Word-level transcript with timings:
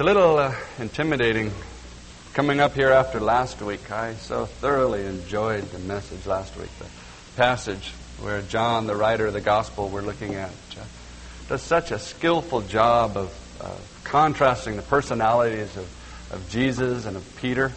It's 0.00 0.08
a 0.08 0.14
little 0.14 0.38
uh, 0.38 0.54
intimidating 0.78 1.52
coming 2.32 2.58
up 2.58 2.72
here 2.72 2.88
after 2.88 3.20
last 3.20 3.60
week. 3.60 3.92
I 3.92 4.14
so 4.14 4.46
thoroughly 4.46 5.04
enjoyed 5.04 5.64
the 5.72 5.78
message 5.80 6.24
last 6.24 6.56
week. 6.56 6.70
The 6.78 6.86
passage 7.36 7.92
where 8.22 8.40
John, 8.40 8.86
the 8.86 8.96
writer 8.96 9.26
of 9.26 9.34
the 9.34 9.42
gospel 9.42 9.90
we're 9.90 10.00
looking 10.00 10.36
at, 10.36 10.52
uh, 10.74 10.84
does 11.50 11.60
such 11.60 11.90
a 11.90 11.98
skillful 11.98 12.62
job 12.62 13.18
of 13.18 13.58
uh, 13.60 13.76
contrasting 14.04 14.76
the 14.76 14.82
personalities 14.82 15.76
of, 15.76 16.32
of 16.32 16.48
Jesus 16.48 17.04
and 17.04 17.14
of 17.14 17.36
Peter. 17.36 17.70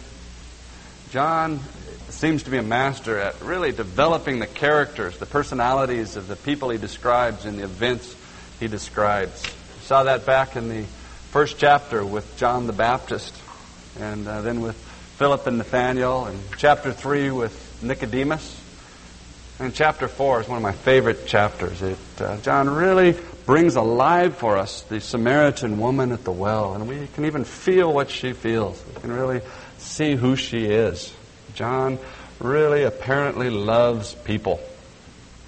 John 1.10 1.60
seems 2.08 2.44
to 2.44 2.50
be 2.50 2.56
a 2.56 2.62
master 2.62 3.18
at 3.18 3.38
really 3.42 3.70
developing 3.70 4.38
the 4.38 4.46
characters, 4.46 5.18
the 5.18 5.26
personalities 5.26 6.16
of 6.16 6.26
the 6.26 6.36
people 6.36 6.70
he 6.70 6.78
describes 6.78 7.44
in 7.44 7.58
the 7.58 7.64
events 7.64 8.16
he 8.60 8.66
describes. 8.66 9.42
We 9.42 9.84
saw 9.84 10.04
that 10.04 10.24
back 10.24 10.56
in 10.56 10.70
the 10.70 10.86
first 11.34 11.58
chapter 11.58 12.06
with 12.06 12.36
John 12.36 12.68
the 12.68 12.72
Baptist, 12.72 13.34
and 13.98 14.28
uh, 14.28 14.40
then 14.42 14.60
with 14.60 14.76
Philip 15.18 15.48
and 15.48 15.58
Nathaniel, 15.58 16.26
and 16.26 16.38
chapter 16.58 16.92
3 16.92 17.32
with 17.32 17.82
Nicodemus. 17.82 18.62
And 19.58 19.74
chapter 19.74 20.06
4 20.06 20.42
is 20.42 20.48
one 20.48 20.58
of 20.58 20.62
my 20.62 20.70
favorite 20.70 21.26
chapters. 21.26 21.82
It, 21.82 21.98
uh, 22.20 22.36
John 22.36 22.70
really 22.70 23.16
brings 23.46 23.74
alive 23.74 24.36
for 24.36 24.56
us 24.56 24.82
the 24.82 25.00
Samaritan 25.00 25.80
woman 25.80 26.12
at 26.12 26.22
the 26.22 26.30
well, 26.30 26.74
and 26.74 26.86
we 26.86 27.08
can 27.14 27.24
even 27.24 27.42
feel 27.42 27.92
what 27.92 28.10
she 28.10 28.32
feels. 28.32 28.80
We 28.94 29.00
can 29.00 29.10
really 29.10 29.40
see 29.78 30.14
who 30.14 30.36
she 30.36 30.66
is. 30.66 31.12
John 31.54 31.98
really 32.38 32.84
apparently 32.84 33.50
loves 33.50 34.14
people. 34.14 34.60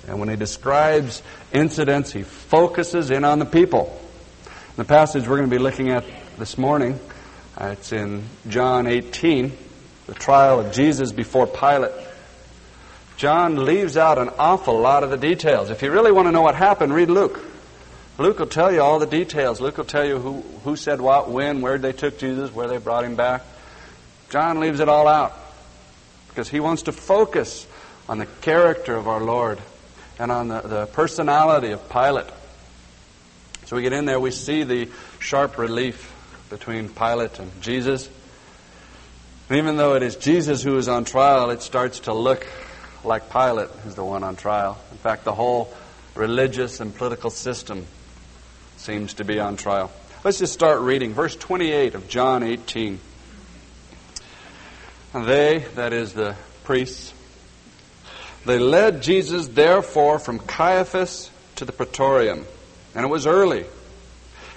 And 0.09 0.19
when 0.19 0.31
he 0.31 0.35
describes 0.35 1.23
incidents, 1.53 2.13
he 2.13 2.25
focuses 2.25 3.13
in 3.13 3.23
on 3.23 3.39
the 3.39 3.47
people. 3.47 4.03
The 4.77 4.85
passage 4.85 5.27
we're 5.27 5.39
going 5.39 5.49
to 5.49 5.57
be 5.57 5.63
looking 5.63 5.89
at 5.89 6.05
this 6.39 6.59
morning, 6.59 7.01
uh, 7.59 7.69
it's 7.69 7.93
in 7.93 8.25
John 8.47 8.87
18, 8.87 9.57
the 10.07 10.13
trial 10.13 10.61
of 10.61 10.71
Jesus 10.75 11.13
before 11.13 11.47
Pilate. 11.47 11.93
John 13.17 13.65
leaves 13.65 13.97
out 13.97 14.19
an 14.19 14.29
awful 14.39 14.79
lot 14.79 15.03
of 15.03 15.09
the 15.09 15.17
details. 15.17 15.71
If 15.71 15.81
you 15.81 15.91
really 15.91 16.13
want 16.13 16.29
to 16.29 16.33
know 16.33 16.43
what 16.43 16.57
happened, 16.57 16.93
read 16.93 17.09
Luke. 17.09 17.41
Luke 18.19 18.39
will 18.39 18.49
tell 18.49 18.71
you 18.71 18.83
all 18.83 18.99
the 18.99 19.07
details. 19.07 19.63
Luke 19.63 19.79
will 19.79 19.87
tell 19.87 20.05
you 20.05 20.19
who, 20.19 20.43
who 20.65 20.77
said 20.77 21.01
what, 21.01 21.31
when, 21.31 21.63
where 21.63 21.79
they 21.79 21.93
took 21.93 22.19
Jesus, 22.19 22.55
where 22.55 22.69
they 22.69 22.77
brought 22.77 23.05
him 23.05 23.17
back. 23.17 23.45
John 24.29 24.61
leaves 24.61 24.81
it 24.81 24.91
all 24.91 25.09
out 25.09 25.33
because 26.29 26.51
he 26.51 26.61
wants 26.61 26.83
to 26.83 26.93
focus 26.93 27.67
on 28.11 28.19
the 28.19 28.27
character 28.43 28.95
of 28.95 29.09
our 29.09 29.23
Lord 29.23 29.59
and 30.19 30.31
on 30.31 30.49
the, 30.49 30.61
the 30.61 30.85
personality 30.85 31.71
of 31.71 31.89
Pilate. 31.89 32.27
So 33.67 33.75
we 33.75 33.83
get 33.83 33.93
in 33.93 34.05
there, 34.05 34.21
we 34.21 34.31
see 34.31 34.63
the 34.63 34.89
sharp 35.19 35.59
relief 35.59 36.13
between 36.51 36.89
Pilate 36.89 37.41
and 37.41 37.51
Jesus. 37.61 38.09
And 39.49 39.59
even 39.59 39.77
though 39.77 39.95
it 39.95 40.05
is 40.05 40.15
Jesus 40.15 40.63
who 40.63 40.79
is 40.79 40.87
on 40.87 41.05
trial, 41.05 41.51
it 41.51 41.63
starts 41.63 42.01
to 42.01 42.13
look 42.13 42.47
like 43.03 43.29
Pilate 43.29 43.71
is 43.85 43.97
the 43.97 44.05
one 44.05 44.23
on 44.23 44.37
trial. 44.37 44.79
In 44.93 44.99
fact, 44.99 45.25
the 45.25 45.35
whole 45.35 45.75
religious 46.15 46.79
and 46.79 46.95
political 46.95 47.29
system 47.29 47.87
seems 48.77 49.15
to 49.15 49.25
be 49.25 49.41
on 49.41 49.57
trial. 49.57 49.91
Let's 50.23 50.39
just 50.39 50.53
start 50.53 50.81
reading. 50.81 51.13
Verse 51.13 51.35
28 51.35 51.97
of 51.97 52.09
John 52.09 52.45
18. 52.45 53.01
And 55.13 55.25
they, 55.25 55.67
that 55.75 55.93
is 55.93 56.13
the 56.13 56.37
priests, 56.63 57.13
they 58.45 58.61
led 58.61 59.03
Jesus 59.03 59.49
therefore 59.49 60.21
from 60.21 60.39
Caiaphas 60.39 61.33
to 61.57 61.65
the 61.65 61.73
praetorium 61.73 62.47
and 62.97 63.05
it 63.05 63.09
was 63.09 63.27
early. 63.27 63.67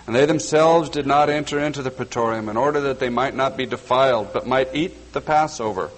And 0.08 0.16
they 0.16 0.26
themselves 0.26 0.90
did 0.90 1.06
not 1.06 1.30
enter 1.30 1.60
into 1.60 1.84
the 1.84 1.92
praetorium 1.92 2.48
in 2.48 2.56
order 2.56 2.80
that 2.82 3.00
they 3.00 3.10
might 3.10 3.36
not 3.36 3.58
be 3.58 3.66
defiled, 3.66 4.32
but 4.34 4.48
might 4.48 4.74
eat 4.74 5.12
the 5.12 5.22
Passover. 5.22 5.92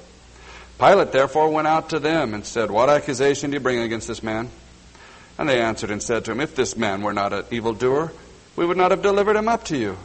Pilate 0.80 1.12
therefore 1.12 1.50
went 1.50 1.68
out 1.68 1.92
to 1.92 2.00
them 2.00 2.34
and 2.34 2.44
said, 2.44 2.72
What 2.72 2.90
accusation 2.90 3.52
do 3.52 3.56
you 3.56 3.62
bring 3.62 3.80
against 3.80 4.08
this 4.08 4.24
man? 4.24 4.50
And 5.38 5.48
they 5.48 5.62
answered 5.62 5.92
and 5.92 6.02
said 6.02 6.26
to 6.26 6.32
him, 6.32 6.42
If 6.42 6.56
this 6.56 6.76
man 6.76 7.04
were 7.04 7.14
not 7.14 7.32
an 7.32 7.46
evildoer, 7.52 8.12
we 8.56 8.66
would 8.66 8.76
not 8.76 8.92
have 8.92 9.04
delivered 9.04 9.36
him 9.36 9.48
up 9.48 9.64
to 9.66 9.78
you. 9.78 9.96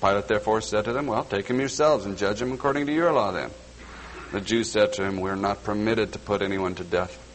Pilate 0.00 0.28
therefore 0.28 0.62
said 0.62 0.86
to 0.86 0.94
them, 0.94 1.06
Well, 1.06 1.24
take 1.24 1.46
him 1.46 1.60
yourselves 1.60 2.06
and 2.06 2.16
judge 2.16 2.40
him 2.40 2.52
according 2.52 2.86
to 2.86 2.94
your 2.94 3.12
law 3.12 3.32
then. 3.32 3.50
The 4.32 4.40
Jews 4.40 4.72
said 4.72 4.94
to 4.94 5.04
him, 5.04 5.20
We 5.20 5.28
are 5.28 5.36
not 5.36 5.62
permitted 5.62 6.14
to 6.14 6.18
put 6.18 6.40
anyone 6.40 6.74
to 6.76 6.84
death 6.84 7.25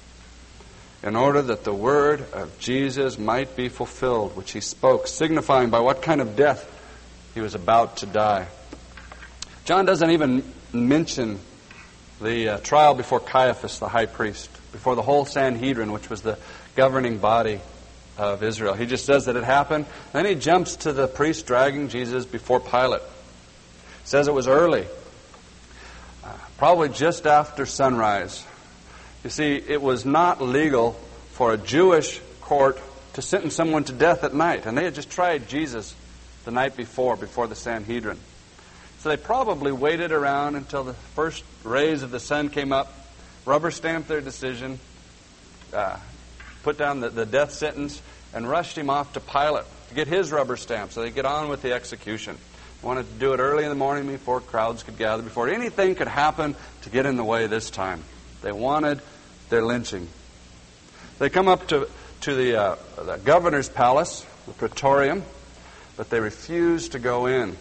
in 1.03 1.16
order 1.16 1.41
that 1.41 1.63
the 1.63 1.73
word 1.73 2.25
of 2.34 2.59
Jesus 2.59 3.17
might 3.17 3.56
be 3.56 3.69
fulfilled, 3.69 4.35
which 4.35 4.51
he 4.51 4.62
spoke, 4.62 5.07
signifying 5.07 5.69
by 5.69 5.79
what 5.79 6.01
kind 6.01 6.22
of 6.22 6.35
death 6.35 6.67
he 7.34 7.41
was 7.41 7.56
about 7.56 7.97
to 7.97 8.06
die. 8.06 8.47
John 9.66 9.85
doesn't 9.85 10.11
even 10.11 10.44
mention 10.73 11.40
the 12.22 12.50
uh, 12.50 12.57
trial 12.59 12.94
before 12.94 13.19
Caiaphas, 13.19 13.79
the 13.79 13.88
high 13.88 14.06
priest, 14.06 14.50
before 14.72 14.95
the 14.95 15.01
whole 15.01 15.25
Sanhedrin, 15.25 15.91
which 15.91 16.09
was 16.09 16.22
the 16.22 16.38
governing 16.75 17.17
body 17.17 17.59
of 18.17 18.44
Israel. 18.44 18.75
He 18.75 18.85
just 18.85 19.06
says 19.06 19.25
that 19.25 19.35
it 19.35 19.44
happened. 19.44 19.85
Then 20.13 20.25
he 20.25 20.35
jumps 20.35 20.78
to 20.78 20.94
the 20.94 21.07
priest 21.07 21.47
dragging 21.47 21.90
Jesus 21.90 22.25
before 22.25 22.59
Pilate. 22.59 23.01
Says 24.03 24.28
it 24.28 24.34
was 24.34 24.47
early, 24.47 24.85
uh, 26.23 26.34
probably 26.57 26.90
just 26.90 27.25
after 27.25 27.66
sunrise. 27.66 28.45
You 29.24 29.30
see, 29.30 29.56
it 29.56 29.82
was 29.82 30.06
not 30.06 30.42
legal 30.42 30.94
for 31.32 31.54
a 31.54 31.58
Jewish 31.58 32.20
court 32.42 32.80
to 33.14 33.22
sentence 33.22 33.56
someone 33.56 33.84
to 33.86 33.94
death 33.94 34.24
at 34.24 34.34
night. 34.34 34.66
And 34.66 34.78
they 34.78 34.84
had 34.84 34.96
just 34.96 35.09
tried 35.09 35.48
Jesus 35.48 35.96
the 36.46 36.52
night 36.52 36.76
before, 36.76 37.16
before 37.16 37.48
the 37.48 37.56
Sanhedrin. 37.56 38.18
So 39.00 39.09
they 39.09 39.18
probably 39.18 39.72
waited 39.72 40.12
around 40.12 40.56
until 40.56 40.84
the 40.84 40.94
first 40.94 41.44
rays 41.64 42.04
of 42.04 42.12
the 42.12 42.20
sun 42.20 42.50
came 42.50 42.72
up, 42.72 42.94
rubber 43.46 43.72
stamped 43.72 44.08
their 44.08 44.22
decision, 44.22 44.80
uh, 45.74 45.98
put 46.64 46.78
down 46.78 47.00
the, 47.00 47.09
the 47.09 47.26
death 47.26 47.52
sentence, 47.52 48.02
and 48.34 48.48
rushed 48.48 48.78
him 48.78 48.90
off 48.90 49.14
to 49.14 49.20
Pilate 49.20 49.66
to 49.90 49.96
get 49.96 50.08
his 50.08 50.32
rubber 50.32 50.56
stamp 50.56 50.92
so 50.92 51.02
they 51.02 51.12
get 51.12 51.26
on 51.26 51.50
with 51.50 51.62
the 51.62 51.74
execution. 51.74 52.38
Wanted 52.82 53.08
to 53.12 53.20
do 53.20 53.34
it 53.34 53.40
early 53.40 53.64
in 53.64 53.70
the 53.70 53.76
morning 53.76 54.08
before 54.08 54.40
crowds 54.40 54.84
could 54.84 54.98
gather, 54.98 55.22
before 55.22 55.50
anything 55.50 55.96
could 55.96 56.08
happen 56.08 56.56
to 56.84 56.90
get 56.90 57.06
in 57.06 57.16
the 57.16 57.24
way 57.24 57.48
this 57.48 57.70
time. 57.70 58.03
They 58.41 58.52
wanted 58.52 59.02
their 59.50 59.63
lynching. 59.63 60.07
They 61.19 61.29
come 61.29 61.47
up 61.47 61.68
to, 61.68 61.88
to 62.22 62.34
the, 62.34 62.59
uh, 62.59 62.75
the 63.03 63.18
governor's 63.18 63.69
palace, 63.69 64.25
the 64.47 64.53
praetorium, 64.53 65.24
but 65.97 66.09
they 66.09 66.19
refuse 66.19 66.90
to 66.90 67.00
go 67.00 67.28
in. 67.28 67.50
It 67.52 67.57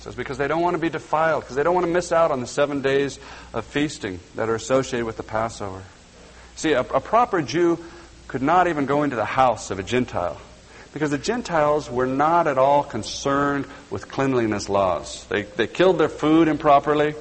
says 0.00 0.14
because 0.14 0.38
they 0.38 0.48
don't 0.48 0.62
want 0.62 0.74
to 0.74 0.80
be 0.80 0.88
defiled, 0.88 1.42
because 1.42 1.56
they 1.56 1.62
don't 1.62 1.74
want 1.74 1.86
to 1.86 1.92
miss 1.92 2.12
out 2.12 2.30
on 2.30 2.40
the 2.40 2.46
seven 2.46 2.80
days 2.80 3.18
of 3.52 3.64
feasting 3.64 4.20
that 4.34 4.48
are 4.48 4.54
associated 4.54 5.04
with 5.04 5.16
the 5.16 5.22
Passover. 5.22 5.82
See, 6.54 6.72
a, 6.72 6.80
a 6.80 7.00
proper 7.00 7.42
Jew 7.42 7.84
could 8.28 8.42
not 8.42 8.66
even 8.66 8.86
go 8.86 9.02
into 9.02 9.16
the 9.16 9.24
house 9.24 9.70
of 9.70 9.78
a 9.78 9.82
Gentile 9.82 10.40
because 10.92 11.10
the 11.10 11.18
Gentiles 11.18 11.90
were 11.90 12.06
not 12.06 12.46
at 12.46 12.56
all 12.56 12.82
concerned 12.82 13.66
with 13.90 14.08
cleanliness 14.08 14.70
laws. 14.70 15.26
They, 15.26 15.42
they 15.42 15.66
killed 15.66 15.98
their 15.98 16.08
food 16.08 16.48
improperly. 16.48 17.14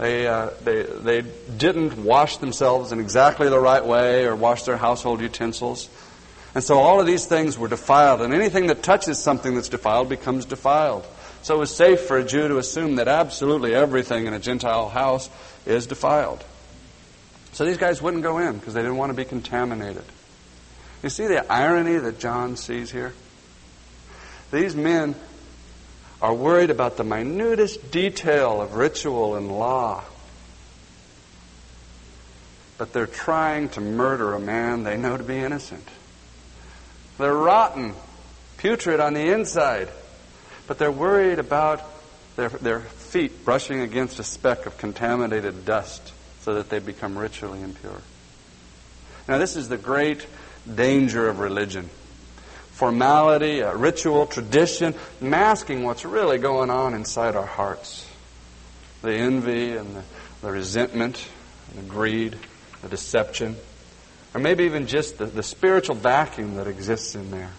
They, 0.00 0.26
uh, 0.26 0.48
they, 0.64 0.82
they 0.84 1.22
didn't 1.58 2.02
wash 2.02 2.38
themselves 2.38 2.90
in 2.90 3.00
exactly 3.00 3.50
the 3.50 3.60
right 3.60 3.84
way 3.84 4.24
or 4.24 4.34
wash 4.34 4.62
their 4.62 4.78
household 4.78 5.20
utensils. 5.20 5.90
And 6.54 6.64
so 6.64 6.78
all 6.78 7.02
of 7.02 7.06
these 7.06 7.26
things 7.26 7.58
were 7.58 7.68
defiled, 7.68 8.22
and 8.22 8.32
anything 8.32 8.68
that 8.68 8.82
touches 8.82 9.18
something 9.18 9.54
that's 9.54 9.68
defiled 9.68 10.08
becomes 10.08 10.46
defiled. 10.46 11.06
So 11.42 11.56
it 11.56 11.58
was 11.58 11.76
safe 11.76 12.00
for 12.00 12.16
a 12.16 12.24
Jew 12.24 12.48
to 12.48 12.56
assume 12.56 12.96
that 12.96 13.08
absolutely 13.08 13.74
everything 13.74 14.26
in 14.26 14.32
a 14.32 14.38
Gentile 14.38 14.88
house 14.88 15.28
is 15.66 15.86
defiled. 15.86 16.42
So 17.52 17.66
these 17.66 17.76
guys 17.76 18.00
wouldn't 18.00 18.22
go 18.22 18.38
in 18.38 18.56
because 18.58 18.72
they 18.72 18.80
didn't 18.80 18.96
want 18.96 19.10
to 19.10 19.16
be 19.16 19.26
contaminated. 19.26 20.04
You 21.02 21.10
see 21.10 21.26
the 21.26 21.50
irony 21.52 21.98
that 21.98 22.18
John 22.18 22.56
sees 22.56 22.90
here? 22.90 23.12
These 24.50 24.74
men 24.74 25.14
are 26.22 26.34
worried 26.34 26.70
about 26.70 26.96
the 26.96 27.04
minutest 27.04 27.90
detail 27.90 28.60
of 28.60 28.74
ritual 28.74 29.36
and 29.36 29.50
law. 29.50 30.04
But 32.76 32.92
they're 32.92 33.06
trying 33.06 33.70
to 33.70 33.80
murder 33.80 34.34
a 34.34 34.40
man 34.40 34.84
they 34.84 34.96
know 34.96 35.16
to 35.16 35.22
be 35.22 35.38
innocent. 35.38 35.86
They're 37.18 37.34
rotten, 37.34 37.94
putrid 38.58 39.00
on 39.00 39.14
the 39.14 39.32
inside, 39.32 39.88
but 40.66 40.78
they're 40.78 40.92
worried 40.92 41.38
about 41.38 41.82
their, 42.36 42.48
their 42.48 42.80
feet 42.80 43.44
brushing 43.44 43.80
against 43.80 44.18
a 44.18 44.24
speck 44.24 44.66
of 44.66 44.78
contaminated 44.78 45.64
dust 45.64 46.12
so 46.42 46.54
that 46.54 46.70
they 46.70 46.78
become 46.78 47.18
ritually 47.18 47.62
impure. 47.62 48.00
Now, 49.28 49.38
this 49.38 49.56
is 49.56 49.68
the 49.68 49.76
great 49.76 50.26
danger 50.74 51.28
of 51.28 51.38
religion 51.38 51.90
formality, 52.80 53.60
a 53.60 53.76
ritual, 53.76 54.26
tradition, 54.26 54.94
masking 55.20 55.84
what's 55.84 56.06
really 56.06 56.38
going 56.38 56.70
on 56.70 56.94
inside 56.94 57.36
our 57.36 57.44
hearts. 57.44 58.08
The 59.02 59.12
envy 59.12 59.76
and 59.76 59.96
the, 59.96 60.02
the 60.40 60.50
resentment, 60.50 61.22
and 61.68 61.84
the 61.84 61.90
greed, 61.90 62.38
the 62.80 62.88
deception, 62.88 63.56
or 64.32 64.40
maybe 64.40 64.64
even 64.64 64.86
just 64.86 65.18
the, 65.18 65.26
the 65.26 65.42
spiritual 65.42 65.94
vacuum 65.94 66.54
that 66.54 66.66
exists 66.66 67.14
in 67.14 67.30
there. 67.30 67.50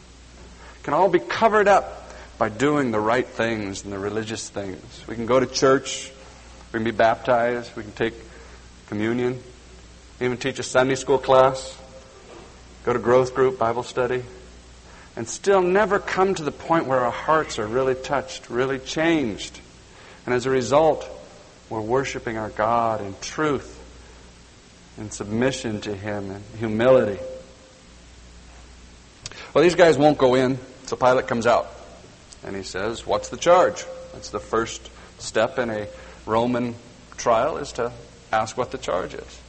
It 0.80 0.84
can 0.84 0.96
all 0.96 1.08
be 1.08 1.20
covered 1.20 1.68
up 1.68 2.12
by 2.40 2.50
doing 2.50 2.90
the 2.90 3.00
right 3.00 3.28
things 3.28 3.84
and 3.84 3.94
the 3.94 4.00
religious 4.00 4.50
things. 4.50 5.04
We 5.08 5.14
can 5.14 5.28
go 5.28 5.40
to 5.40 5.46
church, 5.46 6.12
we 6.74 6.78
can 6.78 6.84
be 6.84 6.90
baptized, 6.90 7.76
we 7.76 7.84
can 7.84 7.92
take 7.92 8.16
communion, 8.88 9.40
even 10.20 10.38
teach 10.38 10.58
a 10.58 10.64
Sunday 10.64 10.96
school 10.96 11.20
class, 11.20 11.78
go 12.86 12.94
to 12.94 12.98
growth 12.98 13.36
group, 13.36 13.60
Bible 13.60 13.84
study, 13.84 14.24
and 15.16 15.28
still 15.28 15.62
never 15.62 16.00
come 16.00 16.34
to 16.36 16.44
the 16.44 16.52
point 16.52 16.86
where 16.86 17.00
our 17.00 17.12
hearts 17.12 17.60
are 17.60 17.68
really 17.68 17.96
touched, 17.96 18.50
really 18.50 18.80
changed. 18.80 19.60
And 20.26 20.34
as 20.34 20.46
a 20.46 20.50
result, 20.50 21.08
we're 21.70 21.82
worshiping 21.82 22.38
our 22.38 22.50
God 22.50 23.02
in 23.02 23.16
truth, 23.22 23.78
in 24.98 25.12
submission 25.12 25.82
to 25.82 25.96
Him, 25.96 26.32
in 26.32 26.44
humility. 26.58 27.22
Well, 29.54 29.64
these 29.64 29.76
guys 29.76 29.98
won't 29.98 30.18
go 30.18 30.36
in, 30.36 30.60
so 30.86 30.96
Pilate 30.96 31.28
comes 31.28 31.46
out. 31.46 31.70
And 32.44 32.56
he 32.56 32.64
says, 32.64 33.06
What's 33.06 33.30
the 33.30 33.38
charge? 33.38 33.84
That's 34.14 34.30
the 34.30 34.40
first 34.40 34.90
step 35.20 35.60
in 35.60 35.70
a 35.70 35.88
Roman 36.26 36.76
trial, 37.18 37.58
is 37.58 37.74
to 37.74 37.92
ask 38.32 38.58
what 38.58 38.72
the 38.72 38.78
charge 38.78 39.14
is. 39.14 39.42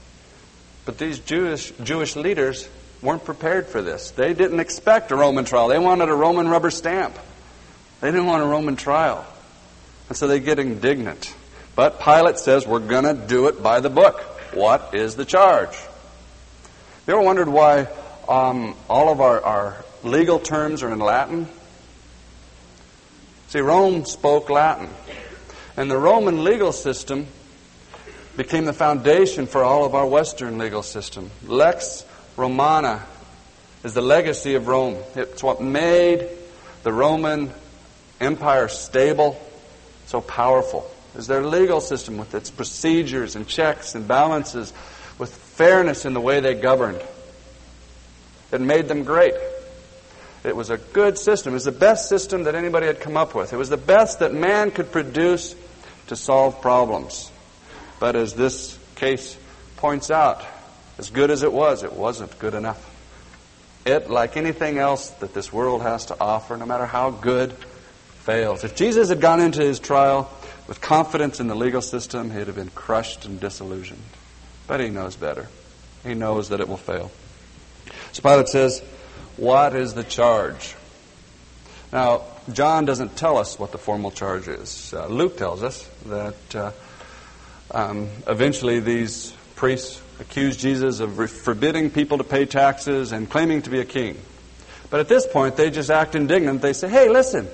But 0.84 0.98
these 0.98 1.20
Jewish, 1.20 1.72
Jewish 1.82 2.16
leaders 2.16 2.68
weren't 3.02 3.24
prepared 3.24 3.66
for 3.66 3.82
this. 3.82 4.12
They 4.12 4.32
didn't 4.32 4.60
expect 4.60 5.10
a 5.10 5.16
Roman 5.16 5.44
trial. 5.44 5.68
They 5.68 5.78
wanted 5.78 6.08
a 6.08 6.14
Roman 6.14 6.48
rubber 6.48 6.70
stamp. 6.70 7.18
They 8.00 8.10
didn't 8.10 8.26
want 8.26 8.42
a 8.42 8.46
Roman 8.46 8.76
trial. 8.76 9.26
And 10.08 10.16
so 10.16 10.26
they 10.26 10.40
get 10.40 10.58
indignant. 10.58 11.34
But 11.74 12.00
Pilate 12.00 12.38
says, 12.38 12.66
We're 12.66 12.80
going 12.80 13.04
to 13.04 13.14
do 13.14 13.48
it 13.48 13.62
by 13.62 13.80
the 13.80 13.90
book. 13.90 14.20
What 14.54 14.94
is 14.94 15.16
the 15.16 15.24
charge? 15.24 15.76
You 17.06 17.14
ever 17.14 17.22
wondered 17.22 17.48
why 17.48 17.88
um, 18.28 18.76
all 18.88 19.10
of 19.10 19.20
our, 19.20 19.40
our 19.40 19.84
legal 20.04 20.38
terms 20.38 20.82
are 20.82 20.92
in 20.92 20.98
Latin? 20.98 21.48
See, 23.48 23.60
Rome 23.60 24.04
spoke 24.04 24.50
Latin. 24.50 24.88
And 25.76 25.90
the 25.90 25.96
Roman 25.96 26.44
legal 26.44 26.72
system 26.72 27.26
became 28.36 28.64
the 28.64 28.72
foundation 28.72 29.46
for 29.46 29.64
all 29.64 29.84
of 29.84 29.94
our 29.94 30.06
Western 30.06 30.58
legal 30.58 30.82
system. 30.82 31.30
Lex 31.46 32.04
Romana 32.36 33.04
is 33.84 33.94
the 33.94 34.02
legacy 34.02 34.54
of 34.54 34.68
Rome. 34.68 34.96
It's 35.14 35.42
what 35.42 35.60
made 35.60 36.28
the 36.82 36.92
Roman 36.92 37.50
Empire 38.20 38.68
stable, 38.68 39.40
so 40.06 40.20
powerful. 40.20 40.88
Is 41.16 41.26
their 41.26 41.44
legal 41.44 41.80
system 41.80 42.16
with 42.16 42.34
its 42.34 42.50
procedures 42.50 43.36
and 43.36 43.46
checks 43.46 43.94
and 43.94 44.08
balances, 44.08 44.72
with 45.18 45.34
fairness 45.34 46.04
in 46.06 46.14
the 46.14 46.20
way 46.20 46.40
they 46.40 46.54
governed. 46.54 47.02
It 48.50 48.60
made 48.60 48.88
them 48.88 49.04
great. 49.04 49.34
It 50.44 50.56
was 50.56 50.70
a 50.70 50.78
good 50.78 51.18
system. 51.18 51.52
It 51.52 51.54
was 51.54 51.64
the 51.64 51.72
best 51.72 52.08
system 52.08 52.44
that 52.44 52.54
anybody 52.54 52.86
had 52.86 53.00
come 53.00 53.16
up 53.16 53.34
with. 53.34 53.52
It 53.52 53.56
was 53.56 53.68
the 53.68 53.76
best 53.76 54.20
that 54.20 54.32
man 54.32 54.70
could 54.70 54.90
produce 54.90 55.54
to 56.08 56.16
solve 56.16 56.60
problems. 56.60 57.30
But 58.00 58.16
as 58.16 58.34
this 58.34 58.78
case 58.96 59.36
points 59.76 60.10
out, 60.10 60.44
as 60.98 61.10
good 61.10 61.30
as 61.30 61.42
it 61.42 61.52
was, 61.52 61.82
it 61.82 61.92
wasn't 61.92 62.38
good 62.38 62.54
enough. 62.54 62.88
It, 63.84 64.10
like 64.10 64.36
anything 64.36 64.78
else 64.78 65.10
that 65.10 65.34
this 65.34 65.52
world 65.52 65.82
has 65.82 66.06
to 66.06 66.16
offer, 66.20 66.56
no 66.56 66.66
matter 66.66 66.86
how 66.86 67.10
good, 67.10 67.52
fails. 68.20 68.62
If 68.62 68.76
Jesus 68.76 69.08
had 69.08 69.20
gone 69.20 69.40
into 69.40 69.62
his 69.62 69.80
trial 69.80 70.30
with 70.68 70.80
confidence 70.80 71.40
in 71.40 71.48
the 71.48 71.56
legal 71.56 71.82
system, 71.82 72.30
he'd 72.30 72.46
have 72.46 72.54
been 72.54 72.70
crushed 72.70 73.24
and 73.24 73.40
disillusioned. 73.40 74.02
But 74.68 74.80
he 74.80 74.90
knows 74.90 75.16
better. 75.16 75.48
He 76.04 76.14
knows 76.14 76.50
that 76.50 76.60
it 76.60 76.68
will 76.68 76.76
fail. 76.76 77.10
So 78.12 78.22
Pilate 78.22 78.48
says, 78.48 78.80
What 79.36 79.74
is 79.74 79.94
the 79.94 80.04
charge? 80.04 80.76
Now, 81.92 82.22
John 82.52 82.84
doesn't 82.84 83.16
tell 83.16 83.36
us 83.36 83.58
what 83.58 83.72
the 83.72 83.78
formal 83.78 84.10
charge 84.10 84.48
is. 84.48 84.94
Uh, 84.94 85.06
Luke 85.06 85.36
tells 85.36 85.62
us 85.62 85.88
that 86.06 86.54
uh, 86.54 86.72
um, 87.70 88.08
eventually 88.26 88.80
these 88.80 89.32
priests 89.56 90.00
accused 90.22 90.60
Jesus 90.60 91.00
of 91.00 91.30
forbidding 91.30 91.90
people 91.90 92.18
to 92.18 92.24
pay 92.24 92.46
taxes 92.46 93.12
and 93.12 93.28
claiming 93.28 93.62
to 93.62 93.70
be 93.70 93.80
a 93.80 93.84
king. 93.84 94.16
But 94.88 95.00
at 95.00 95.08
this 95.08 95.26
point, 95.26 95.56
they 95.56 95.70
just 95.70 95.90
act 95.90 96.14
indignant. 96.14 96.62
They 96.62 96.72
say, 96.72 96.88
hey, 96.88 97.08
listen, 97.08 97.48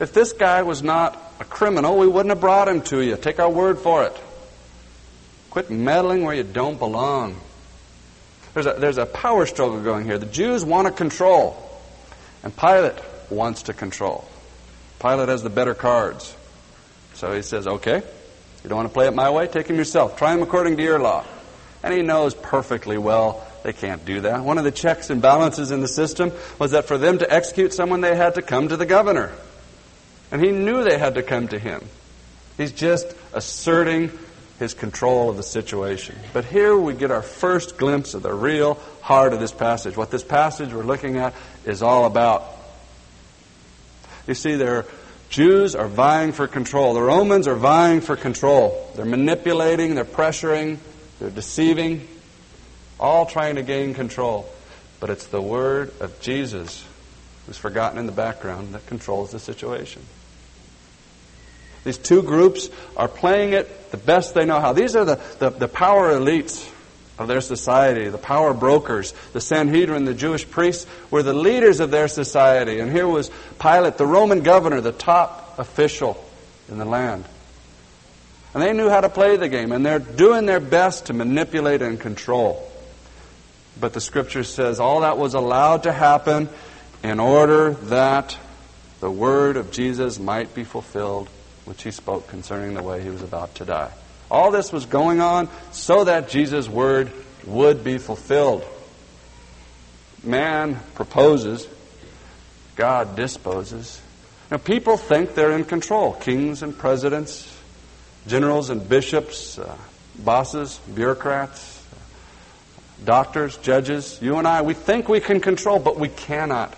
if 0.00 0.12
this 0.12 0.32
guy 0.32 0.62
was 0.62 0.82
not 0.82 1.20
a 1.40 1.44
criminal, 1.44 1.96
we 1.96 2.06
wouldn't 2.06 2.30
have 2.30 2.40
brought 2.40 2.68
him 2.68 2.82
to 2.82 3.00
you. 3.00 3.16
Take 3.16 3.38
our 3.38 3.50
word 3.50 3.78
for 3.78 4.04
it. 4.04 4.20
Quit 5.50 5.70
meddling 5.70 6.24
where 6.24 6.34
you 6.34 6.42
don't 6.42 6.78
belong. 6.78 7.40
There's 8.54 8.66
a, 8.66 8.74
there's 8.74 8.98
a 8.98 9.06
power 9.06 9.46
struggle 9.46 9.80
going 9.80 10.04
here. 10.04 10.18
The 10.18 10.26
Jews 10.26 10.64
want 10.64 10.88
to 10.88 10.92
control, 10.92 11.56
and 12.42 12.56
Pilate 12.56 12.98
wants 13.30 13.64
to 13.64 13.72
control. 13.72 14.28
Pilate 15.00 15.28
has 15.28 15.42
the 15.42 15.50
better 15.50 15.74
cards. 15.74 16.36
So 17.14 17.32
he 17.32 17.42
says, 17.42 17.66
okay, 17.66 17.96
you 17.98 18.68
don't 18.68 18.76
want 18.76 18.88
to 18.88 18.94
play 18.94 19.06
it 19.06 19.14
my 19.14 19.30
way? 19.30 19.46
Take 19.46 19.68
him 19.68 19.76
yourself. 19.76 20.16
Try 20.16 20.34
him 20.34 20.42
according 20.42 20.76
to 20.78 20.82
your 20.82 20.98
law. 20.98 21.24
And 21.84 21.92
he 21.92 22.00
knows 22.00 22.34
perfectly 22.34 22.96
well 22.96 23.46
they 23.62 23.74
can't 23.74 24.06
do 24.06 24.22
that. 24.22 24.42
One 24.42 24.56
of 24.56 24.64
the 24.64 24.72
checks 24.72 25.10
and 25.10 25.20
balances 25.20 25.70
in 25.70 25.82
the 25.82 25.88
system 25.88 26.32
was 26.58 26.70
that 26.70 26.86
for 26.86 26.96
them 26.96 27.18
to 27.18 27.30
execute 27.30 27.74
someone, 27.74 28.00
they 28.00 28.16
had 28.16 28.36
to 28.36 28.42
come 28.42 28.68
to 28.68 28.76
the 28.78 28.86
governor. 28.86 29.32
And 30.32 30.42
he 30.42 30.50
knew 30.50 30.82
they 30.82 30.96
had 30.96 31.16
to 31.16 31.22
come 31.22 31.48
to 31.48 31.58
him. 31.58 31.86
He's 32.56 32.72
just 32.72 33.14
asserting 33.34 34.10
his 34.58 34.72
control 34.72 35.28
of 35.28 35.36
the 35.36 35.42
situation. 35.42 36.16
But 36.32 36.46
here 36.46 36.74
we 36.74 36.94
get 36.94 37.10
our 37.10 37.20
first 37.20 37.76
glimpse 37.76 38.14
of 38.14 38.22
the 38.22 38.32
real 38.32 38.80
heart 39.02 39.34
of 39.34 39.40
this 39.40 39.52
passage. 39.52 39.94
What 39.94 40.10
this 40.10 40.24
passage 40.24 40.72
we're 40.72 40.84
looking 40.84 41.18
at 41.18 41.34
is 41.66 41.82
all 41.82 42.06
about. 42.06 42.44
You 44.26 44.34
see, 44.34 44.54
there 44.54 44.86
Jews 45.28 45.74
are 45.74 45.88
vying 45.88 46.32
for 46.32 46.46
control. 46.46 46.94
The 46.94 47.02
Romans 47.02 47.46
are 47.46 47.56
vying 47.56 48.00
for 48.00 48.16
control. 48.16 48.90
They're 48.96 49.04
manipulating, 49.04 49.96
they're 49.96 50.06
pressuring, 50.06 50.78
they're 51.24 51.30
deceiving, 51.30 52.06
all 53.00 53.24
trying 53.24 53.56
to 53.56 53.62
gain 53.62 53.94
control. 53.94 54.46
But 55.00 55.08
it's 55.08 55.26
the 55.26 55.40
word 55.40 55.90
of 56.00 56.20
Jesus, 56.20 56.84
who's 57.46 57.56
forgotten 57.56 57.98
in 57.98 58.04
the 58.04 58.12
background, 58.12 58.74
that 58.74 58.86
controls 58.86 59.30
the 59.30 59.38
situation. 59.38 60.02
These 61.82 61.96
two 61.96 62.22
groups 62.22 62.68
are 62.94 63.08
playing 63.08 63.54
it 63.54 63.90
the 63.90 63.96
best 63.96 64.34
they 64.34 64.44
know 64.44 64.60
how. 64.60 64.74
These 64.74 64.96
are 64.96 65.06
the, 65.06 65.20
the, 65.38 65.48
the 65.48 65.68
power 65.68 66.10
elites 66.12 66.70
of 67.18 67.26
their 67.26 67.40
society, 67.40 68.08
the 68.08 68.18
power 68.18 68.52
brokers, 68.52 69.14
the 69.32 69.40
Sanhedrin, 69.40 70.04
the 70.04 70.12
Jewish 70.12 70.48
priests 70.50 70.86
were 71.10 71.22
the 71.22 71.32
leaders 71.32 71.80
of 71.80 71.90
their 71.90 72.08
society. 72.08 72.80
And 72.80 72.92
here 72.92 73.08
was 73.08 73.30
Pilate, 73.58 73.96
the 73.96 74.06
Roman 74.06 74.42
governor, 74.42 74.82
the 74.82 74.92
top 74.92 75.58
official 75.58 76.22
in 76.68 76.76
the 76.76 76.84
land. 76.84 77.24
And 78.54 78.62
they 78.62 78.72
knew 78.72 78.88
how 78.88 79.00
to 79.00 79.08
play 79.08 79.36
the 79.36 79.48
game, 79.48 79.72
and 79.72 79.84
they're 79.84 79.98
doing 79.98 80.46
their 80.46 80.60
best 80.60 81.06
to 81.06 81.12
manipulate 81.12 81.82
and 81.82 81.98
control. 81.98 82.70
But 83.80 83.92
the 83.92 84.00
scripture 84.00 84.44
says 84.44 84.78
all 84.78 85.00
that 85.00 85.18
was 85.18 85.34
allowed 85.34 85.82
to 85.82 85.92
happen 85.92 86.48
in 87.02 87.18
order 87.18 87.72
that 87.72 88.38
the 89.00 89.10
word 89.10 89.56
of 89.56 89.72
Jesus 89.72 90.18
might 90.20 90.54
be 90.54 90.62
fulfilled, 90.62 91.28
which 91.64 91.82
he 91.82 91.90
spoke 91.90 92.28
concerning 92.28 92.74
the 92.74 92.82
way 92.82 93.02
he 93.02 93.10
was 93.10 93.22
about 93.22 93.56
to 93.56 93.64
die. 93.64 93.90
All 94.30 94.50
this 94.50 94.72
was 94.72 94.86
going 94.86 95.20
on 95.20 95.48
so 95.72 96.04
that 96.04 96.28
Jesus' 96.28 96.68
word 96.68 97.12
would 97.46 97.84
be 97.84 97.98
fulfilled. 97.98 98.64
Man 100.22 100.80
proposes, 100.94 101.68
God 102.76 103.16
disposes. 103.16 104.00
Now, 104.50 104.56
people 104.56 104.96
think 104.96 105.34
they're 105.34 105.52
in 105.52 105.64
control. 105.64 106.14
Kings 106.14 106.62
and 106.62 106.76
presidents, 106.76 107.53
generals 108.26 108.70
and 108.70 108.88
bishops, 108.88 109.58
uh, 109.58 109.76
bosses, 110.18 110.80
bureaucrats, 110.94 111.84
doctors, 113.04 113.56
judges, 113.58 114.18
you 114.22 114.36
and 114.36 114.46
I, 114.46 114.62
we 114.62 114.74
think 114.74 115.08
we 115.08 115.20
can 115.20 115.40
control, 115.40 115.78
but 115.78 115.98
we 115.98 116.08
cannot. 116.08 116.74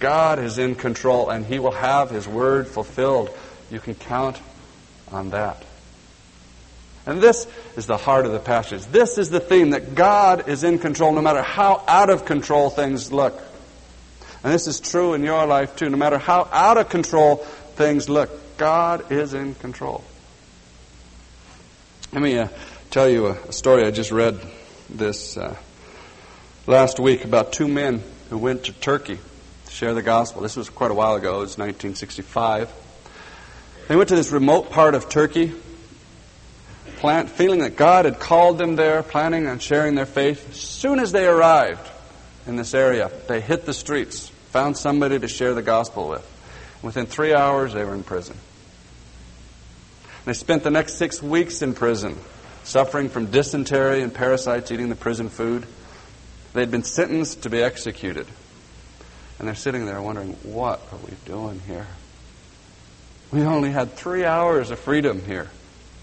God 0.00 0.38
is 0.38 0.58
in 0.58 0.74
control, 0.74 1.30
and 1.30 1.44
He 1.44 1.58
will 1.58 1.72
have 1.72 2.10
His 2.10 2.26
word 2.26 2.66
fulfilled. 2.66 3.30
You 3.70 3.80
can 3.80 3.94
count 3.94 4.40
on 5.10 5.30
that. 5.30 5.64
And 7.06 7.22
this 7.22 7.46
is 7.76 7.86
the 7.86 7.96
heart 7.96 8.26
of 8.26 8.32
the 8.32 8.38
passage. 8.38 8.84
This 8.86 9.16
is 9.16 9.30
the 9.30 9.40
theme 9.40 9.70
that 9.70 9.94
God 9.94 10.48
is 10.48 10.62
in 10.62 10.78
control 10.78 11.12
no 11.12 11.22
matter 11.22 11.42
how 11.42 11.82
out 11.88 12.10
of 12.10 12.26
control 12.26 12.68
things 12.68 13.10
look. 13.10 13.40
And 14.44 14.52
this 14.52 14.66
is 14.66 14.78
true 14.78 15.14
in 15.14 15.22
your 15.22 15.46
life 15.46 15.74
too. 15.74 15.88
No 15.88 15.96
matter 15.96 16.18
how 16.18 16.48
out 16.52 16.76
of 16.76 16.90
control 16.90 17.36
things 17.76 18.10
look, 18.10 18.30
God 18.58 19.10
is 19.10 19.32
in 19.32 19.54
control. 19.54 20.04
Let 22.10 22.22
me 22.22 22.38
uh, 22.38 22.48
tell 22.88 23.06
you 23.06 23.26
a, 23.26 23.32
a, 23.32 23.52
story 23.52 23.84
I 23.84 23.90
just 23.90 24.10
read 24.10 24.40
this 24.88 25.36
uh, 25.36 25.54
last 26.66 26.98
week 26.98 27.26
about 27.26 27.52
two 27.52 27.68
men 27.68 28.02
who 28.30 28.38
went 28.38 28.64
to 28.64 28.72
Turkey 28.72 29.18
to 29.66 29.70
share 29.70 29.92
the 29.92 30.00
gospel. 30.00 30.40
This 30.40 30.56
was 30.56 30.70
quite 30.70 30.90
a 30.90 30.94
while 30.94 31.16
ago, 31.16 31.36
it 31.36 31.40
was 31.40 31.58
1965. 31.58 32.72
They 33.88 33.96
went 33.96 34.08
to 34.08 34.16
this 34.16 34.32
remote 34.32 34.70
part 34.70 34.94
of 34.94 35.10
Turkey, 35.10 35.52
plant, 36.96 37.28
feeling 37.28 37.58
that 37.58 37.76
God 37.76 38.06
had 38.06 38.18
called 38.18 38.56
them 38.56 38.76
there, 38.76 39.02
planning 39.02 39.46
on 39.46 39.58
sharing 39.58 39.94
their 39.94 40.06
faith. 40.06 40.52
As 40.52 40.56
soon 40.56 41.00
as 41.00 41.12
they 41.12 41.26
arrived 41.26 41.90
in 42.46 42.56
this 42.56 42.72
area, 42.72 43.10
they 43.28 43.42
hit 43.42 43.66
the 43.66 43.74
streets, 43.74 44.30
found 44.48 44.78
somebody 44.78 45.18
to 45.18 45.28
share 45.28 45.52
the 45.52 45.60
gospel 45.60 46.08
with. 46.08 46.26
Within 46.80 47.04
three 47.04 47.34
hours, 47.34 47.74
they 47.74 47.84
were 47.84 47.94
in 47.94 48.02
prison. 48.02 48.38
They 50.28 50.34
spent 50.34 50.62
the 50.62 50.70
next 50.70 50.96
six 50.96 51.22
weeks 51.22 51.62
in 51.62 51.72
prison, 51.72 52.14
suffering 52.62 53.08
from 53.08 53.30
dysentery 53.30 54.02
and 54.02 54.12
parasites 54.12 54.70
eating 54.70 54.90
the 54.90 54.94
prison 54.94 55.30
food. 55.30 55.64
They'd 56.52 56.70
been 56.70 56.84
sentenced 56.84 57.44
to 57.44 57.48
be 57.48 57.62
executed. 57.62 58.26
And 59.38 59.48
they're 59.48 59.54
sitting 59.54 59.86
there 59.86 60.02
wondering, 60.02 60.34
what 60.42 60.82
are 60.92 60.98
we 60.98 61.14
doing 61.24 61.60
here? 61.60 61.86
We 63.30 63.40
only 63.40 63.70
had 63.70 63.94
three 63.94 64.26
hours 64.26 64.70
of 64.70 64.78
freedom 64.78 65.24
here, 65.24 65.48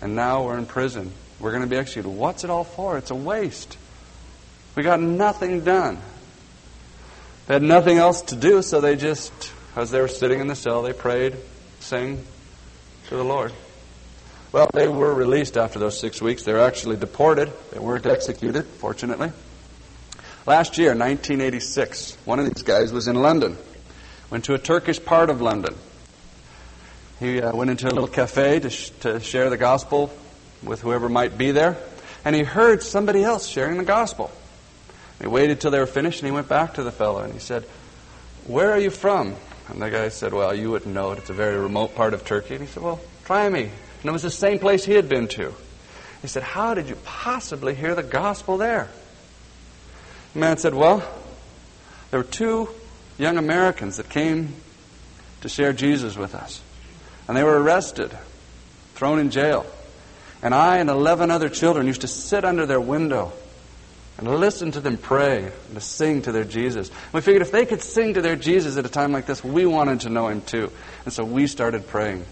and 0.01 0.15
now 0.15 0.44
we're 0.44 0.58
in 0.58 0.65
prison. 0.65 1.12
We're 1.39 1.51
going 1.51 1.62
to 1.62 1.70
be 1.70 1.77
executed. 1.77 2.10
What's 2.10 2.44
it 2.44 2.50
all 2.50 2.63
for? 2.63 2.98
It's 2.98 3.12
a 3.12 3.15
waste. 3.15 3.77
We 4.74 4.82
got 4.82 5.00
nothing 5.00 5.63
done. 5.63 6.00
They 7.46 7.53
had 7.53 7.62
nothing 7.62 8.00
else 8.00 8.24
to 8.24 8.36
do, 8.36 8.63
so 8.63 8.82
they 8.82 8.96
just, 8.96 9.51
as 9.75 9.91
they 9.91 10.01
were 10.01 10.08
sitting 10.08 10.39
in 10.39 10.48
the 10.48 10.55
cell, 10.55 10.82
they 10.82 10.94
prayed, 10.94 11.36
sang 11.79 12.25
to 13.10 13.15
the 13.17 13.24
Lord. 13.24 13.53
Well, 14.55 14.69
they 14.74 14.88
were 14.88 15.13
released 15.13 15.57
after 15.57 15.79
those 15.79 16.00
six 16.00 16.21
weeks. 16.21 16.43
They 16.43 16.53
were 16.53 16.62
actually 16.62 16.95
deported. 16.95 17.51
They 17.74 17.79
weren't 17.79 18.05
executed, 18.05 18.63
fortunately. 18.63 19.33
Last 20.45 20.77
year, 20.77 20.91
1986, 20.91 22.15
one 22.24 22.39
of 22.39 22.45
these 22.45 22.63
guys 22.63 22.93
was 22.93 23.09
in 23.09 23.17
London. 23.17 23.57
Went 24.29 24.45
to 24.45 24.53
a 24.53 24.57
Turkish 24.57 25.03
part 25.03 25.29
of 25.29 25.41
London. 25.41 25.75
He 27.19 27.41
uh, 27.41 27.53
went 27.53 27.69
into 27.69 27.88
a 27.88 27.91
little 27.91 28.07
cafe 28.07 28.62
to, 28.62 28.69
sh- 28.69 28.91
to 29.01 29.19
share 29.19 29.50
the 29.50 29.57
gospel 29.57 30.09
with 30.63 30.79
whoever 30.79 31.09
might 31.09 31.38
be 31.38 31.51
there, 31.51 31.75
and 32.24 32.33
he 32.33 32.43
heard 32.43 32.81
somebody 32.81 33.25
else 33.25 33.47
sharing 33.50 33.77
the 33.77 33.83
gospel. 33.83 34.31
He 35.19 35.27
waited 35.27 35.59
till 35.59 35.71
they 35.71 35.79
were 35.79 35.85
finished, 35.85 36.21
and 36.21 36.27
he 36.27 36.31
went 36.31 36.47
back 36.47 36.75
to 36.75 36.83
the 36.83 36.93
fellow 36.93 37.24
and 37.24 37.33
he 37.33 37.39
said, 37.39 37.63
"Where 38.47 38.71
are 38.71 38.79
you 38.79 38.89
from?" 38.89 39.35
And 39.67 39.81
the 39.81 39.89
guy 39.89 40.07
said, 40.07 40.33
"Well, 40.33 40.55
you 40.55 40.71
wouldn't 40.71 40.95
know 40.95 41.12
it. 41.12 41.17
It's 41.17 41.29
a 41.29 41.33
very 41.33 41.57
remote 41.57 41.93
part 41.93 42.13
of 42.13 42.24
Turkey." 42.24 42.55
And 42.55 42.63
he 42.63 42.71
said, 42.71 42.83
"Well, 42.83 43.01
try 43.25 43.50
me." 43.50 43.69
And 44.05 44.12
it 44.12 44.13
was 44.13 44.21
the 44.21 44.29
same 44.29 44.59
place 44.59 44.85
he 44.85 44.93
had 44.93 45.09
been 45.09 45.27
to. 45.29 45.51
He 46.21 46.27
said, 46.27 46.43
"How 46.43 46.75
did 46.75 46.89
you 46.89 46.95
possibly 47.05 47.74
hear 47.74 47.95
the 47.95 48.03
gospel 48.03 48.55
there?" 48.55 48.88
The 50.33 50.39
man 50.39 50.59
said, 50.59 50.75
"Well, 50.75 51.01
there 52.12 52.19
were 52.19 52.24
two 52.24 52.69
young 53.17 53.39
Americans 53.39 53.97
that 53.97 54.07
came 54.07 54.53
to 55.41 55.50
share 55.50 55.74
Jesus 55.74 56.15
with 56.15 56.35
us, 56.35 56.62
and 57.27 57.35
they 57.35 57.43
were 57.43 57.59
arrested, 57.59 58.15
thrown 58.93 59.17
in 59.17 59.31
jail." 59.31 59.65
And 60.43 60.53
I 60.53 60.77
and 60.77 60.88
11 60.88 61.31
other 61.31 61.50
children 61.50 61.88
used 61.88 62.01
to 62.01 62.07
sit 62.07 62.45
under 62.45 62.67
their 62.67 62.79
window 62.79 63.33
and 64.19 64.39
listen 64.39 64.71
to 64.74 64.79
them 64.79 64.97
pray 64.97 65.45
and 65.45 65.74
to 65.74 65.81
sing 65.81 66.21
to 66.21 66.31
their 66.31 66.43
Jesus. 66.43 66.91
We 67.12 67.21
figured 67.21 67.41
if 67.41 67.51
they 67.51 67.65
could 67.65 67.81
sing 67.81 68.13
to 68.13 68.21
their 68.21 68.35
Jesus 68.35 68.77
at 68.77 68.85
a 68.85 68.89
time 68.89 69.13
like 69.13 69.25
this, 69.25 69.43
we 69.43 69.65
wanted 69.65 70.01
to 70.01 70.09
know 70.09 70.27
him 70.27 70.41
too. 70.41 70.71
And 71.05 71.12
so 71.12 71.24
we 71.24 71.47
started 71.47 71.88
praying. 71.88 72.24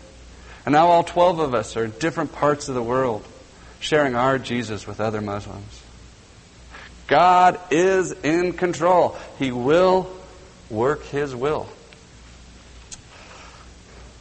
And 0.66 0.74
now 0.74 0.88
all 0.88 1.04
12 1.04 1.40
of 1.40 1.54
us 1.54 1.76
are 1.76 1.86
in 1.86 1.92
different 1.92 2.32
parts 2.34 2.70
of 2.70 2.76
the 2.76 2.84
world 2.84 3.26
sharing 3.80 4.16
our 4.16 4.40
Jesus 4.40 4.88
with 4.88 5.02
other 5.02 5.20
Muslims. 5.20 5.82
God 7.08 7.60
is 7.70 8.12
in 8.12 8.54
control. 8.54 9.18
He 9.40 9.52
will 9.52 10.10
work 10.70 11.04
his 11.06 11.36
will. 11.36 11.68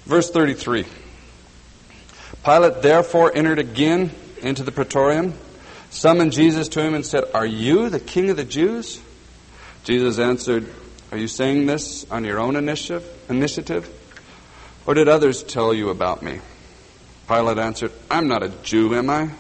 Verse 0.05 0.31
33. 0.31 0.85
Pilate 2.45 2.83
therefore 2.83 3.31
entered 3.33 3.61
again 3.61 4.11
into 4.43 4.65
the 4.65 4.73
praetorium, 4.73 5.35
summoned 5.91 6.33
Jesus 6.33 6.69
to 6.71 6.83
him, 6.83 6.95
and 6.95 7.07
said, 7.07 7.25
Are 7.33 7.47
you 7.47 7.89
the 7.89 8.01
king 8.01 8.31
of 8.31 8.37
the 8.37 8.45
Jews? 8.45 9.01
Jesus 9.85 10.19
answered, 10.19 10.69
Are 11.13 11.19
you 11.19 11.29
saying 11.29 11.67
this 11.67 12.05
on 12.11 12.25
your 12.25 12.41
own 12.41 12.57
initiative? 12.57 13.89
Or 14.87 14.95
did 14.95 15.09
others 15.09 15.43
tell 15.43 15.73
you 15.73 15.91
about 15.91 16.23
me? 16.23 16.41
Pilate 17.29 17.59
answered, 17.59 17.93
I'm 18.11 18.29
not 18.29 18.43
a 18.43 18.49
Jew, 18.49 18.95
am 18.95 19.09
I? 19.09 19.31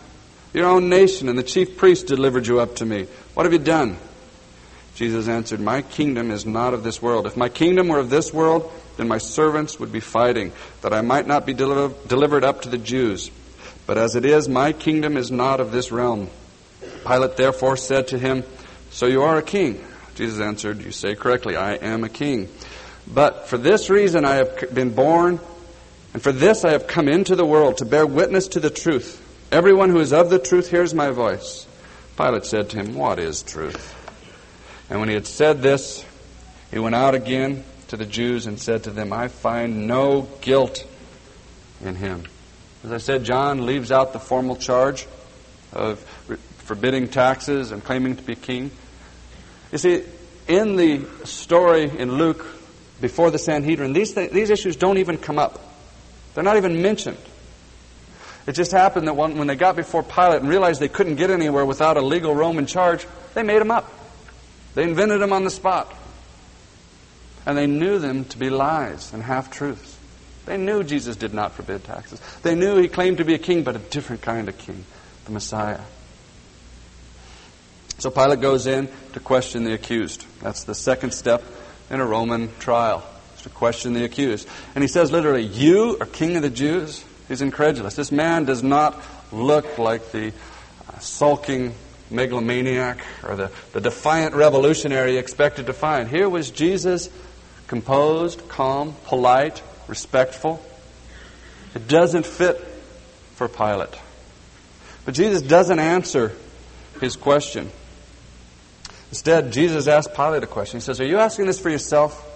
Your 0.55 0.67
own 0.67 0.89
nation 0.89 1.29
and 1.29 1.39
the 1.39 1.43
chief 1.43 1.77
priests 1.77 2.05
delivered 2.05 2.47
you 2.47 2.61
up 2.61 2.77
to 2.77 2.87
me. 2.87 3.07
What 3.35 3.47
have 3.47 3.53
you 3.53 3.59
done? 3.59 3.97
Jesus 4.95 5.27
answered, 5.27 5.61
My 5.61 5.83
kingdom 5.83 6.31
is 6.31 6.45
not 6.45 6.75
of 6.75 6.85
this 6.85 7.01
world. 7.01 7.27
If 7.27 7.37
my 7.37 7.49
kingdom 7.49 7.89
were 7.89 7.99
of 7.99 8.11
this 8.11 8.33
world, 8.33 8.71
then 8.97 9.09
my 9.09 9.19
servants 9.19 9.81
would 9.81 9.91
be 9.91 10.01
fighting, 10.01 10.53
that 10.83 10.93
I 10.93 11.01
might 11.01 11.27
not 11.27 11.47
be 11.47 11.55
deliver- 11.55 11.95
delivered 12.07 12.45
up 12.45 12.63
to 12.63 12.69
the 12.69 12.79
Jews. 12.79 13.31
But 13.87 13.99
as 13.99 14.15
it 14.15 14.25
is, 14.25 14.49
my 14.49 14.73
kingdom 14.73 15.17
is 15.17 15.31
not 15.31 15.61
of 15.61 15.73
this 15.73 15.91
realm. 15.91 16.29
Pilate 17.05 17.37
therefore 17.37 17.77
said 17.77 18.09
to 18.09 18.19
him, 18.19 18.45
So 18.91 19.07
you 19.07 19.23
are 19.23 19.39
a 19.39 19.43
king? 19.43 19.83
Jesus 20.15 20.41
answered, 20.41 20.83
You 20.83 20.93
say 20.93 21.15
correctly, 21.15 21.57
I 21.57 21.75
am 21.75 22.05
a 22.05 22.09
king. 22.09 22.49
But 23.07 23.49
for 23.49 23.59
this 23.59 23.91
reason 23.91 24.25
I 24.25 24.37
have 24.37 24.75
been 24.75 24.95
born, 24.95 25.41
and 26.15 26.23
for 26.23 26.33
this 26.33 26.65
I 26.65 26.73
have 26.73 26.87
come 26.87 27.09
into 27.09 27.37
the 27.37 27.45
world, 27.45 27.79
to 27.79 27.85
bear 27.85 28.07
witness 28.07 28.49
to 28.49 28.61
the 28.61 28.71
truth. 28.71 29.21
Everyone 29.51 29.91
who 29.91 30.01
is 30.01 30.13
of 30.13 30.31
the 30.31 30.39
truth 30.39 30.71
hears 30.71 30.95
my 30.95 31.11
voice. 31.11 31.67
Pilate 32.17 32.45
said 32.45 32.71
to 32.71 32.79
him, 32.79 32.95
What 32.95 33.19
is 33.19 33.43
truth? 33.43 33.95
And 34.89 35.01
when 35.01 35.09
he 35.09 35.15
had 35.15 35.27
said 35.27 35.63
this, 35.63 36.05
he 36.71 36.79
went 36.79 36.95
out 36.95 37.15
again 37.15 37.65
to 37.89 37.97
the 37.97 38.07
Jews 38.07 38.47
and 38.47 38.59
said 38.59 38.85
to 38.85 38.91
them, 38.91 39.13
I 39.13 39.29
find 39.29 39.87
no 39.87 40.29
guilt 40.41 40.87
in 41.85 41.95
him. 41.95 42.25
As 42.85 42.93
I 42.93 42.99
said, 42.99 43.25
John 43.25 43.67
leaves 43.67 43.93
out 43.93 44.13
the 44.13 44.19
formal 44.19 44.57
charge 44.57 45.07
of 45.73 46.01
forbidding 46.59 47.09
taxes 47.09 47.73
and 47.73 47.85
claiming 47.85 48.17
to 48.17 48.23
be 48.23 48.35
king. 48.35 48.71
You 49.71 49.79
see, 49.79 50.05
in 50.49 50.77
the 50.77 51.05
story 51.25 51.85
in 51.85 52.17
Luke 52.17 52.45
before 53.03 53.31
the 53.31 53.39
Sanhedrin, 53.39 53.93
these, 53.93 54.15
th- 54.15 54.31
these 54.31 54.49
issues 54.49 54.77
don't 54.77 54.97
even 54.97 55.19
come 55.19 55.39
up. 55.39 55.61
They're 56.35 56.45
not 56.45 56.57
even 56.57 56.81
mentioned. 56.81 57.19
It 58.47 58.53
just 58.53 58.73
happened 58.73 59.09
that 59.09 59.15
when, 59.15 59.37
when 59.37 59.49
they 59.49 59.57
got 59.57 59.77
before 59.77 60.03
Pilate 60.03 60.41
and 60.41 60.49
realized 60.49 60.81
they 60.81 60.89
couldn't 60.89 61.17
get 61.17 61.29
anywhere 61.29 61.67
without 61.67 61.97
a 61.97 62.01
legal 62.01 62.35
Roman 62.35 62.65
charge, 62.65 63.07
they 63.35 63.43
made 63.43 63.61
them 63.61 63.71
up. 63.71 63.93
They 64.75 64.85
invented 64.85 65.21
them 65.21 65.33
on 65.33 65.45
the 65.45 65.51
spot. 65.51 65.93
And 67.45 67.59
they 67.59 67.67
knew 67.67 67.99
them 67.99 68.25
to 68.27 68.39
be 68.39 68.51
lies 68.51 69.13
and 69.13 69.23
half 69.23 69.51
truths. 69.51 69.99
They 70.47 70.57
knew 70.57 70.83
Jesus 70.83 71.17
did 71.17 71.35
not 71.35 71.53
forbid 71.53 71.85
taxes. 71.85 72.21
They 72.43 72.55
knew 72.55 72.77
he 72.77 72.89
claimed 72.89 73.19
to 73.19 73.25
be 73.25 73.35
a 73.35 73.39
king, 73.39 73.65
but 73.65 73.77
a 73.77 73.81
different 73.81 74.23
kind 74.23 74.49
of 74.49 74.57
king, 74.59 74.85
the 75.25 75.33
Messiah. 75.33 75.81
So 77.99 78.11
Pilate 78.11 78.41
goes 78.41 78.67
in 78.67 78.89
to 79.13 79.21
question 79.21 79.65
the 79.65 79.73
accused. 79.75 80.25
That's 80.41 80.65
the 80.65 80.75
second 80.75 81.13
step 81.13 81.43
in 81.93 82.01
a 82.01 82.07
Roman 82.07 82.51
trial, 82.59 83.07
to 83.43 83.49
question 83.51 83.93
the 83.93 84.05
accused. 84.05 84.49
And 84.75 84.83
he 84.83 84.89
says 84.89 85.13
literally, 85.13 85.45
You 85.45 85.99
are 86.01 86.07
king 86.07 86.35
of 86.37 86.43
the 86.43 86.51
Jews? 86.51 87.05
He's 87.29 87.43
incredulous. 87.43 87.95
This 87.95 88.11
man 88.11 88.47
does 88.47 88.63
not 88.63 89.01
look 89.31 89.79
like 89.79 90.11
the 90.11 90.33
uh, 90.89 90.99
sulking 90.99 91.75
megalomaniac 92.11 93.05
or 93.23 93.37
the, 93.37 93.51
the 93.73 93.81
defiant 93.81 94.35
revolutionary 94.35 95.19
expected 95.19 95.67
to 95.67 95.73
find. 95.73 96.09
Here 96.09 96.29
was 96.29 96.51
Jesus 96.51 97.11
composed, 97.67 98.49
calm, 98.49 98.95
polite, 99.05 99.63
respectful. 99.87 100.65
It 101.75 101.89
doesn't 101.89 102.27
fit 102.27 102.59
for 103.35 103.49
Pilate. 103.49 103.99
But 105.05 105.15
Jesus 105.15 105.43
doesn't 105.43 105.79
answer 105.79 106.33
his 107.01 107.17
question. 107.17 107.71
Instead, 109.13 109.53
Jesus 109.53 109.89
asked 109.89 110.15
Pilate 110.15 110.43
a 110.43 110.47
question. 110.47 110.81
He 110.81 110.83
says, 110.83 110.99
Are 110.99 111.05
you 111.05 111.19
asking 111.19 111.45
this 111.45 111.61
for 111.61 111.69
yourself 111.69 112.27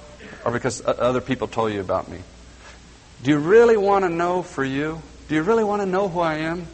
or 0.44 0.52
because 0.52 0.82
other 0.86 1.22
people 1.22 1.48
told 1.48 1.72
you 1.72 1.80
about 1.80 2.10
me? 2.10 2.18
Do 3.22 3.30
you 3.30 3.38
really 3.38 3.78
want 3.78 4.04
to 4.04 4.10
know 4.10 4.42
for 4.42 4.62
you? 4.62 5.00
Do 5.26 5.34
you 5.34 5.42
really 5.42 5.64
want 5.64 5.80
to 5.80 5.86
know 5.86 6.10
who 6.10 6.20
I 6.20 6.34
am? 6.40 6.66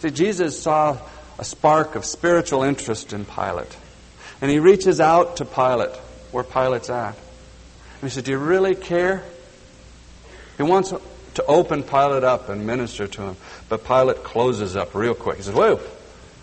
See, 0.00 0.08
Jesus 0.08 0.58
saw 0.58 0.96
a 1.38 1.44
spark 1.44 1.96
of 1.96 2.06
spiritual 2.06 2.62
interest 2.62 3.12
in 3.12 3.26
Pilate. 3.26 3.76
And 4.40 4.50
he 4.50 4.58
reaches 4.58 5.00
out 5.00 5.36
to 5.36 5.44
Pilate, 5.44 5.94
where 6.30 6.42
Pilate's 6.42 6.88
at. 6.88 7.14
And 7.14 8.04
he 8.04 8.08
says, 8.08 8.22
Do 8.22 8.30
you 8.30 8.38
really 8.38 8.74
care? 8.74 9.22
He 10.56 10.62
wants 10.62 10.94
to 11.34 11.44
open 11.44 11.82
Pilate 11.82 12.24
up 12.24 12.48
and 12.48 12.66
minister 12.66 13.06
to 13.06 13.22
him. 13.22 13.36
But 13.68 13.84
Pilate 13.84 14.24
closes 14.24 14.76
up 14.76 14.94
real 14.94 15.14
quick. 15.14 15.36
He 15.36 15.42
says, 15.42 15.54
Whoa, 15.54 15.78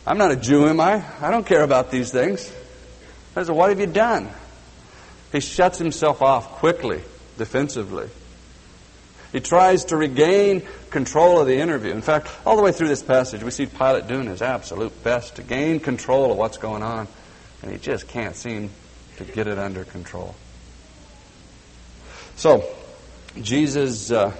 I'm 0.05 0.17
not 0.17 0.31
a 0.31 0.35
Jew, 0.35 0.67
am 0.67 0.79
I? 0.79 1.03
I 1.21 1.31
don't 1.31 1.45
care 1.45 1.63
about 1.63 1.91
these 1.91 2.11
things. 2.11 2.51
I 3.35 3.43
said, 3.43 3.55
What 3.55 3.69
have 3.69 3.79
you 3.79 3.87
done? 3.87 4.29
He 5.31 5.39
shuts 5.39 5.77
himself 5.77 6.21
off 6.21 6.49
quickly, 6.53 7.01
defensively. 7.37 8.09
He 9.31 9.39
tries 9.39 9.85
to 9.85 9.97
regain 9.97 10.63
control 10.89 11.39
of 11.39 11.45
the 11.45 11.57
interview. 11.57 11.91
In 11.91 12.01
fact, 12.01 12.29
all 12.45 12.55
the 12.55 12.63
way 12.63 12.71
through 12.71 12.87
this 12.87 13.03
passage, 13.03 13.43
we 13.43 13.51
see 13.51 13.67
Pilate 13.67 14.07
doing 14.07 14.25
his 14.25 14.41
absolute 14.41 15.03
best 15.03 15.35
to 15.35 15.43
gain 15.43 15.79
control 15.79 16.31
of 16.31 16.37
what's 16.37 16.57
going 16.57 16.81
on, 16.81 17.07
and 17.61 17.71
he 17.71 17.77
just 17.77 18.07
can't 18.07 18.35
seem 18.35 18.71
to 19.17 19.23
get 19.23 19.47
it 19.47 19.59
under 19.59 19.83
control. 19.83 20.33
So, 22.37 22.65
Jesus, 23.39 24.09
uh, 24.09 24.33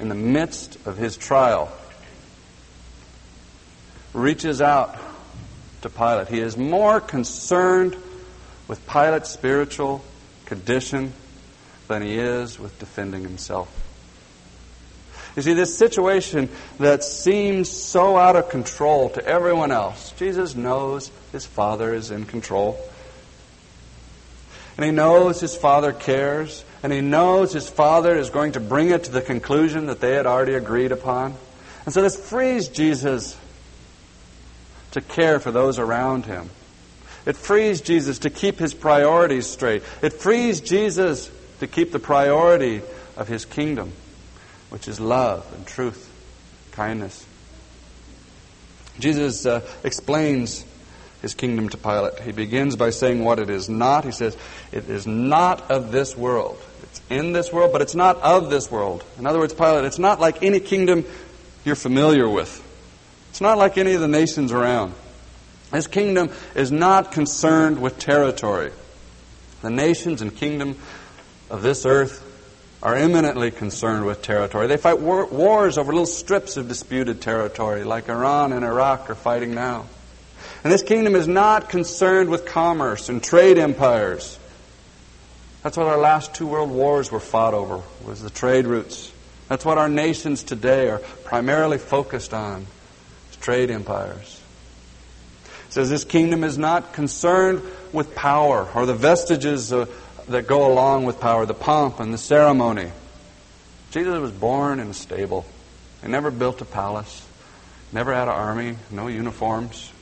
in 0.00 0.08
the 0.08 0.14
midst 0.14 0.78
of 0.86 0.96
his 0.96 1.16
trial, 1.16 1.70
reaches 4.14 4.62
out 4.62 4.96
to 5.82 5.90
Pilate. 5.90 6.28
He 6.28 6.40
is 6.40 6.56
more 6.56 7.00
concerned 7.00 7.96
with 8.68 8.86
Pilate's 8.86 9.30
spiritual 9.30 10.02
condition 10.46 11.12
than 11.88 12.02
he 12.02 12.16
is 12.18 12.58
with 12.58 12.78
defending 12.78 13.22
himself. 13.22 13.68
You 15.36 15.42
see, 15.42 15.52
this 15.52 15.76
situation 15.76 16.48
that 16.78 17.02
seems 17.02 17.68
so 17.68 18.16
out 18.16 18.36
of 18.36 18.48
control 18.48 19.10
to 19.10 19.26
everyone 19.26 19.72
else, 19.72 20.12
Jesus 20.12 20.54
knows 20.54 21.10
his 21.32 21.44
Father 21.44 21.92
is 21.92 22.10
in 22.12 22.24
control. 22.24 22.78
And 24.76 24.86
he 24.86 24.92
knows 24.92 25.40
his 25.40 25.56
Father 25.56 25.92
cares. 25.92 26.64
And 26.82 26.92
he 26.92 27.00
knows 27.00 27.52
his 27.52 27.68
Father 27.68 28.14
is 28.16 28.30
going 28.30 28.52
to 28.52 28.60
bring 28.60 28.90
it 28.90 29.04
to 29.04 29.10
the 29.10 29.22
conclusion 29.22 29.86
that 29.86 30.00
they 30.00 30.12
had 30.12 30.26
already 30.26 30.54
agreed 30.54 30.92
upon. 30.92 31.34
And 31.84 31.94
so 31.94 32.02
this 32.02 32.16
frees 32.16 32.68
Jesus 32.68 33.36
to 34.94 35.00
care 35.00 35.38
for 35.38 35.52
those 35.52 35.78
around 35.78 36.26
him. 36.26 36.50
It 37.26 37.36
frees 37.36 37.80
Jesus 37.80 38.20
to 38.20 38.30
keep 38.30 38.58
his 38.58 38.74
priorities 38.74 39.46
straight. 39.46 39.82
It 40.02 40.12
frees 40.12 40.60
Jesus 40.60 41.30
to 41.60 41.66
keep 41.66 41.92
the 41.92 41.98
priority 41.98 42.82
of 43.16 43.28
his 43.28 43.44
kingdom 43.44 43.92
which 44.74 44.88
is 44.88 44.98
love 44.98 45.46
and 45.54 45.64
truth, 45.64 46.10
kindness. 46.72 47.24
Jesus 48.98 49.46
uh, 49.46 49.60
explains 49.84 50.64
his 51.22 51.32
kingdom 51.32 51.68
to 51.68 51.78
Pilate. 51.78 52.18
He 52.18 52.32
begins 52.32 52.74
by 52.74 52.90
saying 52.90 53.22
what 53.22 53.38
it 53.38 53.50
is 53.50 53.68
not. 53.68 54.04
He 54.04 54.10
says, 54.10 54.36
It 54.72 54.90
is 54.90 55.06
not 55.06 55.70
of 55.70 55.92
this 55.92 56.16
world. 56.16 56.60
It's 56.82 57.00
in 57.08 57.32
this 57.32 57.52
world, 57.52 57.70
but 57.72 57.82
it's 57.82 57.94
not 57.94 58.16
of 58.16 58.50
this 58.50 58.68
world. 58.68 59.04
In 59.16 59.26
other 59.26 59.38
words, 59.38 59.54
Pilate, 59.54 59.84
it's 59.84 60.00
not 60.00 60.18
like 60.18 60.42
any 60.42 60.58
kingdom 60.58 61.04
you're 61.64 61.76
familiar 61.76 62.28
with. 62.28 62.60
It's 63.34 63.40
not 63.40 63.58
like 63.58 63.78
any 63.78 63.94
of 63.94 64.00
the 64.00 64.06
nations 64.06 64.52
around. 64.52 64.94
His 65.72 65.88
kingdom 65.88 66.30
is 66.54 66.70
not 66.70 67.10
concerned 67.10 67.82
with 67.82 67.98
territory. 67.98 68.70
The 69.60 69.70
nations 69.70 70.22
and 70.22 70.32
kingdom 70.32 70.78
of 71.50 71.60
this 71.60 71.84
earth 71.84 72.22
are 72.80 72.94
eminently 72.94 73.50
concerned 73.50 74.06
with 74.06 74.22
territory. 74.22 74.68
They 74.68 74.76
fight 74.76 75.00
war- 75.00 75.26
wars 75.26 75.78
over 75.78 75.90
little 75.90 76.06
strips 76.06 76.56
of 76.56 76.68
disputed 76.68 77.20
territory, 77.20 77.82
like 77.82 78.08
Iran 78.08 78.52
and 78.52 78.64
Iraq 78.64 79.10
are 79.10 79.16
fighting 79.16 79.52
now. 79.52 79.86
And 80.62 80.72
this 80.72 80.84
kingdom 80.84 81.16
is 81.16 81.26
not 81.26 81.68
concerned 81.68 82.30
with 82.30 82.46
commerce 82.46 83.08
and 83.08 83.20
trade 83.20 83.58
empires. 83.58 84.38
That's 85.64 85.76
what 85.76 85.88
our 85.88 85.98
last 85.98 86.34
two 86.34 86.46
world 86.46 86.70
wars 86.70 87.10
were 87.10 87.18
fought 87.18 87.54
over, 87.54 87.82
was 88.06 88.22
the 88.22 88.30
trade 88.30 88.68
routes. 88.68 89.10
That's 89.48 89.64
what 89.64 89.76
our 89.76 89.88
nations 89.88 90.44
today 90.44 90.88
are 90.88 91.00
primarily 91.24 91.78
focused 91.78 92.32
on, 92.32 92.66
trade 93.44 93.70
empires. 93.70 94.40
It 95.68 95.72
says 95.74 95.90
this 95.90 96.04
kingdom 96.04 96.44
is 96.44 96.56
not 96.56 96.94
concerned 96.94 97.60
with 97.92 98.14
power 98.14 98.66
or 98.74 98.86
the 98.86 98.94
vestiges 98.94 99.70
of 99.70 99.94
that 100.28 100.46
go 100.46 100.72
along 100.72 101.04
with 101.04 101.20
power, 101.20 101.44
the 101.44 101.52
pomp 101.52 102.00
and 102.00 102.12
the 102.12 102.18
ceremony. 102.18 102.90
Jesus 103.90 104.18
was 104.18 104.32
born 104.32 104.80
in 104.80 104.88
a 104.88 104.94
stable. 104.94 105.44
He 106.02 106.08
never 106.08 106.30
built 106.30 106.62
a 106.62 106.64
palace, 106.64 107.26
never 107.92 108.14
had 108.14 108.28
an 108.28 108.34
army, 108.34 108.76
no 108.90 109.08
uniforms. 109.08 109.92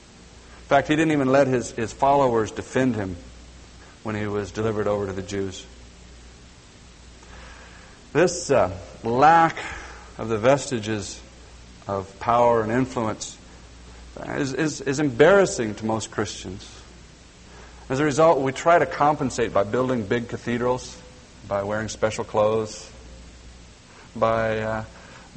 In 0.60 0.68
fact, 0.68 0.86
he 0.86 0.94
didn't 0.94 1.12
even 1.12 1.32
let 1.32 1.48
his, 1.48 1.72
his 1.72 1.92
followers 1.92 2.52
defend 2.52 2.94
him 2.94 3.16
when 4.04 4.14
he 4.14 4.28
was 4.28 4.52
delivered 4.52 4.86
over 4.86 5.06
to 5.06 5.12
the 5.12 5.22
Jews. 5.22 5.66
This 8.12 8.52
uh, 8.52 8.76
lack 9.02 9.56
of 10.16 10.28
the 10.28 10.38
vestiges 10.38 11.20
of 11.86 12.18
power 12.20 12.62
and 12.62 12.72
influence 12.72 13.36
is, 14.26 14.52
is, 14.52 14.80
is 14.80 15.00
embarrassing 15.00 15.74
to 15.76 15.86
most 15.86 16.10
Christians. 16.10 16.68
As 17.88 17.98
a 17.98 18.04
result, 18.04 18.40
we 18.40 18.52
try 18.52 18.78
to 18.78 18.86
compensate 18.86 19.52
by 19.52 19.64
building 19.64 20.04
big 20.04 20.28
cathedrals, 20.28 20.96
by 21.48 21.62
wearing 21.62 21.88
special 21.88 22.24
clothes, 22.24 22.90
by, 24.14 24.58
uh, 24.58 24.84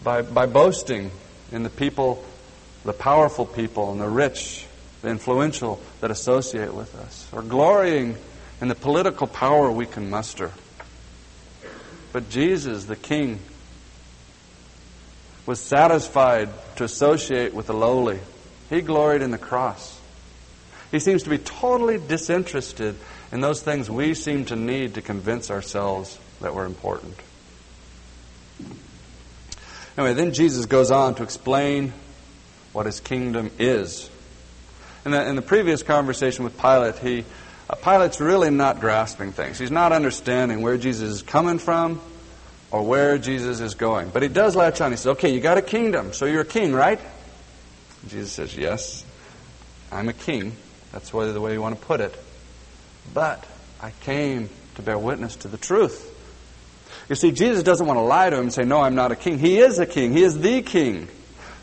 by, 0.04 0.22
by 0.22 0.46
boasting 0.46 1.12
in 1.52 1.64
the 1.64 1.70
people, 1.70 2.24
the 2.84 2.94
powerful 2.94 3.46
people, 3.46 3.92
and 3.92 4.00
the 4.00 4.08
rich, 4.08 4.66
the 5.02 5.10
influential 5.10 5.82
that 6.02 6.12
associate 6.12 6.74
with 6.74 6.96
us, 6.96 7.28
or 7.34 7.42
glorying 7.42 8.16
in 8.62 8.68
the 8.68 8.76
political 8.76 9.28
power 9.28 9.72
we 9.72 9.86
can 9.86 10.10
muster. 10.10 10.52
But 12.14 12.30
Jesus, 12.30 12.86
the 12.86 12.96
King, 12.96 13.40
was 15.46 15.60
satisfied 15.60 16.50
to 16.78 16.84
associate 16.84 17.54
with 17.54 17.68
the 17.68 17.74
lowly. 17.74 18.20
He 18.70 18.82
gloried 18.82 19.22
in 19.22 19.32
the 19.32 19.38
cross. 19.38 20.00
He 20.92 21.00
seems 21.00 21.24
to 21.24 21.30
be 21.30 21.38
totally 21.38 21.98
disinterested 21.98 22.96
in 23.32 23.42
those 23.42 23.62
things 23.62 23.90
we 23.90 24.14
seem 24.14 24.46
to 24.46 24.56
need 24.56 24.96
to 24.96 25.02
convince 25.02 25.52
ourselves 25.52 26.18
that 26.42 26.56
we're 26.56 26.66
important. 26.66 27.16
Anyway, 29.98 30.14
then 30.14 30.34
Jesus 30.34 30.66
goes 30.66 30.92
on 30.92 31.16
to 31.16 31.24
explain 31.24 31.94
what 32.74 32.86
his 32.86 33.00
kingdom 33.00 33.52
is. 33.58 34.10
In 35.06 35.12
the, 35.12 35.28
in 35.28 35.36
the 35.36 35.42
previous 35.42 35.84
conversation 35.84 36.44
with 36.44 36.60
Pilate, 36.60 36.98
he, 36.98 37.24
uh, 37.70 37.76
Pilate's 37.76 38.20
really 38.20 38.50
not 38.50 38.80
grasping 38.80 39.32
things. 39.32 39.58
He's 39.58 39.72
not 39.72 39.94
understanding 39.94 40.62
where 40.62 40.78
Jesus 40.78 41.10
is 41.10 41.22
coming 41.22 41.60
from 41.60 42.02
or 42.76 42.84
where 42.84 43.18
Jesus 43.18 43.62
is 43.62 43.74
going. 43.74 44.10
But 44.10 44.22
he 44.22 44.28
does 44.28 44.54
latch 44.54 44.82
on. 44.82 44.92
He 44.92 44.98
says, 44.98 45.08
Okay, 45.14 45.34
you 45.34 45.40
got 45.40 45.58
a 45.58 45.62
kingdom, 45.62 46.12
so 46.12 46.26
you're 46.26 46.42
a 46.42 46.46
king, 46.46 46.74
right? 46.74 47.00
Jesus 48.10 48.34
says, 48.34 48.58
Yes, 48.58 49.06
I'm 49.94 50.10
a 50.10 50.14
king. 50.14 50.58
That's 50.92 51.12
the 51.12 51.40
way 51.40 51.54
you 51.54 51.62
want 51.62 51.80
to 51.80 51.86
put 51.86 52.02
it. 52.02 52.14
But 53.14 53.42
I 53.82 53.92
came 54.02 54.50
to 54.76 54.82
bear 54.82 55.00
witness 55.00 55.38
to 55.38 55.48
the 55.48 55.56
truth. 55.58 56.12
You 57.08 57.16
see, 57.16 57.32
Jesus 57.32 57.64
doesn't 57.64 57.88
want 57.88 57.96
to 57.96 58.04
lie 58.04 58.30
to 58.30 58.36
him 58.36 58.42
and 58.42 58.54
say, 58.54 58.66
No, 58.66 58.82
I'm 58.82 58.96
not 58.96 59.14
a 59.14 59.16
king. 59.16 59.40
He 59.40 59.60
is 59.60 59.80
a 59.80 59.86
king. 59.86 60.12
He 60.12 60.24
is 60.24 60.38
the 60.38 60.62
king. 60.62 61.08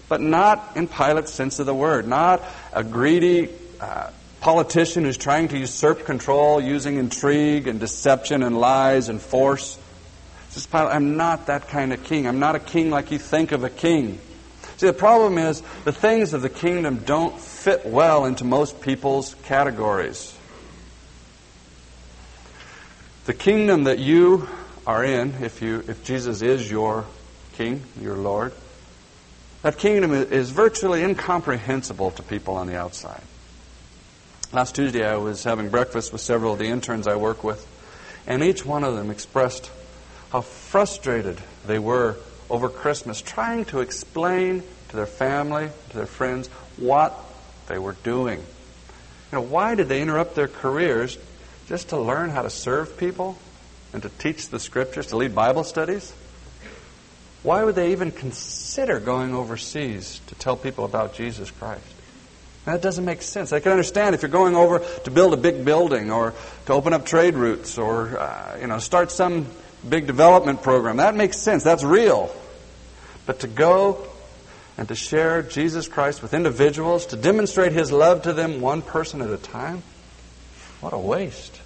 But 0.09 0.23
not 0.23 0.79
in 0.79 0.89
Pilate's 0.89 1.35
sense 1.35 1.59
of 1.59 1.67
the 1.67 1.75
word. 1.75 2.09
Not 2.09 2.43
a 2.73 2.83
greedy 2.83 3.51
uh, 3.83 4.09
politician 4.41 5.05
who's 5.05 5.19
trying 5.19 5.49
to 5.49 5.59
usurp 5.59 6.07
control 6.07 6.59
using 6.59 6.97
intrigue 6.97 7.69
and 7.69 7.79
deception 7.79 8.43
and 8.43 8.59
lies 8.59 9.11
and 9.11 9.21
force. 9.21 9.79
Says 10.53 10.67
Pilate, 10.67 10.95
I'm 10.95 11.17
not 11.17 11.47
that 11.47 11.69
kind 11.69 11.93
of 11.93 12.05
king. 12.05 12.27
I'm 12.27 12.39
not 12.39 12.55
a 12.55 12.61
king 12.61 12.91
like 12.91 13.11
you 13.11 13.19
think 13.19 13.53
of 13.53 13.65
a 13.65 13.71
king. 13.71 14.21
See, 14.77 14.87
the 14.87 14.93
problem 14.93 15.39
is 15.39 15.63
the 15.85 15.93
things 15.93 16.35
of 16.35 16.43
the 16.43 16.51
kingdom 16.51 16.99
don't 17.07 17.39
fit 17.41 17.87
well 17.87 18.27
into 18.27 18.45
most 18.45 18.83
people's 18.83 19.35
categories. 19.45 20.37
The 23.25 23.33
kingdom 23.33 23.85
that 23.85 23.99
you 23.99 24.49
are 24.87 25.03
in, 25.03 25.43
if, 25.43 25.63
you, 25.63 25.85
if 25.89 26.05
Jesus 26.05 26.43
is 26.43 26.71
your 26.71 27.07
king, 27.55 27.83
your 28.01 28.17
Lord, 28.17 28.53
that 29.63 29.79
kingdom 29.79 30.13
is 30.13 30.51
virtually 30.51 31.03
incomprehensible 31.03 32.11
to 32.11 32.23
people 32.23 32.57
on 32.57 32.67
the 32.67 32.77
outside. 32.77 33.23
Last 34.53 34.75
Tuesday, 34.75 35.07
I 35.07 35.17
was 35.17 35.45
having 35.45 35.71
breakfast 35.71 36.13
with 36.13 36.21
several 36.21 36.53
of 36.53 36.59
the 36.59 36.67
interns 36.67 37.07
I 37.07 37.17
work 37.17 37.43
with, 37.43 37.67
and 38.27 38.43
each 38.43 38.67
one 38.67 38.85
of 38.85 38.97
them 38.97 39.11
expressed 39.11 39.71
how 40.33 40.41
frustrated 40.41 41.39
they 41.67 41.79
were 41.79 42.17
over 42.49 42.71
Christmas 42.71 43.21
trying 43.21 43.67
to 43.67 43.81
explain 43.81 44.63
to 44.89 44.97
their 44.97 45.07
family, 45.07 45.69
to 45.91 45.97
their 45.97 46.07
friends, 46.07 46.49
what 46.79 47.15
they 47.67 47.79
were 47.79 47.97
doing. 48.03 48.39
You 48.39 49.39
know, 49.39 49.43
why 49.43 49.75
did 49.75 49.89
they 49.89 50.01
interrupt 50.01 50.35
their 50.35 50.49
careers 50.49 51.19
just 51.67 51.91
to 51.91 51.99
learn 51.99 52.31
how 52.31 52.43
to 52.43 52.51
serve 52.51 52.97
people 52.97 53.37
and 53.93 54.03
to 54.03 54.09
teach 54.09 54.49
the 54.49 54.59
scriptures, 54.59 55.09
to 55.09 55.19
lead 55.19 55.35
Bible 55.35 55.65
studies? 55.65 56.13
Why 57.43 57.63
would 57.63 57.75
they 57.75 57.93
even 57.93 58.11
consider 58.11 59.01
going 59.01 59.35
overseas 59.35 60.21
to 60.29 60.35
tell 60.35 60.57
people 60.57 60.87
about 60.87 61.13
Jesus 61.13 61.51
Christ? 61.51 61.85
That 62.65 62.81
doesn't 62.81 63.05
make 63.05 63.21
sense. 63.21 63.53
I 63.53 63.61
can 63.61 63.73
understand 63.73 64.15
if 64.15 64.23
you're 64.23 64.31
going 64.31 64.57
over 64.57 64.79
to 64.79 65.11
build 65.11 65.35
a 65.35 65.37
big 65.37 65.63
building 65.65 66.11
or 66.11 66.33
to 66.67 66.73
open 66.73 66.95
up 66.95 67.05
trade 67.05 67.35
routes 67.35 67.77
or 67.77 68.19
uh, 68.19 68.57
you 68.61 68.69
know 68.69 68.79
start 68.79 69.11
some 69.11 69.47
big 69.89 70.07
development 70.07 70.63
program. 70.63 70.99
That 70.99 71.15
makes 71.15 71.39
sense. 71.39 71.63
That's 71.63 71.85
real. 71.85 72.35
But 73.27 73.41
to 73.41 73.47
go 73.47 74.07
and 74.79 74.89
to 74.89 74.95
share 74.95 75.43
Jesus 75.43 75.89
Christ 75.89 76.23
with 76.23 76.35
individuals, 76.35 77.07
to 77.07 77.17
demonstrate 77.17 77.73
His 77.73 77.93
love 77.93 78.23
to 78.23 78.33
them 78.33 78.61
one 78.61 78.83
person 78.83 79.21
at 79.21 79.31
a 79.31 79.37
time? 79.37 79.83
What 80.81 80.93
a 80.93 80.99
waste. 80.99 81.61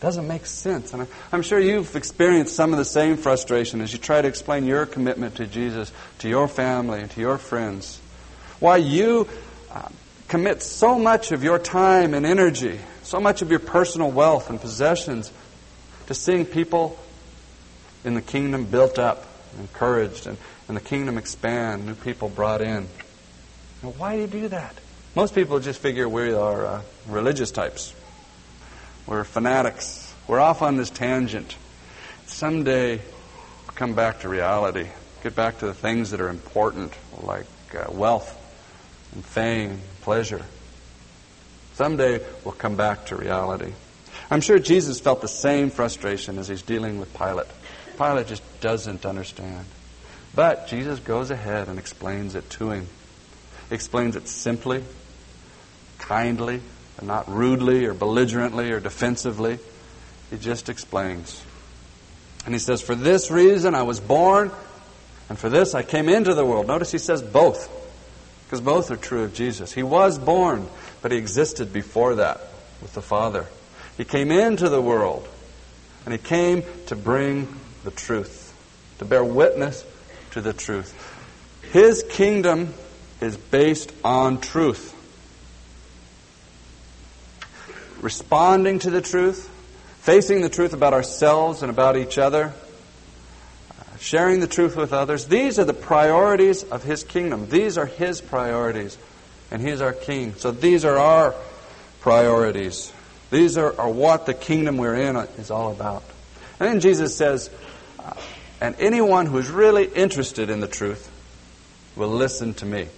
Doesn't 0.00 0.26
make 0.26 0.46
sense. 0.46 0.92
And 0.92 1.06
I'm 1.30 1.42
sure 1.42 1.60
you've 1.60 1.94
experienced 1.94 2.56
some 2.56 2.72
of 2.72 2.78
the 2.78 2.84
same 2.84 3.16
frustration 3.16 3.80
as 3.80 3.92
you 3.92 4.00
try 4.00 4.20
to 4.20 4.26
explain 4.26 4.64
your 4.64 4.84
commitment 4.86 5.36
to 5.36 5.46
Jesus 5.46 5.92
to 6.18 6.28
your 6.28 6.48
family 6.48 7.00
and 7.00 7.10
to 7.12 7.20
your 7.20 7.38
friends. 7.38 8.00
Why 8.58 8.78
you 8.78 9.28
uh, 9.70 9.88
commit 10.26 10.62
so 10.62 10.98
much 10.98 11.30
of 11.30 11.44
your 11.44 11.58
time 11.58 12.14
and 12.14 12.26
energy, 12.26 12.80
so 13.04 13.20
much 13.20 13.42
of 13.42 13.50
your 13.50 13.60
personal 13.60 14.10
wealth 14.10 14.50
and 14.50 14.60
possessions 14.60 15.32
to 16.06 16.14
seeing 16.14 16.46
people 16.46 16.98
in 18.04 18.14
the 18.14 18.22
kingdom 18.22 18.64
built 18.64 18.98
up, 18.98 19.26
encouraged, 19.58 20.26
and, 20.26 20.36
and 20.68 20.76
the 20.76 20.80
kingdom 20.80 21.18
expand, 21.18 21.86
new 21.86 21.94
people 21.94 22.28
brought 22.28 22.60
in. 22.60 22.88
Now, 23.82 23.90
why 23.90 24.16
do 24.16 24.22
you 24.22 24.26
do 24.26 24.48
that? 24.48 24.74
Most 25.14 25.34
people 25.34 25.60
just 25.60 25.80
figure 25.80 26.08
we 26.08 26.32
are 26.32 26.66
uh, 26.66 26.82
religious 27.06 27.50
types. 27.50 27.94
We're 29.06 29.24
fanatics. 29.24 30.14
We're 30.26 30.40
off 30.40 30.62
on 30.62 30.76
this 30.76 30.90
tangent. 30.90 31.56
someday 32.26 32.96
we'll 32.96 33.74
come 33.74 33.94
back 33.94 34.20
to 34.20 34.28
reality, 34.28 34.86
get 35.22 35.34
back 35.34 35.58
to 35.58 35.66
the 35.66 35.74
things 35.74 36.12
that 36.12 36.20
are 36.20 36.28
important, 36.28 36.92
like 37.22 37.46
uh, 37.74 37.90
wealth 37.90 38.38
and 39.12 39.24
fame, 39.24 39.80
pleasure. 40.02 40.42
Someday 41.74 42.20
we'll 42.44 42.54
come 42.54 42.76
back 42.76 43.06
to 43.06 43.16
reality. 43.16 43.72
I'm 44.30 44.40
sure 44.40 44.58
Jesus 44.58 45.00
felt 45.00 45.20
the 45.20 45.28
same 45.28 45.70
frustration 45.70 46.38
as 46.38 46.48
he's 46.48 46.62
dealing 46.62 46.98
with 46.98 47.12
Pilate. 47.16 47.48
Pilate 47.96 48.26
just 48.26 48.42
doesn't 48.60 49.06
understand. 49.06 49.64
But 50.34 50.68
Jesus 50.68 50.98
goes 50.98 51.30
ahead 51.30 51.68
and 51.68 51.78
explains 51.78 52.34
it 52.34 52.48
to 52.50 52.70
him. 52.70 52.86
He 53.68 53.74
explains 53.74 54.16
it 54.16 54.28
simply, 54.28 54.82
kindly, 55.98 56.60
and 56.98 57.06
not 57.06 57.28
rudely 57.28 57.84
or 57.84 57.94
belligerently 57.94 58.70
or 58.70 58.80
defensively. 58.80 59.58
He 60.30 60.38
just 60.38 60.68
explains. 60.68 61.42
And 62.44 62.54
he 62.54 62.58
says, 62.58 62.80
For 62.80 62.94
this 62.94 63.30
reason 63.30 63.74
I 63.74 63.82
was 63.82 64.00
born, 64.00 64.50
and 65.28 65.38
for 65.38 65.48
this 65.48 65.74
I 65.74 65.82
came 65.82 66.08
into 66.08 66.34
the 66.34 66.44
world. 66.44 66.66
Notice 66.66 66.90
he 66.90 66.98
says 66.98 67.22
both, 67.22 67.70
because 68.44 68.60
both 68.60 68.90
are 68.90 68.96
true 68.96 69.24
of 69.24 69.34
Jesus. 69.34 69.72
He 69.72 69.82
was 69.82 70.18
born, 70.18 70.66
but 71.00 71.12
he 71.12 71.18
existed 71.18 71.72
before 71.72 72.16
that 72.16 72.40
with 72.80 72.94
the 72.94 73.02
Father. 73.02 73.46
He 73.96 74.04
came 74.04 74.30
into 74.32 74.68
the 74.68 74.80
world, 74.80 75.28
and 76.04 76.12
he 76.12 76.18
came 76.18 76.64
to 76.86 76.96
bring 76.96 77.48
the 77.84 77.90
truth, 77.90 78.54
to 78.98 79.04
bear 79.04 79.24
witness 79.24 79.84
to 80.32 80.40
the 80.40 80.52
truth. 80.52 80.94
His 81.72 82.02
kingdom 82.02 82.74
is 83.20 83.36
based 83.36 83.92
on 84.04 84.40
truth. 84.40 84.94
Responding 88.00 88.80
to 88.80 88.90
the 88.90 89.00
truth, 89.00 89.48
facing 90.00 90.42
the 90.42 90.48
truth 90.48 90.72
about 90.72 90.92
ourselves 90.92 91.62
and 91.62 91.70
about 91.70 91.96
each 91.96 92.18
other, 92.18 92.52
sharing 94.00 94.40
the 94.40 94.48
truth 94.48 94.76
with 94.76 94.92
others. 94.92 95.26
These 95.26 95.58
are 95.58 95.64
the 95.64 95.72
priorities 95.72 96.64
of 96.64 96.82
His 96.82 97.04
kingdom. 97.04 97.48
These 97.48 97.78
are 97.78 97.86
His 97.86 98.20
priorities, 98.20 98.98
and 99.50 99.62
He's 99.62 99.80
our 99.80 99.92
King. 99.92 100.34
So 100.34 100.50
these 100.50 100.84
are 100.84 100.98
our 100.98 101.34
priorities. 102.00 102.92
These 103.30 103.56
are, 103.56 103.80
are 103.80 103.88
what 103.88 104.26
the 104.26 104.34
kingdom 104.34 104.76
we're 104.76 104.96
in 104.96 105.16
is 105.16 105.50
all 105.50 105.70
about. 105.70 106.02
And 106.58 106.68
then 106.68 106.80
Jesus 106.80 107.16
says, 107.16 107.48
and 108.60 108.76
anyone 108.78 109.26
who's 109.26 109.50
really 109.50 109.84
interested 109.84 110.50
in 110.50 110.60
the 110.60 110.68
truth 110.68 111.10
will 111.96 112.08
listen 112.08 112.54
to 112.54 112.66
me. 112.66 112.88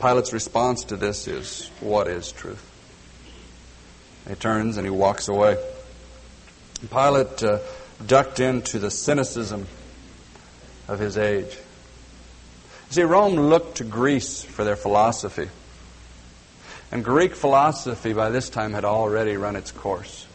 Pilate's 0.00 0.32
response 0.32 0.84
to 0.84 0.96
this 0.96 1.28
is, 1.28 1.70
What 1.80 2.08
is 2.08 2.32
truth? 2.32 2.70
He 4.28 4.34
turns 4.34 4.76
and 4.76 4.86
he 4.86 4.90
walks 4.90 5.28
away. 5.28 5.56
Pilate 6.90 7.42
uh, 7.42 7.58
ducked 8.04 8.40
into 8.40 8.78
the 8.78 8.90
cynicism 8.90 9.66
of 10.88 10.98
his 10.98 11.16
age. 11.16 11.56
You 12.88 12.94
see, 12.94 13.02
Rome 13.02 13.34
looked 13.34 13.76
to 13.76 13.84
Greece 13.84 14.42
for 14.42 14.64
their 14.64 14.76
philosophy. 14.76 15.48
And 16.90 17.04
Greek 17.04 17.34
philosophy 17.34 18.12
by 18.12 18.30
this 18.30 18.50
time 18.50 18.72
had 18.72 18.84
already 18.84 19.36
run 19.36 19.56
its 19.56 19.70
course. 19.70 20.26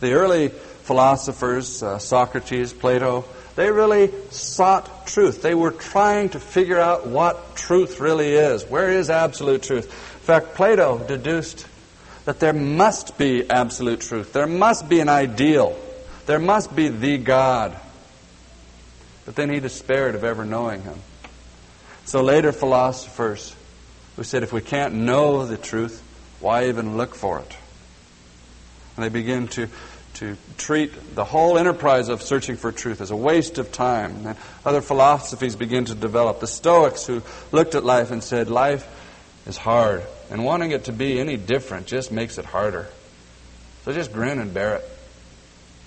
The 0.00 0.12
early 0.14 0.50
philosophers, 0.82 1.82
uh, 1.82 1.98
Socrates, 1.98 2.72
Plato, 2.72 3.24
they 3.54 3.70
really 3.70 4.10
sought 4.30 5.06
truth. 5.06 5.42
They 5.42 5.54
were 5.54 5.70
trying 5.70 6.30
to 6.30 6.40
figure 6.40 6.80
out 6.80 7.06
what 7.06 7.56
truth 7.56 8.00
really 8.00 8.32
is. 8.32 8.64
Where 8.64 8.90
is 8.90 9.10
absolute 9.10 9.62
truth? 9.62 9.86
In 9.86 10.20
fact, 10.20 10.54
Plato 10.54 10.98
deduced 10.98 11.66
that 12.24 12.40
there 12.40 12.52
must 12.52 13.18
be 13.18 13.48
absolute 13.50 14.00
truth. 14.00 14.32
There 14.32 14.46
must 14.46 14.88
be 14.88 15.00
an 15.00 15.08
ideal. 15.08 15.76
There 16.26 16.38
must 16.38 16.74
be 16.74 16.88
the 16.88 17.18
God. 17.18 17.76
But 19.24 19.36
then 19.36 19.50
he 19.50 19.60
despaired 19.60 20.14
of 20.14 20.24
ever 20.24 20.44
knowing 20.44 20.82
him. 20.82 20.98
So 22.04 22.22
later 22.22 22.52
philosophers 22.52 23.54
who 24.16 24.24
said 24.24 24.42
if 24.42 24.52
we 24.52 24.60
can't 24.60 24.94
know 24.94 25.46
the 25.46 25.56
truth, 25.56 26.02
why 26.40 26.68
even 26.68 26.96
look 26.96 27.14
for 27.14 27.40
it? 27.40 27.56
And 28.96 29.04
they 29.04 29.08
begin 29.08 29.48
to, 29.48 29.68
to 30.22 30.36
treat 30.56 31.16
the 31.16 31.24
whole 31.24 31.58
enterprise 31.58 32.08
of 32.08 32.22
searching 32.22 32.54
for 32.54 32.70
truth 32.70 33.00
as 33.00 33.10
a 33.10 33.16
waste 33.16 33.58
of 33.58 33.72
time. 33.72 34.24
And 34.24 34.36
other 34.64 34.80
philosophies 34.80 35.56
begin 35.56 35.86
to 35.86 35.96
develop. 35.96 36.38
The 36.38 36.46
Stoics 36.46 37.04
who 37.06 37.22
looked 37.50 37.74
at 37.74 37.84
life 37.84 38.12
and 38.12 38.22
said, 38.22 38.48
life 38.48 38.86
is 39.48 39.56
hard. 39.56 40.04
And 40.30 40.44
wanting 40.44 40.70
it 40.70 40.84
to 40.84 40.92
be 40.92 41.18
any 41.18 41.36
different 41.36 41.88
just 41.88 42.12
makes 42.12 42.38
it 42.38 42.44
harder. 42.44 42.86
So 43.84 43.92
just 43.92 44.12
grin 44.12 44.38
and 44.38 44.54
bear 44.54 44.76
it. 44.76 44.88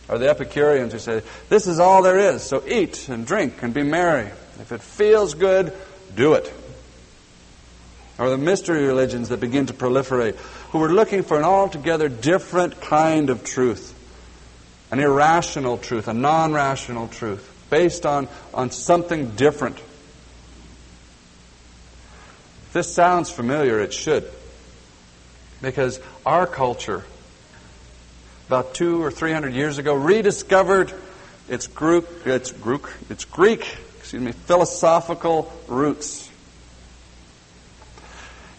Or 0.10 0.18
the 0.18 0.30
Epicureans 0.30 0.92
who 0.92 1.00
say, 1.00 1.22
This 1.48 1.66
is 1.66 1.80
all 1.80 2.04
there 2.04 2.20
is, 2.20 2.44
so 2.44 2.62
eat 2.68 3.08
and 3.08 3.26
drink 3.26 3.64
and 3.64 3.74
be 3.74 3.84
merry. 3.84 4.28
If 4.60 4.74
it 4.74 4.82
feels 4.82 5.34
good, 5.34 5.72
do 6.14 6.34
it. 6.34 6.54
Or 8.20 8.30
the 8.30 8.38
mystery 8.38 8.86
religions 8.86 9.30
that 9.30 9.40
begin 9.40 9.68
to 9.68 9.74
proliferate, 9.74 10.36
who 10.72 10.84
are 10.84 10.92
looking 10.92 11.24
for 11.24 11.38
an 11.38 11.46
altogether 11.46 12.10
different 12.10 12.82
kind 12.82 13.30
of 13.30 13.46
truth 13.46 13.95
an 14.96 15.04
irrational 15.04 15.78
truth, 15.78 16.08
a 16.08 16.14
non 16.14 16.54
rational 16.54 17.08
truth, 17.08 17.68
based 17.70 18.06
on, 18.06 18.28
on 18.54 18.72
something 18.72 19.32
different 19.32 19.78
this 22.76 22.94
sounds 22.94 23.32
familiar, 23.32 23.80
it 23.80 23.94
should. 23.94 24.30
Because 25.62 26.02
our 26.26 26.46
culture, 26.46 27.06
about 28.48 28.74
two 28.74 29.02
or 29.02 29.12
three 29.12 29.32
hundred 29.32 29.54
years 29.54 29.78
ago, 29.78 29.96
rediscovered 29.96 30.92
its, 31.48 31.68
Greek, 31.68 32.04
its, 32.26 32.52
Greek, 32.52 32.82
its 33.10 33.24
Greek 33.24 33.78
excuse 34.00 34.22
me, 34.22 34.34
philosophical 34.34 35.54
roots. 35.70 36.30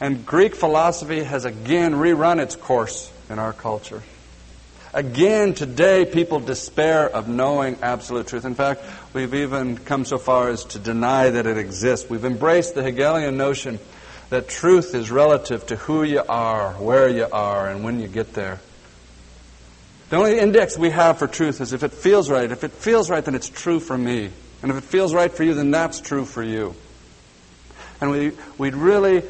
And 0.01 0.25
Greek 0.25 0.55
philosophy 0.55 1.23
has 1.23 1.45
again 1.45 1.93
rerun 1.93 2.41
its 2.41 2.57
course 2.57 3.13
in 3.29 3.39
our 3.39 3.53
culture. 3.53 4.03
Again, 4.97 5.53
today, 5.53 6.07
people 6.07 6.41
despair 6.41 7.07
of 7.07 7.29
knowing 7.29 7.77
absolute 7.83 8.29
truth. 8.29 8.47
In 8.47 8.55
fact, 8.55 8.83
we've 9.13 9.35
even 9.35 9.77
come 9.77 10.07
so 10.07 10.17
far 10.17 10.49
as 10.49 10.65
to 10.65 10.79
deny 10.79 11.29
that 11.29 11.47
it 11.47 11.59
exists. 11.59 12.09
We've 12.09 12.25
embraced 12.25 12.75
the 12.75 12.83
Hegelian 12.83 13.37
notion 13.37 13.79
that 14.31 14.49
truth 14.49 14.95
is 14.95 15.11
relative 15.11 15.67
to 15.67 15.77
who 15.77 16.03
you 16.03 16.23
are, 16.27 16.73
where 16.73 17.11
you 17.11 17.27
are, 17.31 17.69
and 17.69 17.85
when 17.85 18.01
you 18.01 18.09
get 18.09 18.33
there. 18.33 18.59
The 20.09 20.17
only 20.17 20.39
index 20.39 20.79
we 20.79 20.89
have 20.89 21.19
for 21.19 21.27
truth 21.27 21.61
is 21.61 21.75
if 21.75 21.83
it 21.83 21.93
feels 21.93 22.31
right. 22.31 22.51
If 22.51 22.65
it 22.65 22.73
feels 22.73 23.11
right, 23.11 23.23
then 23.23 23.35
it's 23.35 23.51
true 23.51 23.81
for 23.81 23.99
me. 23.99 24.31
And 24.63 24.71
if 24.71 24.79
it 24.79 24.85
feels 24.85 25.13
right 25.13 25.31
for 25.31 25.43
you, 25.45 25.53
then 25.53 25.71
that's 25.71 26.01
true 26.01 26.25
for 26.25 26.43
you. 26.43 26.75
And 28.01 28.11
we, 28.11 28.33
we'd 28.57 28.75
really 28.75 29.25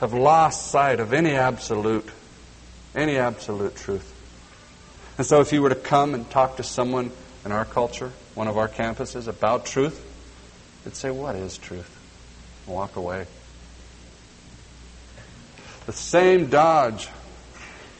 have 0.00 0.12
lost 0.12 0.72
sight 0.72 0.98
of 0.98 1.12
any 1.12 1.36
absolute, 1.36 2.08
any 2.96 3.16
absolute 3.16 3.76
truth. 3.76 4.16
And 5.18 5.26
so 5.26 5.40
if 5.40 5.52
you 5.52 5.60
were 5.60 5.68
to 5.68 5.74
come 5.74 6.14
and 6.14 6.28
talk 6.30 6.56
to 6.56 6.62
someone 6.62 7.10
in 7.44 7.50
our 7.50 7.64
culture, 7.64 8.12
one 8.34 8.46
of 8.46 8.56
our 8.56 8.68
campuses, 8.68 9.26
about 9.26 9.66
truth, 9.66 10.04
they'd 10.84 10.94
say, 10.94 11.10
What 11.10 11.34
is 11.34 11.58
truth? 11.58 11.94
And 12.66 12.74
walk 12.76 12.94
away. 12.94 13.26
The 15.86 15.92
same 15.92 16.46
dodge 16.46 17.08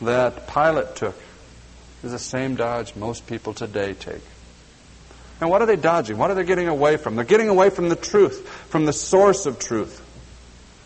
that 0.00 0.46
Pilate 0.46 0.94
took 0.94 1.16
is 2.04 2.12
the 2.12 2.18
same 2.18 2.54
dodge 2.54 2.94
most 2.94 3.26
people 3.26 3.52
today 3.52 3.94
take. 3.94 4.22
And 5.40 5.50
what 5.50 5.62
are 5.62 5.66
they 5.66 5.76
dodging? 5.76 6.18
What 6.18 6.31
are 6.31 6.35
they 6.35 6.44
getting 6.44 6.68
away 6.68 6.96
from? 6.96 7.16
They're 7.16 7.24
getting 7.24 7.48
away 7.48 7.70
from 7.70 7.88
the 7.88 7.96
truth, 7.96 8.46
from 8.68 8.85
the 8.87 8.92
source 8.92 9.46
of 9.46 9.59
truth, 9.59 10.00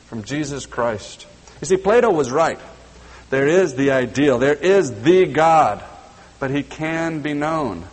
from 0.07 0.23
Jesus 0.23 0.64
Christ. 0.64 1.27
You 1.61 1.66
see, 1.66 1.77
Plato 1.77 2.11
was 2.11 2.31
right. 2.31 2.59
There 3.31 3.49
is 3.49 3.75
the 3.75 3.92
ideal, 3.92 4.38
there 4.38 4.55
is 4.55 5.03
the 5.03 5.27
God, 5.27 5.83
but 6.42 6.50
he 6.50 6.64
can 6.64 7.20
be 7.20 7.35
known. 7.35 7.85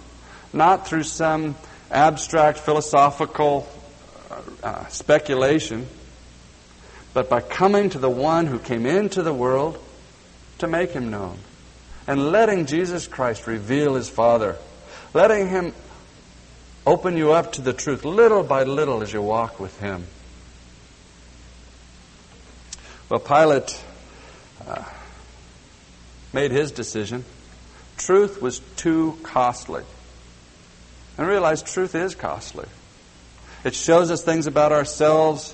Not 0.54 0.88
through 0.88 1.04
some 1.04 1.56
abstract 1.92 2.58
philosophical 2.58 3.70
uh, 4.64 4.88
speculation, 4.88 5.86
but 7.14 7.30
by 7.30 7.42
coming 7.42 7.92
to 7.92 8.00
the 8.00 8.10
one 8.10 8.48
who 8.48 8.58
came 8.58 8.88
into 8.88 9.22
the 9.22 9.36
world 9.36 9.78
to 10.58 10.68
make 10.68 10.90
him 10.90 11.12
known. 11.12 11.38
And 12.08 12.32
letting 12.32 12.66
Jesus 12.66 13.06
Christ 13.06 13.46
reveal 13.46 13.94
his 13.94 14.10
Father. 14.10 14.58
Letting 15.14 15.48
him 15.50 15.72
open 16.88 17.18
you 17.18 17.34
up 17.34 17.54
to 17.54 17.62
the 17.62 17.74
truth 17.74 18.04
little 18.04 18.42
by 18.42 18.64
little 18.64 19.04
as 19.04 19.14
you 19.14 19.22
walk 19.22 19.60
with 19.60 19.80
him. 19.80 20.08
Well, 23.10 23.20
Pilate 23.20 23.80
uh, 24.66 24.86
made 26.34 26.50
his 26.50 26.72
decision. 26.72 27.26
Truth 28.00 28.42
was 28.42 28.60
too 28.78 29.18
costly. 29.24 29.84
And 31.18 31.28
realized 31.28 31.68
truth 31.68 31.96
is 31.96 32.16
costly. 32.16 32.66
It 33.66 33.76
shows 33.76 34.10
us 34.10 34.24
things 34.24 34.48
about 34.48 34.72
ourselves 34.72 35.54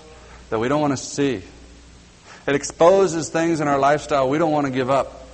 that 0.52 0.60
we 0.60 0.70
don't 0.70 0.80
want 0.80 0.94
to 0.94 1.04
see. 1.04 1.42
It 2.48 2.56
exposes 2.56 3.30
things 3.30 3.62
in 3.62 3.68
our 3.68 3.80
lifestyle 3.80 4.30
we 4.30 4.38
don't 4.38 4.52
want 4.52 4.68
to 4.68 4.72
give 4.72 4.92
up. 4.92 5.28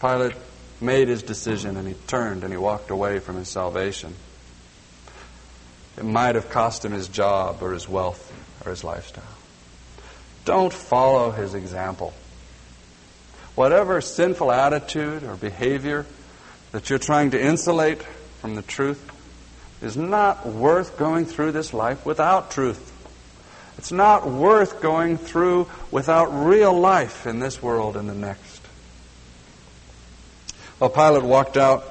Pilate 0.00 0.36
made 0.80 1.08
his 1.08 1.22
decision 1.22 1.76
and 1.76 1.86
he 1.86 1.94
turned 2.06 2.44
and 2.44 2.52
he 2.52 2.56
walked 2.56 2.90
away 2.90 3.18
from 3.18 3.36
his 3.36 3.48
salvation. 3.48 4.14
It 5.98 6.04
might 6.04 6.36
have 6.36 6.48
cost 6.48 6.84
him 6.84 6.92
his 6.92 7.08
job 7.08 7.58
or 7.60 7.72
his 7.72 7.88
wealth 7.88 8.32
or 8.64 8.70
his 8.70 8.84
lifestyle. 8.84 9.24
Don't 10.44 10.72
follow 10.72 11.32
his 11.32 11.54
example. 11.54 12.14
Whatever 13.60 14.00
sinful 14.00 14.52
attitude 14.52 15.22
or 15.22 15.36
behavior 15.36 16.06
that 16.72 16.88
you're 16.88 16.98
trying 16.98 17.32
to 17.32 17.38
insulate 17.38 18.02
from 18.40 18.54
the 18.54 18.62
truth 18.62 19.12
is 19.82 19.98
not 19.98 20.46
worth 20.46 20.96
going 20.96 21.26
through 21.26 21.52
this 21.52 21.74
life 21.74 22.06
without 22.06 22.50
truth. 22.52 22.90
It's 23.76 23.92
not 23.92 24.26
worth 24.26 24.80
going 24.80 25.18
through 25.18 25.68
without 25.90 26.28
real 26.28 26.72
life 26.72 27.26
in 27.26 27.38
this 27.38 27.62
world 27.62 27.98
and 27.98 28.08
the 28.08 28.14
next. 28.14 28.62
Well, 30.78 30.88
Pilate 30.88 31.24
walked 31.24 31.58
out 31.58 31.84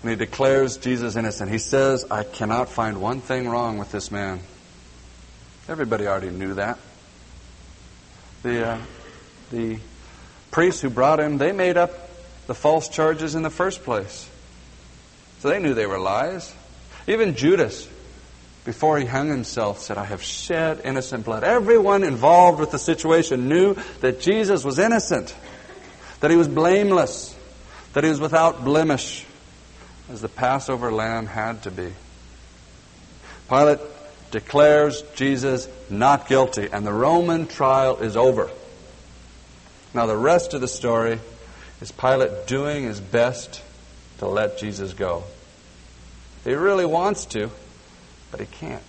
and 0.00 0.08
he 0.08 0.16
declares 0.16 0.78
Jesus 0.78 1.16
innocent. 1.16 1.50
He 1.50 1.58
says, 1.58 2.06
I 2.10 2.24
cannot 2.24 2.70
find 2.70 2.98
one 2.98 3.20
thing 3.20 3.46
wrong 3.46 3.76
with 3.76 3.92
this 3.92 4.10
man. 4.10 4.40
Everybody 5.68 6.06
already 6.06 6.30
knew 6.30 6.54
that. 6.54 6.78
The, 8.42 8.68
uh, 8.68 8.78
the 9.50 9.78
priests 10.54 10.80
who 10.80 10.88
brought 10.88 11.18
him, 11.18 11.36
they 11.36 11.50
made 11.50 11.76
up 11.76 11.90
the 12.46 12.54
false 12.54 12.88
charges 12.88 13.34
in 13.34 13.42
the 13.42 13.50
first 13.50 13.82
place. 13.82 14.30
So 15.40 15.48
they 15.48 15.58
knew 15.58 15.74
they 15.74 15.84
were 15.84 15.98
lies. 15.98 16.54
Even 17.08 17.34
Judas, 17.34 17.88
before 18.64 18.96
he 19.00 19.04
hung 19.04 19.28
himself, 19.28 19.80
said, 19.80 19.98
I 19.98 20.04
have 20.04 20.22
shed 20.22 20.82
innocent 20.84 21.24
blood. 21.24 21.42
Everyone 21.42 22.04
involved 22.04 22.60
with 22.60 22.70
the 22.70 22.78
situation 22.78 23.48
knew 23.48 23.74
that 24.00 24.20
Jesus 24.20 24.62
was 24.62 24.78
innocent, 24.78 25.34
that 26.20 26.30
he 26.30 26.36
was 26.36 26.46
blameless, 26.46 27.36
that 27.94 28.04
he 28.04 28.10
was 28.10 28.20
without 28.20 28.62
blemish, 28.62 29.26
as 30.08 30.20
the 30.20 30.28
Passover 30.28 30.92
lamb 30.92 31.26
had 31.26 31.64
to 31.64 31.72
be. 31.72 31.92
Pilate 33.48 33.80
declares 34.30 35.02
Jesus 35.16 35.68
not 35.90 36.28
guilty, 36.28 36.68
and 36.72 36.86
the 36.86 36.92
Roman 36.92 37.48
trial 37.48 37.96
is 37.96 38.16
over. 38.16 38.48
Now, 39.94 40.06
the 40.06 40.16
rest 40.16 40.54
of 40.54 40.60
the 40.60 40.68
story 40.68 41.20
is 41.80 41.92
Pilate 41.92 42.48
doing 42.48 42.82
his 42.84 43.00
best 43.00 43.62
to 44.18 44.26
let 44.26 44.58
Jesus 44.58 44.92
go. 44.92 45.22
He 46.42 46.52
really 46.54 46.84
wants 46.84 47.26
to, 47.26 47.50
but 48.32 48.40
he 48.40 48.46
can't. 48.46 48.82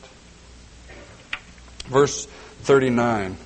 Verse 1.86 2.26
39 2.63 3.38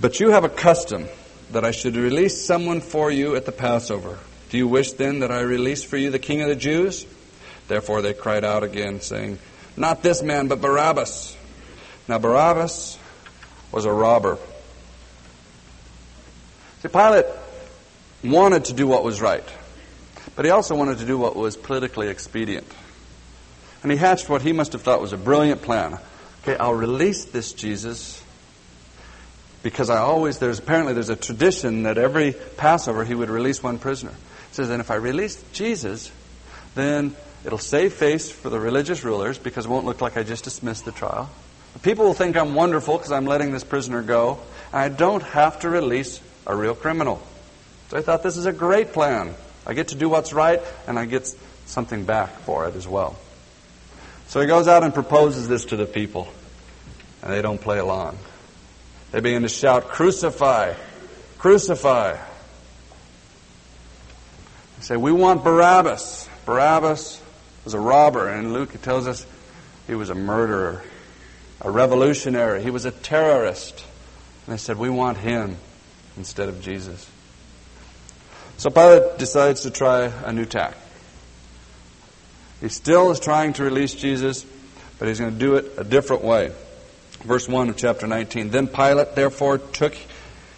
But 0.00 0.20
you 0.20 0.30
have 0.30 0.44
a 0.44 0.48
custom 0.48 1.08
that 1.50 1.64
I 1.64 1.72
should 1.72 1.96
release 1.96 2.44
someone 2.44 2.80
for 2.80 3.10
you 3.10 3.34
at 3.34 3.44
the 3.44 3.52
Passover. 3.52 4.18
Do 4.50 4.56
you 4.56 4.68
wish 4.68 4.92
then 4.92 5.20
that 5.20 5.32
I 5.32 5.40
release 5.40 5.82
for 5.82 5.96
you 5.96 6.10
the 6.10 6.18
king 6.18 6.42
of 6.42 6.48
the 6.48 6.56
Jews? 6.56 7.04
Therefore 7.66 8.02
they 8.02 8.14
cried 8.14 8.44
out 8.44 8.62
again, 8.62 9.00
saying, 9.00 9.38
Not 9.76 10.02
this 10.02 10.22
man, 10.22 10.46
but 10.46 10.60
Barabbas. 10.60 11.36
Now 12.06 12.18
Barabbas 12.18 12.98
was 13.72 13.84
a 13.84 13.92
robber. 13.92 14.38
See, 16.82 16.88
Pilate 16.88 17.26
wanted 18.22 18.66
to 18.66 18.72
do 18.72 18.86
what 18.86 19.02
was 19.02 19.20
right, 19.20 19.44
but 20.36 20.44
he 20.44 20.50
also 20.50 20.76
wanted 20.76 20.98
to 20.98 21.06
do 21.06 21.18
what 21.18 21.34
was 21.34 21.56
politically 21.56 22.08
expedient. 22.08 22.66
And 23.82 23.90
he 23.90 23.98
hatched 23.98 24.28
what 24.28 24.42
he 24.42 24.52
must 24.52 24.72
have 24.72 24.82
thought 24.82 25.00
was 25.00 25.12
a 25.12 25.16
brilliant 25.16 25.62
plan. 25.62 25.98
Okay, 26.42 26.56
I'll 26.56 26.74
release 26.74 27.24
this 27.24 27.52
Jesus 27.52 28.22
because 29.62 29.90
I 29.90 29.98
always, 29.98 30.38
there's 30.38 30.58
apparently 30.58 30.94
there's 30.94 31.08
a 31.08 31.16
tradition 31.16 31.82
that 31.82 31.98
every 31.98 32.34
Passover 32.56 33.04
he 33.04 33.14
would 33.14 33.28
release 33.28 33.62
one 33.62 33.78
prisoner. 33.78 34.12
He 34.12 34.54
says, 34.54 34.70
and 34.70 34.80
if 34.80 34.90
I 34.90 34.94
release 34.94 35.42
Jesus, 35.52 36.12
then 36.74 37.14
it'll 37.44 37.58
save 37.58 37.92
face 37.92 38.30
for 38.30 38.50
the 38.50 38.60
religious 38.60 39.02
rulers 39.04 39.36
because 39.36 39.66
it 39.66 39.68
won't 39.68 39.84
look 39.84 40.00
like 40.00 40.16
I 40.16 40.22
just 40.22 40.44
dismissed 40.44 40.84
the 40.84 40.92
trial. 40.92 41.28
People 41.82 42.06
will 42.06 42.14
think 42.14 42.36
I'm 42.36 42.54
wonderful 42.54 42.96
because 42.96 43.12
I'm 43.12 43.26
letting 43.26 43.52
this 43.52 43.64
prisoner 43.64 44.02
go. 44.02 44.38
I 44.72 44.88
don't 44.88 45.22
have 45.22 45.60
to 45.60 45.68
release 45.68 46.20
a 46.48 46.56
real 46.56 46.74
criminal. 46.74 47.22
So 47.88 47.98
I 47.98 48.02
thought 48.02 48.22
this 48.22 48.36
is 48.36 48.46
a 48.46 48.52
great 48.52 48.92
plan. 48.92 49.34
I 49.66 49.74
get 49.74 49.88
to 49.88 49.94
do 49.94 50.08
what's 50.08 50.32
right, 50.32 50.60
and 50.86 50.98
I 50.98 51.04
get 51.04 51.32
something 51.66 52.04
back 52.04 52.30
for 52.40 52.66
it 52.66 52.74
as 52.74 52.88
well. 52.88 53.16
So 54.28 54.40
he 54.40 54.46
goes 54.46 54.66
out 54.66 54.82
and 54.82 54.92
proposes 54.92 55.46
this 55.46 55.66
to 55.66 55.76
the 55.76 55.86
people, 55.86 56.26
and 57.22 57.32
they 57.32 57.42
don't 57.42 57.60
play 57.60 57.78
along. 57.78 58.18
They 59.12 59.20
begin 59.20 59.42
to 59.42 59.48
shout, 59.48 59.88
Crucify! 59.88 60.74
Crucify! 61.38 62.16
They 64.76 64.82
say, 64.82 64.96
We 64.96 65.12
want 65.12 65.44
Barabbas. 65.44 66.28
Barabbas 66.46 67.22
was 67.64 67.74
a 67.74 67.80
robber, 67.80 68.28
and 68.28 68.54
Luke 68.54 68.80
tells 68.80 69.06
us 69.06 69.26
he 69.86 69.94
was 69.94 70.08
a 70.08 70.14
murderer, 70.14 70.82
a 71.60 71.70
revolutionary, 71.70 72.62
he 72.62 72.70
was 72.70 72.86
a 72.86 72.90
terrorist. 72.90 73.84
And 74.46 74.54
they 74.54 74.58
said, 74.58 74.78
We 74.78 74.88
want 74.90 75.18
him 75.18 75.56
instead 76.18 76.50
of 76.50 76.60
Jesus. 76.60 77.08
So 78.58 78.70
Pilate 78.70 79.18
decides 79.18 79.62
to 79.62 79.70
try 79.70 80.12
a 80.24 80.32
new 80.32 80.44
tack. 80.44 80.74
He 82.60 82.68
still 82.68 83.10
is 83.12 83.20
trying 83.20 83.52
to 83.54 83.62
release 83.62 83.94
Jesus, 83.94 84.44
but 84.98 85.06
he's 85.08 85.20
going 85.20 85.32
to 85.32 85.38
do 85.38 85.54
it 85.54 85.72
a 85.78 85.84
different 85.84 86.24
way. 86.24 86.52
Verse 87.20 87.48
1 87.48 87.68
of 87.70 87.76
chapter 87.76 88.06
19. 88.06 88.50
Then 88.50 88.66
Pilate 88.66 89.14
therefore 89.14 89.58
took 89.58 89.96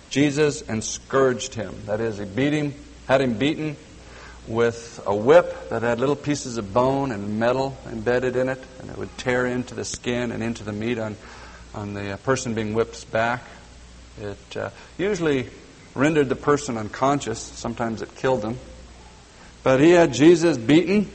Jesus 0.09 0.63
and 0.63 0.83
scourged 0.83 1.55
him. 1.55 1.75
That 1.87 2.01
is, 2.01 2.19
he 2.19 2.25
beat 2.25 2.55
him, 2.55 2.75
had 3.07 3.21
him 3.21 3.35
beaten 3.35 3.77
with 4.49 5.01
a 5.07 5.15
whip 5.15 5.69
that 5.69 5.83
had 5.83 6.01
little 6.01 6.17
pieces 6.17 6.57
of 6.57 6.73
bone 6.73 7.13
and 7.13 7.39
metal 7.39 7.77
embedded 7.87 8.35
in 8.35 8.49
it, 8.49 8.59
and 8.81 8.91
it 8.91 8.97
would 8.97 9.17
tear 9.19 9.47
into 9.47 9.75
the 9.75 9.85
skin 9.85 10.33
and 10.33 10.43
into 10.43 10.65
the 10.65 10.73
meat 10.73 10.99
on, 10.99 11.17
on 11.75 11.95
the 11.95 12.19
person 12.25 12.55
being 12.55 12.73
whipped's 12.73 13.05
back. 13.05 13.45
It 14.19 14.57
uh, 14.57 14.71
usually 14.99 15.49
rendered 15.95 16.29
the 16.29 16.37
person 16.37 16.77
unconscious. 16.77 17.39
Sometimes 17.39 18.03
it 18.03 18.15
killed 18.17 18.43
them. 18.43 18.59
But 19.63 19.81
he 19.81 19.91
had 19.91 20.13
Jesus 20.13 20.57
beaten, 20.57 21.11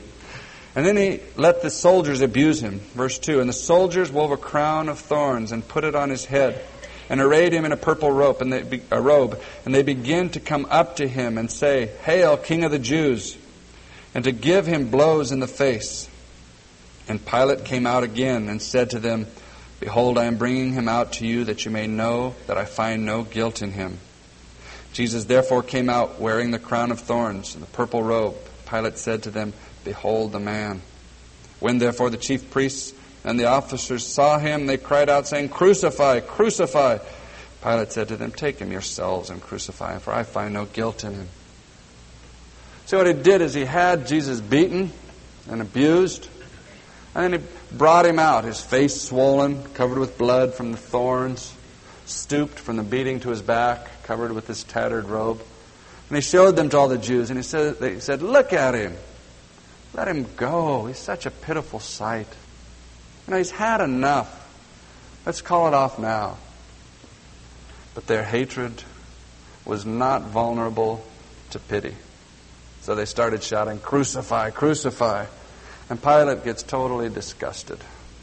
and 0.74 0.86
then 0.86 0.96
he 0.96 1.20
let 1.36 1.62
the 1.62 1.70
soldiers 1.70 2.20
abuse 2.20 2.60
him. 2.62 2.80
Verse 2.94 3.18
2 3.18 3.40
And 3.40 3.48
the 3.48 3.54
soldiers 3.54 4.10
wove 4.10 4.30
a 4.30 4.36
crown 4.36 4.88
of 4.88 4.98
thorns 4.98 5.52
and 5.52 5.66
put 5.66 5.84
it 5.84 5.94
on 5.94 6.10
his 6.10 6.24
head, 6.24 6.64
and 7.08 7.20
arrayed 7.20 7.52
him 7.52 7.64
in 7.64 7.72
a 7.72 7.76
purple 7.76 8.10
robe, 8.10 8.40
and 8.40 8.52
they, 8.52 8.80
a 8.90 9.00
robe, 9.00 9.40
and 9.64 9.74
they 9.74 9.82
begin 9.82 10.30
to 10.30 10.40
come 10.40 10.66
up 10.70 10.96
to 10.96 11.08
him 11.08 11.38
and 11.38 11.50
say, 11.50 11.90
Hail, 12.04 12.36
King 12.36 12.64
of 12.64 12.70
the 12.70 12.78
Jews! 12.78 13.36
And 14.14 14.24
to 14.24 14.32
give 14.32 14.66
him 14.66 14.90
blows 14.90 15.30
in 15.30 15.40
the 15.40 15.46
face. 15.46 16.08
And 17.08 17.24
Pilate 17.24 17.64
came 17.64 17.86
out 17.86 18.02
again 18.02 18.48
and 18.48 18.62
said 18.62 18.90
to 18.90 18.98
them, 18.98 19.26
Behold, 19.80 20.16
I 20.16 20.24
am 20.24 20.38
bringing 20.38 20.72
him 20.72 20.88
out 20.88 21.14
to 21.14 21.26
you 21.26 21.44
that 21.44 21.64
you 21.64 21.70
may 21.70 21.86
know 21.86 22.34
that 22.46 22.56
I 22.56 22.64
find 22.64 23.04
no 23.04 23.22
guilt 23.22 23.62
in 23.62 23.72
him. 23.72 23.98
Jesus 24.92 25.24
therefore 25.26 25.62
came 25.62 25.90
out 25.90 26.18
wearing 26.18 26.50
the 26.50 26.58
crown 26.58 26.90
of 26.90 27.00
thorns 27.00 27.54
and 27.54 27.62
the 27.62 27.70
purple 27.70 28.02
robe. 28.02 28.34
Pilate 28.66 28.96
said 28.96 29.24
to 29.24 29.30
them, 29.30 29.52
Behold 29.84 30.32
the 30.32 30.40
man. 30.40 30.80
When 31.60 31.78
therefore 31.78 32.08
the 32.08 32.16
chief 32.16 32.50
priests 32.50 32.94
and 33.22 33.38
the 33.38 33.46
officers 33.46 34.06
saw 34.06 34.38
him, 34.38 34.66
they 34.66 34.78
cried 34.78 35.10
out, 35.10 35.26
saying, 35.26 35.50
Crucify, 35.50 36.20
crucify. 36.20 36.98
Pilate 37.62 37.92
said 37.92 38.08
to 38.08 38.16
them, 38.16 38.32
Take 38.32 38.58
him 38.58 38.72
yourselves 38.72 39.28
and 39.28 39.42
crucify 39.42 39.94
him, 39.94 40.00
for 40.00 40.12
I 40.12 40.22
find 40.22 40.54
no 40.54 40.64
guilt 40.64 41.04
in 41.04 41.12
him. 41.12 41.28
See 42.86 42.96
what 42.96 43.06
he 43.06 43.12
did 43.12 43.40
is 43.40 43.52
he 43.52 43.64
had 43.64 44.06
Jesus 44.06 44.40
beaten 44.40 44.92
and 45.50 45.60
abused, 45.60 46.28
and 47.14 47.34
then 47.34 47.40
he 47.40 47.46
brought 47.72 48.06
him 48.06 48.18
out, 48.18 48.44
his 48.44 48.60
face 48.60 49.00
swollen, 49.00 49.62
covered 49.74 49.98
with 49.98 50.18
blood 50.18 50.54
from 50.54 50.72
the 50.72 50.78
thorns, 50.78 51.54
stooped 52.04 52.58
from 52.58 52.76
the 52.76 52.82
beating 52.82 53.20
to 53.20 53.30
his 53.30 53.42
back, 53.42 54.02
covered 54.04 54.32
with 54.32 54.46
his 54.46 54.64
tattered 54.64 55.06
robe. 55.06 55.40
And 56.08 56.16
he 56.16 56.22
showed 56.22 56.56
them 56.56 56.68
to 56.70 56.78
all 56.78 56.88
the 56.88 56.98
Jews, 56.98 57.30
and 57.30 57.38
he 57.38 57.42
said, 57.42 57.80
they 57.80 58.00
said, 58.00 58.22
Look 58.22 58.52
at 58.52 58.74
him. 58.74 58.94
Let 59.94 60.08
him 60.08 60.26
go. 60.36 60.86
He's 60.86 60.98
such 60.98 61.26
a 61.26 61.30
pitiful 61.30 61.80
sight. 61.80 62.28
You 63.26 63.32
know, 63.32 63.38
he's 63.38 63.50
had 63.50 63.80
enough. 63.80 64.44
Let's 65.24 65.40
call 65.40 65.66
it 65.68 65.74
off 65.74 65.98
now. 65.98 66.36
But 67.94 68.06
their 68.06 68.22
hatred 68.22 68.82
was 69.64 69.84
not 69.84 70.22
vulnerable 70.22 71.04
to 71.50 71.58
pity. 71.58 71.96
So 72.82 72.94
they 72.94 73.06
started 73.06 73.42
shouting, 73.42 73.80
Crucify, 73.80 74.50
crucify. 74.50 75.26
And 75.88 76.02
Pilate 76.02 76.44
gets 76.44 76.62
totally 76.62 77.08
disgusted, 77.08 77.78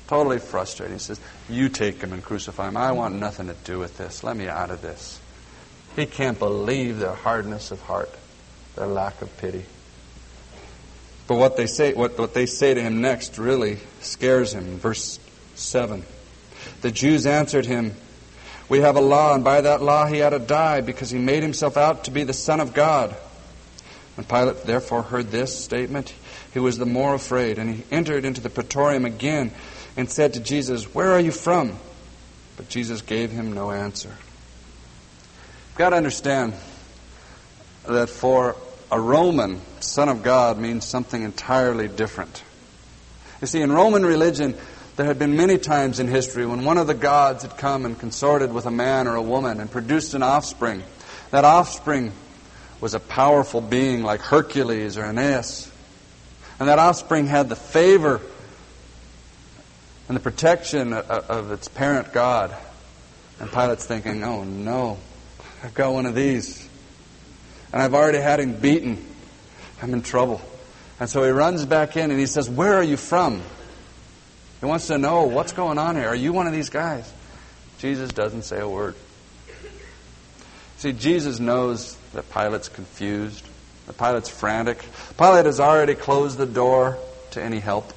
totally 0.08 0.40
frustrated. 0.40 0.94
He 0.94 1.00
says, 1.00 1.20
You 1.50 1.70
take 1.70 2.02
him 2.02 2.12
and 2.12 2.24
crucify 2.24 2.68
him. 2.68 2.78
I 2.78 2.92
want 2.92 3.16
nothing 3.16 3.48
to 3.48 3.56
do 3.64 3.80
with 3.80 3.98
this. 3.98 4.24
Let 4.24 4.36
me 4.36 4.48
out 4.48 4.70
of 4.70 4.82
this. 4.82 5.20
He 5.96 6.06
can't 6.06 6.40
believe 6.40 7.00
their 7.00 7.14
hardness 7.14 7.72
of 7.72 7.82
heart, 7.82 8.10
their 8.76 8.88
lack 8.88 9.22
of 9.22 9.36
pity. 9.38 9.66
But 11.28 11.38
what 11.38 11.56
they 11.56 11.68
say, 11.68 11.94
what, 11.94 12.18
what 12.18 12.34
they 12.34 12.46
say 12.46 12.74
to 12.74 12.82
him 12.82 13.02
next 13.02 13.38
really 13.38 13.78
scares 14.02 14.54
him. 14.54 14.78
Verse 14.78 15.20
7. 15.56 16.04
The 16.82 16.92
Jews 16.92 17.26
answered 17.26 17.66
him, 17.66 17.94
We 18.68 18.80
have 18.80 18.98
a 18.98 19.02
law, 19.02 19.34
and 19.34 19.44
by 19.44 19.62
that 19.62 19.82
law 19.82 20.06
he 20.06 20.18
had 20.18 20.32
to 20.32 20.40
die 20.40 20.82
because 20.82 21.12
he 21.12 21.20
made 21.20 21.44
himself 21.44 21.78
out 21.78 22.06
to 22.06 22.12
be 22.12 22.24
the 22.24 22.34
Son 22.34 22.60
of 22.60 22.74
God. 22.74 23.16
When 24.16 24.26
Pilate 24.26 24.64
therefore 24.64 25.04
heard 25.04 25.32
this 25.32 25.58
statement, 25.58 26.14
he 26.54 26.60
was 26.60 26.78
the 26.78 26.86
more 26.86 27.16
afraid, 27.16 27.58
and 27.58 27.70
he 27.70 27.84
entered 27.92 28.26
into 28.26 28.40
the 28.40 28.50
praetorium 28.50 29.06
again 29.06 29.52
and 29.98 30.10
said 30.10 30.34
to 30.34 30.40
Jesus, 30.40 30.94
Where 30.94 31.12
are 31.12 31.20
you 31.20 31.32
from? 31.32 31.78
But 32.58 32.70
Jesus 32.70 33.02
gave 33.02 33.32
him 33.32 33.54
no 33.54 33.72
answer. 33.72 34.10
You've 34.10 35.78
got 35.78 35.90
to 35.90 35.96
understand 35.96 36.54
that 37.88 38.10
for 38.10 38.56
a 38.92 39.00
Roman, 39.00 39.60
Son 39.80 40.08
of 40.08 40.22
God 40.22 40.60
means 40.60 40.86
something 40.86 41.24
entirely 41.24 41.88
different. 41.88 42.44
You 43.42 43.48
see, 43.48 43.62
in 43.62 43.72
Roman 43.72 44.06
religion, 44.06 44.56
there 44.96 45.08
had 45.08 45.18
been 45.18 45.36
many 45.36 45.58
times 45.58 46.00
in 46.00 46.08
history 46.08 46.46
when 46.46 46.64
one 46.64 46.78
of 46.78 46.86
the 46.86 46.94
gods 46.94 47.42
had 47.42 47.58
come 47.58 47.86
and 47.86 48.00
consorted 48.00 48.54
with 48.54 48.68
a 48.68 48.72
man 48.72 49.08
or 49.08 49.16
a 49.16 49.22
woman 49.22 49.60
and 49.60 49.72
produced 49.72 50.14
an 50.14 50.22
offspring. 50.22 50.84
That 51.32 51.44
offspring 51.44 52.12
was 52.80 52.94
a 52.94 53.00
powerful 53.00 53.60
being 53.60 54.04
like 54.04 54.22
Hercules 54.22 54.98
or 54.98 55.06
Aeneas. 55.06 55.72
And 56.60 56.70
that 56.70 56.80
offspring 56.80 57.28
had 57.28 57.50
the 57.50 57.56
favor 57.56 58.22
and 60.08 60.16
the 60.16 60.22
protection 60.22 60.94
of 60.94 61.52
its 61.52 61.68
parent 61.68 62.14
God. 62.14 62.56
And 63.40 63.52
Pilate's 63.52 63.86
thinking, 63.86 64.24
oh 64.24 64.44
no, 64.44 64.98
I've 65.64 65.74
got 65.74 65.94
one 65.94 66.06
of 66.06 66.16
these. 66.16 66.68
And 67.72 67.82
I've 67.82 67.94
already 67.94 68.20
had 68.20 68.40
him 68.40 68.54
beaten. 68.54 69.04
I'm 69.82 69.94
in 69.94 70.02
trouble. 70.02 70.42
And 71.00 71.10
so 71.10 71.24
he 71.24 71.32
runs 71.32 71.66
back 71.66 71.98
in 71.98 72.12
and 72.12 72.20
he 72.20 72.28
says, 72.28 72.50
Where 72.50 72.76
are 72.76 72.84
you 72.84 72.98
from? 72.98 73.42
He 74.60 74.66
wants 74.66 74.88
to 74.88 74.98
know 74.98 75.24
what's 75.24 75.52
going 75.52 75.78
on 75.78 75.96
here. 75.96 76.08
Are 76.08 76.16
you 76.16 76.32
one 76.32 76.48
of 76.48 76.54
these 76.54 76.70
guys? 76.70 77.12
Jesus 77.80 78.12
doesn't 78.12 78.44
say 78.44 78.60
a 78.60 78.70
word. 78.70 78.96
See, 80.78 80.94
Jesus 80.94 81.40
knows 81.40 81.98
that 82.14 82.30
Pilate's 82.30 82.70
confused, 82.70 83.46
that 83.88 83.98
Pilate's 83.98 84.30
frantic. 84.30 84.84
Pilate 85.18 85.46
has 85.46 85.60
already 85.60 85.96
closed 85.96 86.38
the 86.38 86.46
door 86.46 86.98
to 87.32 87.42
any 87.42 87.60
help. 87.60 87.94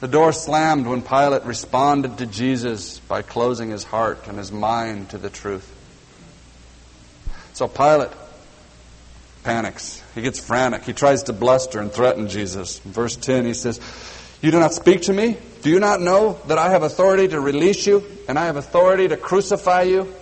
The 0.00 0.08
door 0.08 0.32
slammed 0.32 0.86
when 0.86 1.02
Pilate 1.02 1.44
responded 1.44 2.18
to 2.18 2.26
Jesus 2.26 3.00
by 3.00 3.22
closing 3.22 3.70
his 3.70 3.84
heart 3.84 4.28
and 4.28 4.38
his 4.38 4.52
mind 4.52 5.10
to 5.10 5.18
the 5.18 5.30
truth. 5.30 5.74
So 7.54 7.66
Pilate 7.66 8.12
panics. 9.42 10.02
He 10.14 10.22
gets 10.22 10.38
frantic. 10.38 10.84
He 10.84 10.92
tries 10.92 11.24
to 11.24 11.32
bluster 11.32 11.80
and 11.80 11.90
threaten 11.90 12.28
Jesus. 12.28 12.84
In 12.84 12.92
verse 12.92 13.16
10, 13.16 13.46
he 13.46 13.54
says, 13.54 13.80
You 14.40 14.50
do 14.50 14.60
not 14.60 14.74
speak 14.74 15.02
to 15.02 15.12
me? 15.12 15.36
Do 15.62 15.70
you 15.70 15.80
not 15.80 16.00
know 16.00 16.38
that 16.46 16.58
I 16.58 16.70
have 16.70 16.82
authority 16.82 17.28
to 17.28 17.40
release 17.40 17.86
you 17.86 18.04
and 18.28 18.38
I 18.38 18.46
have 18.46 18.56
authority 18.56 19.08
to 19.08 19.16
crucify 19.16 19.82
you? 19.82 20.12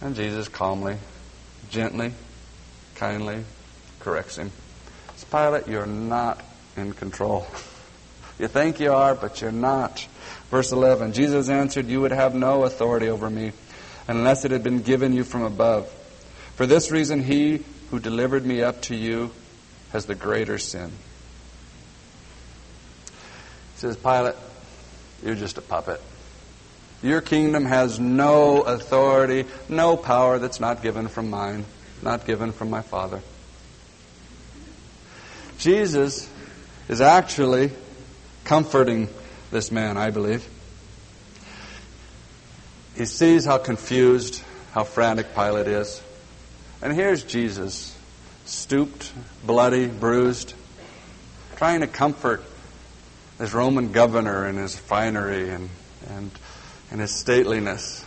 And 0.00 0.14
Jesus 0.14 0.48
calmly, 0.48 0.96
gently, 1.68 2.12
kindly 2.94 3.44
corrects 4.00 4.36
him. 4.36 4.50
Says, 5.16 5.24
Pilate, 5.24 5.68
you're 5.68 5.86
not 5.86 6.42
in 6.76 6.92
control. 6.92 7.46
You 8.38 8.48
think 8.48 8.80
you 8.80 8.90
are, 8.90 9.14
but 9.14 9.42
you're 9.42 9.52
not. 9.52 10.08
Verse 10.50 10.72
11 10.72 11.12
Jesus 11.12 11.50
answered, 11.50 11.88
You 11.88 12.00
would 12.00 12.10
have 12.10 12.34
no 12.34 12.64
authority 12.64 13.10
over 13.10 13.28
me 13.28 13.52
unless 14.08 14.46
it 14.46 14.50
had 14.50 14.62
been 14.62 14.80
given 14.80 15.12
you 15.12 15.24
from 15.24 15.42
above. 15.42 15.92
For 16.56 16.64
this 16.66 16.90
reason, 16.90 17.22
he 17.22 17.62
who 17.90 18.00
delivered 18.00 18.46
me 18.46 18.62
up 18.62 18.80
to 18.82 18.96
you 18.96 19.30
has 19.92 20.06
the 20.06 20.14
greater 20.14 20.56
sin. 20.56 20.90
He 23.74 23.80
says, 23.80 23.96
Pilate, 23.98 24.36
you're 25.22 25.34
just 25.34 25.58
a 25.58 25.62
puppet. 25.62 26.00
Your 27.02 27.20
kingdom 27.20 27.64
has 27.64 27.98
no 27.98 28.60
authority, 28.62 29.46
no 29.68 29.96
power 29.96 30.38
that's 30.38 30.60
not 30.60 30.82
given 30.82 31.08
from 31.08 31.30
mine, 31.30 31.64
not 32.02 32.26
given 32.26 32.52
from 32.52 32.68
my 32.68 32.82
Father. 32.82 33.20
Jesus 35.58 36.30
is 36.88 37.00
actually 37.00 37.70
comforting 38.44 39.08
this 39.50 39.70
man, 39.70 39.96
I 39.96 40.10
believe. 40.10 40.46
He 42.96 43.06
sees 43.06 43.44
how 43.44 43.58
confused, 43.58 44.42
how 44.72 44.84
frantic 44.84 45.34
Pilate 45.34 45.68
is. 45.68 46.02
And 46.82 46.92
here's 46.92 47.22
Jesus, 47.24 47.96
stooped, 48.44 49.12
bloody, 49.44 49.86
bruised, 49.86 50.54
trying 51.56 51.80
to 51.80 51.86
comfort 51.86 52.42
this 53.38 53.54
Roman 53.54 53.92
governor 53.92 54.46
in 54.46 54.56
his 54.56 54.76
finery 54.76 55.50
and, 55.50 55.68
and, 56.08 56.30
and 56.90 57.00
his 57.00 57.12
stateliness. 57.12 58.04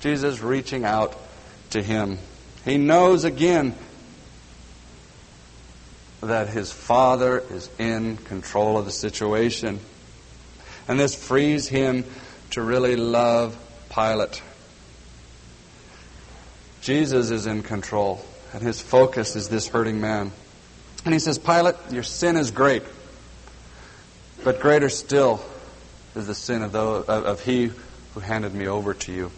Jesus 0.00 0.40
reaching 0.40 0.84
out 0.84 1.16
to 1.70 1.82
him. 1.82 2.18
He 2.64 2.76
knows 2.76 3.24
again 3.24 3.74
that 6.20 6.48
his 6.48 6.70
father 6.70 7.40
is 7.50 7.68
in 7.78 8.16
control 8.16 8.78
of 8.78 8.84
the 8.84 8.90
situation. 8.90 9.80
And 10.86 10.98
this 10.98 11.14
frees 11.14 11.68
him 11.68 12.04
to 12.50 12.62
really 12.62 12.96
love 12.96 13.56
Pilate. 13.90 14.42
Jesus 16.80 17.30
is 17.30 17.46
in 17.46 17.62
control, 17.62 18.24
and 18.52 18.62
his 18.62 18.80
focus 18.80 19.36
is 19.36 19.48
this 19.48 19.68
hurting 19.68 20.00
man. 20.00 20.32
And 21.04 21.14
he 21.14 21.20
says, 21.20 21.38
Pilate, 21.38 21.76
your 21.90 22.02
sin 22.02 22.36
is 22.36 22.50
great, 22.50 22.82
but 24.44 24.60
greater 24.60 24.88
still 24.88 25.44
is 26.14 26.26
the 26.26 26.34
sin 26.34 26.62
of, 26.62 26.72
those, 26.72 27.04
of 27.06 27.40
he 27.42 27.70
who 28.14 28.20
handed 28.20 28.54
me 28.54 28.66
over 28.66 28.94
to 28.94 29.12
you. 29.12 29.30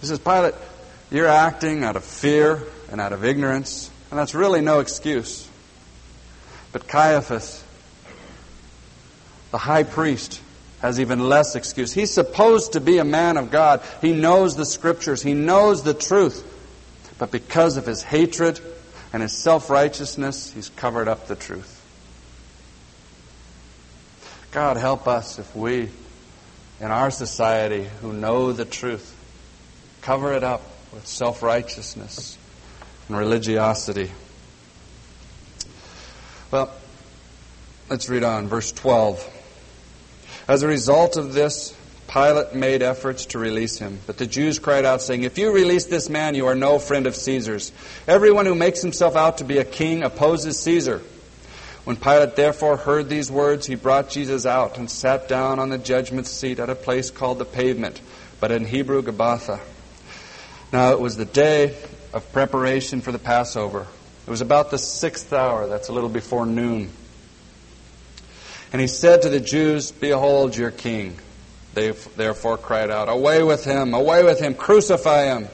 He 0.00 0.06
says, 0.06 0.18
Pilate, 0.18 0.54
you're 1.10 1.26
acting 1.26 1.84
out 1.84 1.96
of 1.96 2.04
fear 2.04 2.62
and 2.90 3.00
out 3.00 3.12
of 3.12 3.24
ignorance, 3.24 3.90
and 4.10 4.18
that's 4.18 4.34
really 4.34 4.60
no 4.60 4.80
excuse. 4.80 5.48
But 6.72 6.86
Caiaphas, 6.86 7.64
the 9.50 9.58
high 9.58 9.82
priest, 9.82 10.40
has 10.80 11.00
even 11.00 11.28
less 11.28 11.56
excuse. 11.56 11.92
He's 11.92 12.12
supposed 12.12 12.72
to 12.72 12.80
be 12.80 12.98
a 12.98 13.04
man 13.04 13.36
of 13.36 13.50
God. 13.50 13.82
He 14.00 14.12
knows 14.12 14.56
the 14.56 14.64
scriptures, 14.64 15.22
he 15.22 15.34
knows 15.34 15.82
the 15.82 15.94
truth. 15.94 16.46
But 17.18 17.30
because 17.30 17.76
of 17.76 17.84
his 17.84 18.02
hatred 18.02 18.60
and 19.12 19.20
his 19.20 19.32
self 19.32 19.68
righteousness, 19.68 20.52
he's 20.52 20.70
covered 20.70 21.06
up 21.06 21.26
the 21.26 21.36
truth. 21.36 21.76
God, 24.52 24.78
help 24.78 25.06
us 25.06 25.38
if 25.38 25.54
we, 25.54 25.90
in 26.80 26.90
our 26.90 27.10
society 27.10 27.86
who 28.00 28.12
know 28.12 28.52
the 28.52 28.64
truth, 28.64 29.16
cover 30.00 30.32
it 30.32 30.42
up 30.42 30.62
with 30.92 31.06
self 31.06 31.42
righteousness 31.42 32.38
and 33.08 33.16
religiosity. 33.16 34.10
Well, 36.50 36.72
let's 37.88 38.08
read 38.08 38.24
on. 38.24 38.48
Verse 38.48 38.72
12. 38.72 39.36
As 40.48 40.62
a 40.62 40.68
result 40.68 41.16
of 41.16 41.32
this, 41.32 41.76
Pilate 42.08 42.54
made 42.54 42.82
efforts 42.82 43.26
to 43.26 43.38
release 43.38 43.78
him. 43.78 44.00
But 44.04 44.18
the 44.18 44.26
Jews 44.26 44.58
cried 44.58 44.84
out, 44.84 45.00
saying, 45.00 45.22
If 45.22 45.38
you 45.38 45.52
release 45.52 45.84
this 45.84 46.08
man, 46.08 46.34
you 46.34 46.46
are 46.46 46.56
no 46.56 46.80
friend 46.80 47.06
of 47.06 47.14
Caesar's. 47.14 47.70
Everyone 48.08 48.46
who 48.46 48.56
makes 48.56 48.82
himself 48.82 49.14
out 49.14 49.38
to 49.38 49.44
be 49.44 49.58
a 49.58 49.64
king 49.64 50.02
opposes 50.02 50.58
Caesar. 50.58 51.02
When 51.90 51.96
Pilate 51.96 52.36
therefore 52.36 52.76
heard 52.76 53.08
these 53.08 53.32
words, 53.32 53.66
he 53.66 53.74
brought 53.74 54.10
Jesus 54.10 54.46
out 54.46 54.78
and 54.78 54.88
sat 54.88 55.26
down 55.26 55.58
on 55.58 55.70
the 55.70 55.76
judgment 55.76 56.28
seat 56.28 56.60
at 56.60 56.70
a 56.70 56.76
place 56.76 57.10
called 57.10 57.40
the 57.40 57.44
pavement, 57.44 58.00
but 58.38 58.52
in 58.52 58.64
Hebrew, 58.64 59.02
Gabbatha. 59.02 59.58
Now 60.72 60.92
it 60.92 61.00
was 61.00 61.16
the 61.16 61.24
day 61.24 61.76
of 62.12 62.32
preparation 62.32 63.00
for 63.00 63.10
the 63.10 63.18
Passover. 63.18 63.88
It 64.24 64.30
was 64.30 64.40
about 64.40 64.70
the 64.70 64.78
sixth 64.78 65.32
hour, 65.32 65.66
that's 65.66 65.88
a 65.88 65.92
little 65.92 66.08
before 66.08 66.46
noon. 66.46 66.90
And 68.72 68.80
he 68.80 68.86
said 68.86 69.22
to 69.22 69.28
the 69.28 69.40
Jews, 69.40 69.90
Behold 69.90 70.56
your 70.56 70.70
king. 70.70 71.18
They 71.74 71.90
therefore 71.90 72.56
cried 72.56 72.92
out, 72.92 73.08
Away 73.08 73.42
with 73.42 73.64
him! 73.64 73.94
Away 73.94 74.22
with 74.22 74.38
him! 74.38 74.54
Crucify 74.54 75.24
him! 75.24 75.48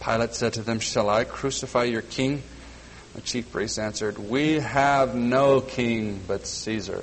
Pilate 0.00 0.32
said 0.32 0.54
to 0.54 0.62
them, 0.62 0.80
Shall 0.80 1.10
I 1.10 1.24
crucify 1.24 1.84
your 1.84 2.00
king? 2.00 2.42
The 3.16 3.22
chief 3.22 3.50
priests 3.50 3.78
answered, 3.78 4.18
We 4.18 4.60
have 4.60 5.14
no 5.14 5.62
king 5.62 6.20
but 6.28 6.46
Caesar. 6.46 7.02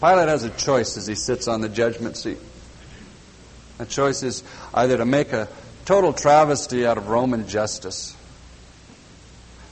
Pilate 0.00 0.28
has 0.28 0.42
a 0.42 0.50
choice 0.50 0.96
as 0.96 1.06
he 1.06 1.14
sits 1.14 1.46
on 1.46 1.60
the 1.60 1.68
judgment 1.68 2.16
seat. 2.16 2.38
The 3.78 3.86
choice 3.86 4.24
is 4.24 4.42
either 4.74 4.96
to 4.96 5.04
make 5.04 5.32
a 5.32 5.46
total 5.84 6.12
travesty 6.12 6.84
out 6.84 6.98
of 6.98 7.08
Roman 7.08 7.46
justice 7.46 8.16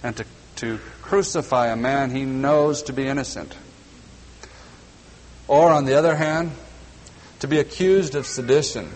and 0.04 0.16
to, 0.16 0.24
to 0.56 0.78
crucify 1.02 1.72
a 1.72 1.76
man 1.76 2.10
he 2.10 2.24
knows 2.24 2.84
to 2.84 2.92
be 2.92 3.08
innocent. 3.08 3.52
Or, 5.48 5.70
on 5.70 5.86
the 5.86 5.94
other 5.94 6.14
hand, 6.14 6.52
to 7.40 7.48
be 7.48 7.58
accused 7.58 8.14
of 8.14 8.26
sedition, 8.26 8.92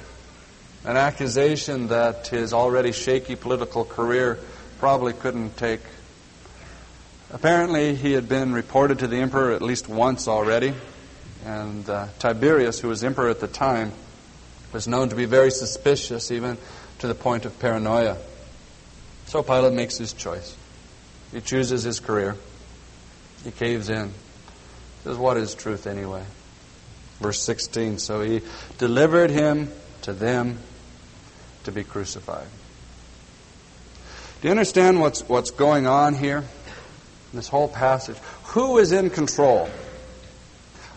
an 0.84 0.96
accusation 0.96 1.88
that 1.88 2.28
his 2.28 2.52
already 2.52 2.92
shaky 2.92 3.36
political 3.36 3.84
career 3.84 4.38
probably 4.78 5.12
couldn't 5.12 5.56
take. 5.56 5.80
Apparently, 7.32 7.94
he 7.94 8.12
had 8.12 8.28
been 8.28 8.52
reported 8.52 9.00
to 9.00 9.06
the 9.06 9.16
emperor 9.16 9.52
at 9.52 9.62
least 9.62 9.88
once 9.88 10.26
already, 10.26 10.74
And 11.44 11.88
uh, 11.88 12.08
Tiberius, 12.18 12.80
who 12.80 12.88
was 12.88 13.04
emperor 13.04 13.28
at 13.28 13.40
the 13.40 13.48
time, 13.48 13.92
was 14.72 14.88
known 14.88 15.10
to 15.10 15.16
be 15.16 15.26
very 15.26 15.50
suspicious, 15.50 16.30
even 16.30 16.58
to 16.98 17.06
the 17.06 17.14
point 17.14 17.44
of 17.44 17.58
paranoia. 17.58 18.16
So 19.26 19.42
Pilate 19.42 19.74
makes 19.74 19.96
his 19.96 20.12
choice. 20.12 20.56
He 21.32 21.40
chooses 21.40 21.82
his 21.82 22.00
career. 22.00 22.36
He 23.44 23.50
caves 23.50 23.88
in. 23.88 24.12
Says, 25.04 25.16
What 25.16 25.36
is 25.36 25.54
truth 25.54 25.86
anyway? 25.86 26.24
Verse 27.20 27.40
16 27.42 27.98
So 27.98 28.22
he 28.22 28.42
delivered 28.78 29.30
him 29.30 29.70
to 30.02 30.12
them 30.12 30.58
to 31.64 31.72
be 31.72 31.84
crucified. 31.84 32.46
Do 34.40 34.48
you 34.48 34.50
understand 34.50 35.00
what's, 35.00 35.28
what's 35.28 35.50
going 35.50 35.86
on 35.86 36.14
here? 36.14 36.44
This 37.34 37.48
whole 37.48 37.68
passage. 37.68 38.16
Who 38.44 38.78
is 38.78 38.92
in 38.92 39.10
control? 39.10 39.68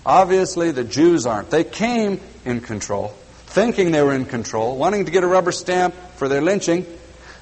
Obviously, 0.05 0.72
the 0.72 0.84
Jews 0.84 1.26
aren't. 1.26 1.49
They 1.49 1.64
came 1.64 2.20
in 2.45 2.61
control, 2.61 3.09
thinking 3.45 3.91
they 3.91 4.01
were 4.01 4.14
in 4.14 4.26
control, 4.26 4.78
wanting 4.78 5.05
to 5.05 5.11
get 5.11 5.24
a 5.24 5.28
rubber 5.28 5.51
stamp 5.51 5.93
for 6.16 6.28
their 6.28 6.41
lynching, 6.41 6.86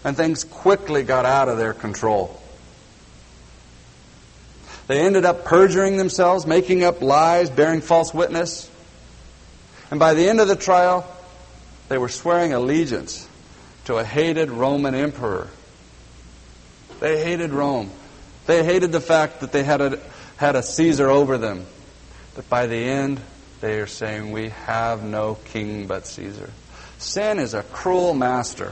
and 0.03 0.17
things 0.17 0.43
quickly 0.43 1.03
got 1.03 1.25
out 1.25 1.49
of 1.49 1.57
their 1.57 1.73
control. 1.73 2.39
They 4.87 4.99
ended 4.99 5.25
up 5.25 5.45
perjuring 5.45 5.97
themselves, 5.97 6.45
making 6.45 6.83
up 6.83 7.01
lies, 7.01 7.49
bearing 7.49 7.81
false 7.81 8.13
witness. 8.13 8.69
And 9.89 9.99
by 9.99 10.13
the 10.15 10.27
end 10.27 10.41
of 10.41 10.47
the 10.47 10.55
trial, 10.55 11.05
they 11.91 11.97
were 11.97 12.07
swearing 12.07 12.53
allegiance 12.53 13.27
to 13.83 13.97
a 13.97 14.03
hated 14.05 14.49
Roman 14.49 14.95
emperor. 14.95 15.49
They 17.01 17.21
hated 17.21 17.49
Rome. 17.49 17.91
They 18.45 18.63
hated 18.63 18.93
the 18.93 19.01
fact 19.01 19.41
that 19.41 19.51
they 19.51 19.63
had 19.63 19.81
a, 19.81 19.99
had 20.37 20.55
a 20.55 20.63
Caesar 20.63 21.09
over 21.09 21.37
them. 21.37 21.65
But 22.33 22.49
by 22.49 22.67
the 22.67 22.77
end, 22.77 23.19
they 23.59 23.77
are 23.81 23.87
saying, 23.87 24.31
We 24.31 24.51
have 24.67 25.03
no 25.03 25.35
king 25.51 25.85
but 25.85 26.07
Caesar. 26.07 26.49
Sin 26.97 27.39
is 27.39 27.53
a 27.53 27.63
cruel 27.63 28.13
master, 28.13 28.71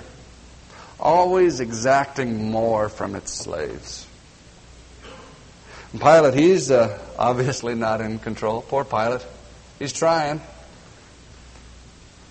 always 0.98 1.60
exacting 1.60 2.50
more 2.50 2.88
from 2.88 3.16
its 3.16 3.34
slaves. 3.34 4.08
And 5.92 6.00
Pilate, 6.00 6.36
he's 6.36 6.72
uh, 6.72 6.98
obviously 7.18 7.76
not 7.76 8.00
in 8.00 8.20
control. 8.20 8.62
Poor 8.62 8.86
Pilate. 8.86 9.26
He's 9.78 9.92
trying. 9.92 10.40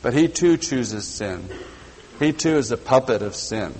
But 0.02 0.14
he 0.14 0.28
too 0.28 0.56
chooses 0.56 1.06
sin. 1.06 1.48
He 2.18 2.32
too 2.32 2.56
is 2.56 2.70
a 2.70 2.76
puppet 2.76 3.22
of 3.22 3.34
sin. 3.34 3.74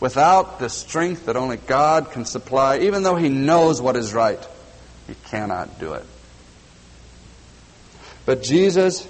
Without 0.00 0.58
the 0.58 0.68
strength 0.68 1.26
that 1.26 1.36
only 1.36 1.56
God 1.56 2.10
can 2.10 2.24
supply, 2.24 2.78
even 2.80 3.02
though 3.02 3.16
he 3.16 3.28
knows 3.28 3.80
what 3.80 3.96
is 3.96 4.12
right, 4.12 4.44
he 5.06 5.14
cannot 5.26 5.78
do 5.78 5.94
it. 5.94 6.04
But 8.26 8.42
Jesus, 8.42 9.06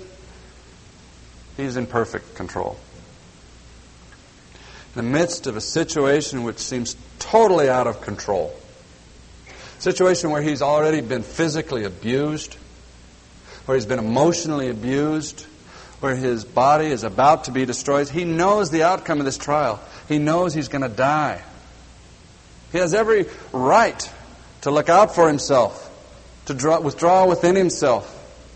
he's 1.57 1.77
in 1.77 1.87
perfect 1.87 2.35
control. 2.35 2.79
In 4.95 5.05
the 5.05 5.11
midst 5.11 5.47
of 5.47 5.57
a 5.57 5.61
situation 5.61 6.45
which 6.45 6.59
seems 6.59 6.97
totally 7.19 7.69
out 7.69 7.87
of 7.87 8.01
control, 8.01 8.55
situation 9.79 10.31
where 10.31 10.43
he's 10.43 10.63
already 10.63 11.01
been 11.01 11.23
physically 11.23 11.85
abused, 11.85 12.55
where 13.67 13.77
he's 13.77 13.87
been 13.87 13.99
emotionally 13.99 14.69
abused, 14.69 15.47
where 16.05 16.15
his 16.15 16.45
body 16.45 16.89
is 16.89 17.03
about 17.03 17.45
to 17.45 17.51
be 17.51 17.65
destroyed. 17.65 18.11
He 18.11 18.27
knows 18.27 18.71
the 18.71 18.83
outcome 18.83 19.21
of 19.21 19.25
this 19.25 19.39
trial. 19.39 19.81
He 20.07 20.19
knows 20.19 20.53
he's 20.53 20.69
going 20.69 20.83
to 20.83 20.95
die. 20.95 21.43
He 22.73 22.77
has 22.77 22.93
every 22.93 23.25
right 23.53 24.13
to 24.61 24.71
look 24.71 24.91
out 24.91 25.15
for 25.15 25.29
himself, 25.29 25.91
to 26.45 26.53
draw, 26.53 26.79
withdraw 26.79 27.27
within 27.27 27.57
himself, 27.57 28.05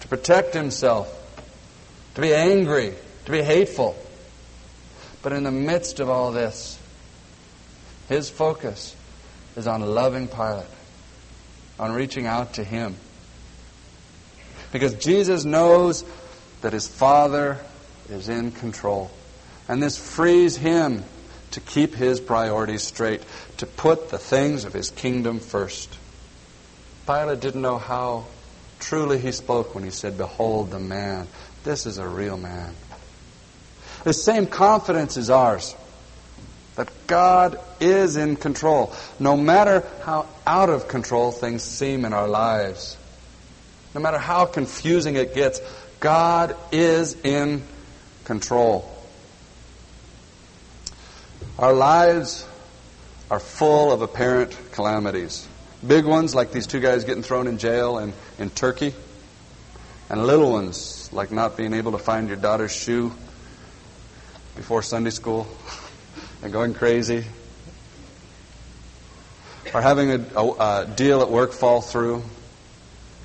to 0.01 0.09
protect 0.09 0.53
himself, 0.53 1.09
to 2.17 2.21
be 2.21 2.35
angry, 2.35 2.93
to 3.25 3.33
be 3.33 3.41
hateful. 3.41 3.97
But 5.23 5.33
in 5.33 5.43
the 5.43 5.51
midst 5.51 6.01
of 6.01 6.11
all 6.11 6.33
this, 6.33 6.79
his 8.11 8.29
focus 8.29 8.95
is 9.57 9.67
on 9.67 9.81
loving 9.81 10.29
Pilate, 10.29 10.67
on 11.81 11.93
reaching 11.93 12.27
out 12.27 12.53
to 12.55 12.63
him. 12.63 12.95
Because 14.71 14.93
Jesus 14.97 15.47
knows 15.47 16.05
that 16.61 16.73
his 16.73 16.89
Father 16.89 17.59
is 18.09 18.29
in 18.29 18.53
control. 18.53 19.11
And 19.69 19.83
this 19.83 19.99
frees 19.99 20.57
him 20.57 21.05
to 21.53 21.61
keep 21.61 21.95
his 21.95 22.21
priorities 22.21 22.83
straight, 22.83 23.23
to 23.59 23.67
put 23.67 24.11
the 24.11 24.19
things 24.19 24.65
of 24.65 24.73
his 24.73 24.91
kingdom 24.91 25.41
first. 25.41 25.97
Pilate 27.07 27.41
didn't 27.41 27.63
know 27.63 27.79
how 27.79 28.27
truly 28.81 29.19
he 29.19 29.33
spoke 29.33 29.75
when 29.75 29.85
he 29.85 29.91
said, 29.91 30.19
Behold 30.19 30.71
the 30.71 30.79
man. 30.79 31.27
This 31.65 31.87
is 31.87 31.99
a 31.99 32.07
real 32.07 32.37
man. 32.37 32.75
The 34.05 34.13
same 34.13 34.47
confidence 34.47 35.17
is 35.17 35.31
ours 35.31 35.75
that 36.77 36.89
God 37.09 37.59
is 37.81 38.17
in 38.17 38.37
control, 38.37 38.95
no 39.19 39.37
matter 39.37 39.85
how 40.05 40.27
out 40.47 40.71
of 40.71 40.87
control 40.87 41.33
things 41.33 41.63
seem 41.63 42.05
in 42.05 42.13
our 42.13 42.29
lives. 42.29 42.97
No 43.95 44.01
matter 44.01 44.19
how 44.19 44.45
confusing 44.47 45.17
it 45.17 45.35
gets, 45.35 45.61
God 46.01 46.57
is 46.71 47.17
in 47.25 47.63
control. 48.25 48.89
Our 51.59 51.73
lives 51.73 52.47
are 53.31 53.41
full 53.41 53.93
of 53.93 54.03
apparent 54.03 54.57
calamities. 54.73 55.47
Big 55.87 56.05
ones, 56.05 56.35
like 56.35 56.53
these 56.53 56.67
two 56.67 56.81
guys 56.81 57.05
getting 57.05 57.23
thrown 57.23 57.47
in 57.47 57.59
jail 57.59 57.99
in, 57.99 58.13
in 58.39 58.51
Turkey, 58.51 58.95
and 60.09 60.27
little 60.27 60.53
ones, 60.53 61.11
like 61.13 61.33
not 61.33 61.57
being 61.57 61.75
able 61.75 61.93
to 61.93 61.99
find 61.99 62.29
your 62.29 62.37
daughter's 62.37 62.75
shoe 62.75 63.13
before 64.57 64.83
Sunday 64.83 65.11
school 65.11 65.47
and 66.43 66.53
going 66.53 66.75
crazy, 66.75 67.25
or 69.75 69.81
having 69.81 70.11
a, 70.11 70.27
a, 70.37 70.83
a 70.83 70.87
deal 70.87 71.23
at 71.23 71.31
work 71.31 71.53
fall 71.53 71.81
through, 71.81 72.23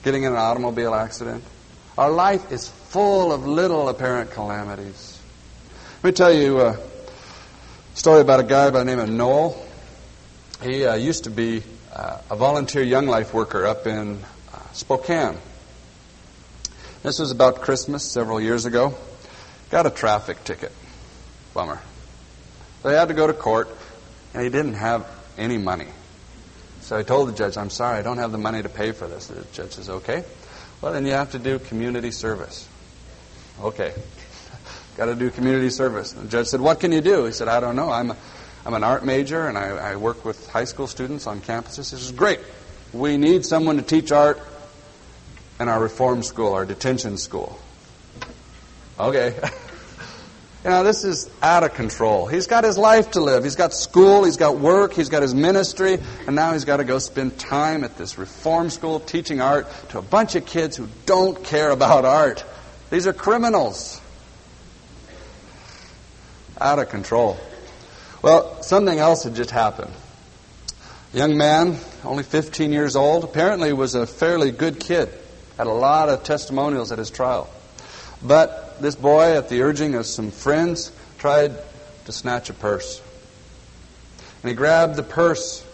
getting 0.04 0.24
in 0.24 0.32
an 0.32 0.38
automobile 0.38 0.94
accident. 0.94 1.44
Our 1.96 2.10
life 2.10 2.52
is 2.52 2.68
full 2.68 3.32
of 3.32 3.46
little 3.46 3.88
apparent 3.88 4.32
calamities. 4.32 5.22
Let 6.02 6.10
me 6.10 6.12
tell 6.12 6.34
you 6.34 6.60
a 6.60 6.80
story 7.94 8.22
about 8.22 8.40
a 8.40 8.44
guy 8.44 8.72
by 8.72 8.80
the 8.80 8.86
name 8.86 8.98
of 8.98 9.10
Noel. 9.10 9.64
He 10.64 10.86
uh, 10.86 10.96
used 10.96 11.26
to 11.26 11.30
be 11.30 11.62
uh, 11.94 12.18
a 12.32 12.36
volunteer 12.36 12.82
Young 12.82 13.06
Life 13.06 13.32
worker 13.32 13.68
up 13.68 13.86
in 13.86 14.18
uh, 14.18 14.58
Spokane. 14.72 15.38
This 17.04 17.20
was 17.20 17.30
about 17.30 17.62
Christmas 17.62 18.04
several 18.04 18.42
years 18.42 18.66
ago. 18.66 18.96
Got 19.70 19.86
a 19.86 19.92
traffic 19.92 20.44
ticket. 20.44 20.72
Bummer. 21.54 21.80
They 22.82 22.94
had 22.96 23.10
to 23.10 23.14
go 23.14 23.28
to 23.28 23.34
court, 23.34 23.70
and 24.34 24.44
he 24.44 24.50
didn't 24.50 24.74
have 24.74 25.06
any 25.38 25.60
money. 25.60 25.90
So 26.82 26.98
I 26.98 27.04
told 27.04 27.30
the 27.30 27.34
judge, 27.34 27.56
I'm 27.56 27.70
sorry, 27.70 28.00
I 28.00 28.02
don't 28.02 28.18
have 28.18 28.32
the 28.32 28.40
money 28.40 28.64
to 28.64 28.70
pay 28.70 28.94
for 28.94 29.08
this. 29.08 29.28
The 29.28 29.46
judge 29.54 29.74
says, 29.74 29.90
okay. 29.92 30.24
Well, 30.84 30.92
then 30.92 31.06
you 31.06 31.14
have 31.14 31.32
to 31.32 31.40
do 31.40 31.60
community 31.60 32.12
service. 32.12 32.68
Okay. 33.62 33.94
Got 34.98 35.06
to 35.06 35.16
do 35.16 35.30
community 35.30 35.70
service. 35.70 36.12
The 36.12 36.28
judge 36.28 36.48
said, 36.48 36.60
What 36.60 36.82
can 36.82 36.92
you 36.92 37.00
do? 37.00 37.24
He 37.24 37.32
said, 37.32 37.48
I 37.48 37.62
don't 37.62 37.78
know. 37.78 37.90
I'm, 37.90 38.12
a, 38.12 38.18
I'm 38.66 38.74
an 38.74 38.84
art 38.84 39.06
major 39.06 39.48
and 39.48 39.58
I, 39.58 39.70
I 39.70 39.96
work 39.96 40.26
with 40.26 40.46
high 40.50 40.66
school 40.66 40.88
students 40.88 41.26
on 41.26 41.40
campuses. 41.40 41.92
He 41.92 41.96
says, 41.96 42.12
Great. 42.12 42.42
We 42.92 43.16
need 43.16 43.46
someone 43.46 43.78
to 43.78 43.82
teach 43.82 44.12
art 44.12 44.42
in 45.58 45.70
our 45.70 45.82
reform 45.82 46.22
school, 46.22 46.52
our 46.52 46.66
detention 46.66 47.18
school. 47.18 47.58
Okay. 49.00 49.40
You 50.64 50.70
know, 50.70 50.84
this 50.86 51.04
is 51.04 51.30
out 51.42 51.64
of 51.64 51.74
control. 51.74 52.26
He's 52.26 52.48
got 52.48 52.64
his 52.64 52.78
life 52.78 53.12
to 53.12 53.22
live. 53.22 53.44
He's 53.44 53.58
got 53.58 53.74
school, 53.74 54.24
he's 54.24 54.38
got 54.38 54.60
work, 54.60 54.94
he's 54.94 55.10
got 55.10 55.22
his 55.22 55.36
ministry, 55.36 55.98
and 56.26 56.38
now 56.38 56.54
he's 56.54 56.64
got 56.64 56.78
to 56.78 56.86
go 56.86 57.00
spend 57.00 57.38
time 57.38 57.84
at 57.84 57.98
this 57.98 58.18
reform 58.18 58.70
school 58.70 59.02
teaching 59.02 59.42
art 59.42 59.68
to 59.90 59.98
a 59.98 60.02
bunch 60.02 60.36
of 60.36 60.46
kids 60.46 60.78
who 60.78 60.88
don't 61.06 61.44
care 61.44 61.70
about 61.72 62.06
art. 62.06 62.46
These 62.92 63.08
are 63.08 63.14
criminals. 63.14 64.00
Out 66.62 66.80
of 66.80 66.88
control. 66.88 67.38
Well, 68.22 68.64
something 68.64 68.98
else 68.98 69.26
had 69.26 69.36
just 69.36 69.52
happened. 69.52 69.92
A 71.14 71.18
young 71.18 71.36
man, 71.36 71.78
only 72.06 72.24
15 72.24 72.72
years 72.72 72.96
old, 72.96 73.26
apparently 73.26 73.74
was 73.74 73.96
a 73.96 74.08
fairly 74.08 74.52
good 74.52 74.80
kid. 74.80 75.10
Had 75.58 75.68
a 75.68 75.74
lot 75.74 76.08
of 76.08 76.24
testimonials 76.24 76.94
at 76.94 77.00
his 77.00 77.10
trial. 77.10 77.50
But 78.22 78.63
this 78.82 78.96
boy, 78.96 79.38
at 79.38 79.50
the 79.50 79.62
urging 79.62 79.96
of 79.96 80.06
some 80.06 80.32
friends, 80.32 80.92
tried 81.18 81.54
to 82.06 82.12
snatch 82.12 82.50
a 82.50 82.54
purse. 82.54 83.02
And 84.42 84.50
he 84.50 84.56
grabbed 84.56 84.96
the 84.96 85.04
purse, 85.04 85.66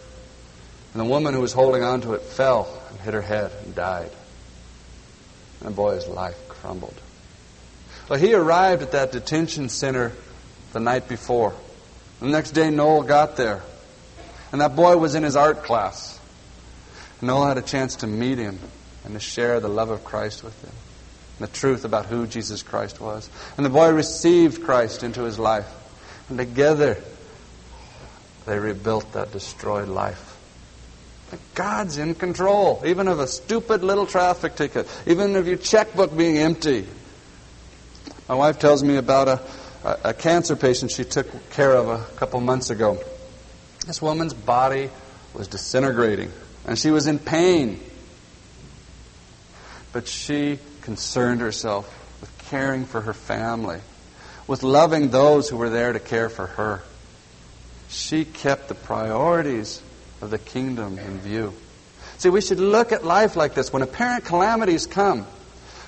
and 0.94 1.00
the 1.00 1.06
woman 1.06 1.34
who 1.34 1.42
was 1.42 1.54
holding 1.54 1.84
onto 1.84 2.14
it 2.14 2.22
fell 2.22 2.68
and 2.90 3.00
hit 3.00 3.14
her 3.14 3.22
head 3.22 3.52
and 3.66 3.74
died. 3.74 4.12
And 5.60 5.70
the 5.70 5.76
boy's 5.76 6.08
life 6.08 6.38
crumbled. 6.48 7.00
Well, 8.08 8.20
he 8.20 8.34
arrived 8.34 8.82
at 8.82 8.92
that 8.92 9.12
detention 9.12 9.70
center 9.70 10.14
the 10.74 10.80
night 10.80 11.08
before. 11.08 11.54
The 12.20 12.28
next 12.28 12.52
day, 12.52 12.70
Noel 12.70 13.04
got 13.04 13.38
there. 13.38 13.62
And 14.52 14.62
that 14.62 14.76
boy 14.76 14.98
was 14.98 15.16
in 15.16 15.24
his 15.24 15.36
art 15.36 15.64
class. 15.64 16.20
Noel 17.22 17.48
had 17.48 17.58
a 17.58 17.62
chance 17.62 17.98
to 17.98 18.08
meet 18.08 18.38
him 18.38 18.60
and 19.04 19.14
to 19.14 19.20
share 19.20 19.60
the 19.60 19.68
love 19.68 19.90
of 19.90 20.04
Christ 20.04 20.44
with 20.44 20.60
him. 20.64 20.72
The 21.40 21.48
truth 21.48 21.86
about 21.86 22.06
who 22.06 22.28
Jesus 22.28 22.64
Christ 22.64 23.00
was. 23.00 23.30
And 23.58 23.66
the 23.66 23.70
boy 23.70 23.92
received 23.92 24.64
Christ 24.64 25.04
into 25.04 25.24
his 25.24 25.40
life. 25.40 25.68
And 26.30 26.38
together, 26.38 26.98
they 28.46 28.60
rebuilt 28.60 29.14
that 29.14 29.32
destroyed 29.32 29.88
life. 29.88 30.26
God's 31.56 31.98
in 31.98 32.16
control, 32.16 32.82
even 32.86 33.08
of 33.08 33.20
a 33.20 33.28
stupid 33.28 33.84
little 33.84 34.06
traffic 34.06 34.56
ticket, 34.56 34.88
even 35.06 35.36
of 35.36 35.48
your 35.48 35.58
checkbook 35.58 36.16
being 36.16 36.38
empty. 36.38 36.88
My 38.28 38.36
wife 38.36 38.60
tells 38.60 38.84
me 38.84 38.98
about 38.98 39.28
a, 39.28 39.42
a, 39.84 39.98
a 40.06 40.14
cancer 40.14 40.56
patient 40.56 40.92
she 40.92 41.04
took 41.04 41.28
care 41.52 41.74
of 41.74 41.88
a 41.88 42.04
couple 42.18 42.40
months 42.42 42.70
ago. 42.70 43.00
This 43.86 44.02
woman's 44.02 44.34
body 44.34 44.90
was 45.34 45.48
disintegrating, 45.48 46.32
and 46.66 46.78
she 46.78 46.92
was 46.92 47.08
in 47.08 47.20
pain. 47.20 47.80
But 49.94 50.08
she 50.08 50.60
concerned 50.82 51.42
herself 51.42 51.88
with 52.22 52.38
caring 52.50 52.86
for 52.86 53.02
her 53.02 53.14
family, 53.14 53.80
with 54.48 54.64
loving 54.64 55.10
those 55.10 55.50
who 55.50 55.58
were 55.58 55.70
there 55.70 55.94
to 55.94 56.00
care 56.00 56.30
for 56.30 56.48
her. 56.48 56.82
She 57.90 58.26
kept 58.26 58.68
the 58.68 58.76
priorities 58.76 59.82
of 60.22 60.30
the 60.30 60.38
kingdom 60.38 60.98
in 61.00 61.20
view. 61.20 61.54
See, 62.18 62.30
we 62.30 62.42
should 62.42 62.60
look 62.60 62.92
at 62.92 63.06
life 63.06 63.36
like 63.36 63.54
this. 63.54 63.72
When 63.72 63.82
apparent 63.82 64.26
calamities 64.26 64.86
come, 64.86 65.26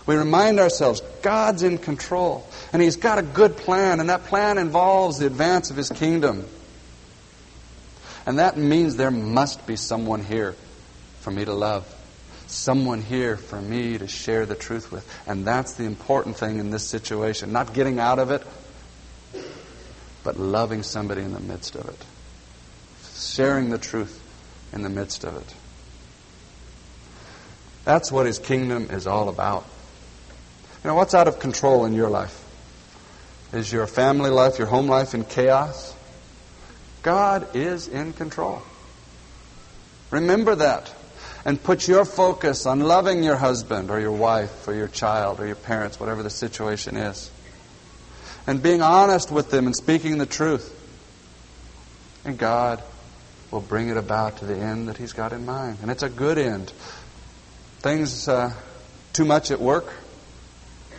we 0.05 0.15
remind 0.15 0.59
ourselves 0.59 1.01
God's 1.21 1.61
in 1.61 1.77
control, 1.77 2.47
and 2.73 2.81
He's 2.81 2.95
got 2.95 3.19
a 3.19 3.21
good 3.21 3.57
plan, 3.57 3.99
and 3.99 4.09
that 4.09 4.25
plan 4.25 4.57
involves 4.57 5.19
the 5.19 5.25
advance 5.25 5.69
of 5.69 5.77
His 5.77 5.89
kingdom. 5.89 6.47
And 8.25 8.39
that 8.39 8.57
means 8.57 8.95
there 8.95 9.11
must 9.11 9.65
be 9.67 9.75
someone 9.75 10.23
here 10.23 10.55
for 11.19 11.31
me 11.31 11.45
to 11.45 11.53
love, 11.53 11.85
someone 12.51 13.01
here 13.01 13.37
for 13.37 13.61
me 13.61 13.97
to 13.97 14.07
share 14.07 14.45
the 14.45 14.55
truth 14.55 14.91
with. 14.91 15.07
And 15.25 15.45
that's 15.45 15.73
the 15.73 15.85
important 15.85 16.35
thing 16.35 16.59
in 16.59 16.69
this 16.69 16.85
situation. 16.87 17.51
Not 17.51 17.73
getting 17.73 17.99
out 17.99 18.19
of 18.19 18.31
it, 18.31 18.45
but 20.23 20.37
loving 20.37 20.83
somebody 20.83 21.21
in 21.21 21.33
the 21.33 21.39
midst 21.39 21.75
of 21.75 21.87
it, 21.87 22.05
sharing 23.15 23.69
the 23.69 23.77
truth 23.77 24.21
in 24.73 24.81
the 24.81 24.89
midst 24.89 25.23
of 25.23 25.35
it. 25.37 25.55
That's 27.85 28.11
what 28.11 28.25
His 28.25 28.37
kingdom 28.37 28.89
is 28.91 29.07
all 29.07 29.29
about. 29.29 29.65
You 30.83 30.89
know, 30.89 30.95
what's 30.95 31.13
out 31.13 31.27
of 31.27 31.39
control 31.39 31.85
in 31.85 31.93
your 31.93 32.09
life? 32.09 32.37
Is 33.53 33.71
your 33.71 33.87
family 33.87 34.29
life, 34.29 34.59
your 34.59 34.67
home 34.67 34.87
life 34.87 35.13
in 35.13 35.23
chaos? 35.25 35.95
God 37.03 37.55
is 37.55 37.87
in 37.87 38.13
control. 38.13 38.61
Remember 40.11 40.55
that. 40.55 40.93
And 41.43 41.61
put 41.61 41.87
your 41.87 42.05
focus 42.05 42.65
on 42.65 42.81
loving 42.81 43.23
your 43.23 43.35
husband 43.35 43.89
or 43.89 43.99
your 43.99 44.11
wife 44.11 44.67
or 44.67 44.73
your 44.75 44.87
child 44.87 45.39
or 45.39 45.47
your 45.47 45.55
parents, 45.55 45.99
whatever 45.99 46.21
the 46.21 46.29
situation 46.29 46.97
is. 46.97 47.31
And 48.45 48.61
being 48.61 48.81
honest 48.81 49.31
with 49.31 49.49
them 49.49 49.65
and 49.65 49.75
speaking 49.75 50.17
the 50.17 50.25
truth. 50.25 50.77
And 52.25 52.37
God 52.37 52.83
will 53.49 53.61
bring 53.61 53.89
it 53.89 53.97
about 53.97 54.37
to 54.37 54.45
the 54.45 54.55
end 54.55 54.87
that 54.87 54.97
He's 54.97 55.13
got 55.13 55.33
in 55.33 55.45
mind. 55.45 55.79
And 55.81 55.89
it's 55.89 56.03
a 56.03 56.09
good 56.09 56.37
end. 56.37 56.71
Things 57.79 58.27
uh, 58.27 58.53
too 59.13 59.25
much 59.25 59.51
at 59.51 59.59
work, 59.59 59.91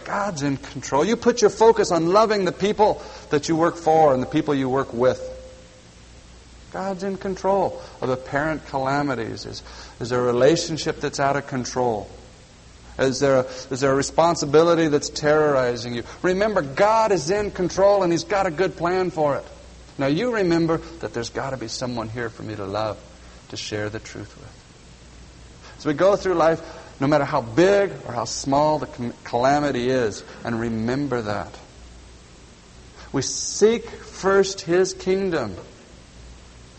God's 0.05 0.43
in 0.43 0.57
control. 0.57 1.05
You 1.05 1.17
put 1.17 1.41
your 1.41 1.51
focus 1.51 1.93
on 1.93 2.09
loving 2.09 2.45
the 2.45 2.53
people 2.53 3.01
that 3.31 3.49
you 3.49 3.57
work 3.57 3.77
for 3.77 4.13
and 4.13 4.23
the 4.23 4.27
people 4.27 4.55
you 4.55 4.69
work 4.69 4.93
with. 4.93 5.29
God's 6.73 7.03
in 7.03 7.19
control 7.19 7.83
of 8.01 8.09
apparent 8.09 8.67
calamities. 8.67 9.45
Is, 9.45 9.63
is 10.01 10.09
there 10.09 10.21
a 10.21 10.25
relationship 10.25 11.01
that's 11.01 11.21
out 11.21 11.37
of 11.37 11.47
control? 11.47 12.09
Is 12.99 13.21
there, 13.21 13.37
a, 13.37 13.47
is 13.71 13.81
there 13.81 13.93
a 13.93 13.95
responsibility 13.95 14.89
that's 14.89 15.11
terrorizing 15.11 15.95
you? 15.95 16.03
Remember, 16.23 16.63
God 16.63 17.13
is 17.13 17.31
in 17.31 17.51
control 17.51 18.03
and 18.03 18.13
He's 18.13 18.25
got 18.25 18.47
a 18.47 18.51
good 18.51 18.77
plan 18.77 19.11
for 19.11 19.37
it. 19.37 19.45
Now, 19.99 20.07
you 20.07 20.35
remember 20.35 20.79
that 21.01 21.13
there's 21.13 21.31
got 21.31 21.51
to 21.51 21.59
be 21.59 21.69
someone 21.69 22.09
here 22.09 22.31
for 22.31 22.43
me 22.43 22.55
to 22.57 22.65
love, 22.65 22.99
to 23.51 23.57
share 23.57 23.91
the 23.91 23.99
truth 23.99 24.35
with. 24.39 25.79
As 25.79 25.87
we 25.87 25.93
go 25.95 26.17
through 26.17 26.35
life, 26.35 26.61
no 27.01 27.07
matter 27.07 27.25
how 27.25 27.43
big 27.43 27.91
or 28.07 28.13
how 28.13 28.25
small 28.25 28.79
the 28.79 29.13
calamity 29.25 29.91
is, 29.91 30.25
and 30.45 30.59
remember 30.59 31.23
that. 31.23 31.59
We 33.13 33.21
seek 33.21 33.91
first 33.91 34.63
His 34.63 34.95
kingdom 34.95 35.57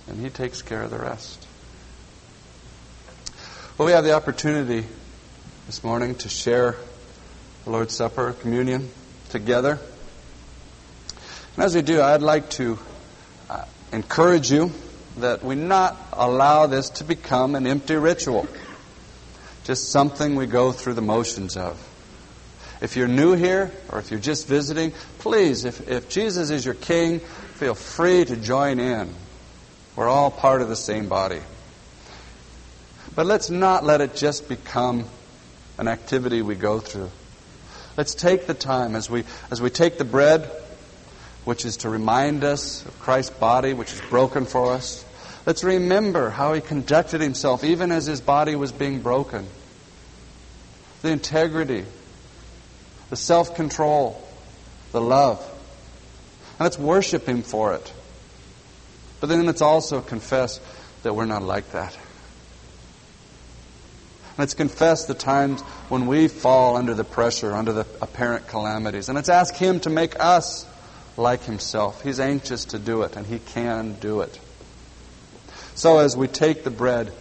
and 0.08 0.20
He 0.20 0.30
takes 0.30 0.62
care 0.62 0.82
of 0.82 0.92
the 0.92 1.00
rest. 1.00 1.48
Well, 3.78 3.88
we 3.88 3.92
have 3.94 4.04
the 4.04 4.14
opportunity 4.14 4.86
this 5.66 5.84
morning 5.84 6.16
to 6.16 6.30
share 6.30 6.76
the 7.64 7.72
Lord's 7.72 7.96
Supper, 7.96 8.34
communion 8.34 8.90
together. 9.30 9.80
And 11.56 11.66
as 11.66 11.74
we 11.76 11.82
do, 11.82 12.02
I'd 12.02 12.22
like 12.22 12.50
to 12.52 12.78
uh, 13.50 13.66
encourage 13.92 14.52
you 14.52 14.72
that 15.18 15.44
we 15.44 15.56
not 15.56 15.98
allow 16.12 16.68
this 16.68 16.90
to 16.92 17.04
become 17.04 17.56
an 17.56 17.68
empty 17.68 17.96
ritual, 17.96 18.48
just 19.64 19.92
something 19.92 20.36
we 20.36 20.46
go 20.46 20.72
through 20.72 20.94
the 20.94 21.02
motions 21.02 21.58
of. 21.58 21.80
If 22.82 22.98
you're 22.98 23.08
new 23.08 23.34
here 23.34 23.72
or 23.90 24.00
if 24.00 24.12
you're 24.12 24.20
just 24.20 24.48
visiting, 24.48 24.92
please, 25.20 25.64
if, 25.66 25.88
if 25.88 26.10
Jesus 26.10 26.50
is 26.50 26.66
your 26.66 26.74
King, 26.74 27.20
feel 27.20 27.76
free 27.76 28.26
to 28.26 28.36
join 28.36 28.80
in. 28.80 29.14
We're 29.96 30.08
all 30.08 30.32
part 30.32 30.62
of 30.62 30.70
the 30.70 30.76
same 30.76 31.08
body. 31.08 31.40
But 33.16 33.26
let's 33.26 33.50
not 33.50 33.84
let 33.84 34.02
it 34.02 34.16
just 34.16 34.50
become 34.50 35.06
an 35.78 35.88
activity 35.88 36.42
we 36.42 36.56
go 36.56 36.80
through. 36.80 37.12
Let's 37.96 38.16
take 38.16 38.48
the 38.48 38.56
time 38.56 38.96
as 38.96 39.10
we, 39.10 39.24
as 39.52 39.62
we 39.62 39.70
take 39.70 40.00
the 40.00 40.06
bread, 40.06 40.50
which 41.46 41.64
is 41.64 41.78
to 41.78 41.90
remind 41.90 42.44
us 42.44 42.84
of 42.86 43.00
Christ's 43.00 43.36
body, 43.38 43.74
which 43.74 43.94
is 43.94 44.02
broken 44.10 44.46
for 44.46 44.74
us. 44.74 45.06
Let's 45.46 45.64
remember 45.64 46.30
how 46.30 46.54
he 46.54 46.62
conducted 46.62 47.22
himself 47.22 47.64
even 47.64 47.92
as 47.92 48.06
his 48.06 48.22
body 48.22 48.56
was 48.56 48.72
being 48.72 49.02
broken. 49.02 49.46
The 51.02 51.10
integrity, 51.10 51.86
the 53.10 53.16
self 53.16 53.56
control, 53.56 54.26
the 54.92 55.02
love. 55.02 55.40
And 56.58 56.62
let's 56.62 56.80
worship 56.80 57.28
him 57.28 57.44
for 57.44 57.74
it. 57.74 57.94
But 59.24 59.30
then 59.30 59.46
let's 59.46 59.62
also 59.62 60.02
confess 60.02 60.60
that 61.04 61.16
we're 61.16 61.24
not 61.24 61.44
like 61.44 61.72
that. 61.72 61.98
Let's 64.38 64.54
confess 64.54 65.06
the 65.06 65.14
times 65.14 65.62
when 65.88 66.08
we 66.08 66.28
fall 66.28 66.76
under 66.76 66.94
the 66.94 67.06
pressure, 67.06 67.54
under 67.54 67.72
the 67.72 67.86
apparent 68.02 68.50
calamities. 68.50 69.08
And 69.08 69.16
let's 69.16 69.30
ask 69.30 69.56
Him 69.56 69.80
to 69.80 69.90
make 69.90 70.20
us 70.20 70.66
like 71.16 71.42
Himself. 71.44 72.04
He's 72.04 72.20
anxious 72.20 72.66
to 72.66 72.80
do 72.80 73.04
it, 73.04 73.16
and 73.16 73.26
He 73.26 73.40
can 73.40 73.94
do 73.94 74.20
it. 74.20 74.38
So 75.74 76.00
as 76.00 76.18
we 76.18 76.28
take 76.28 76.66
the 76.66 76.70
bread, 76.70 77.14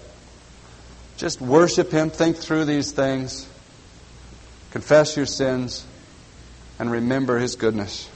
just 1.19 1.41
worship 1.41 1.93
Him, 1.93 2.11
think 2.11 2.37
through 2.37 2.65
these 2.65 2.91
things, 2.91 3.49
confess 4.73 5.17
your 5.17 5.27
sins, 5.27 5.87
and 6.81 6.91
remember 6.91 7.39
His 7.39 7.55
goodness. 7.55 8.09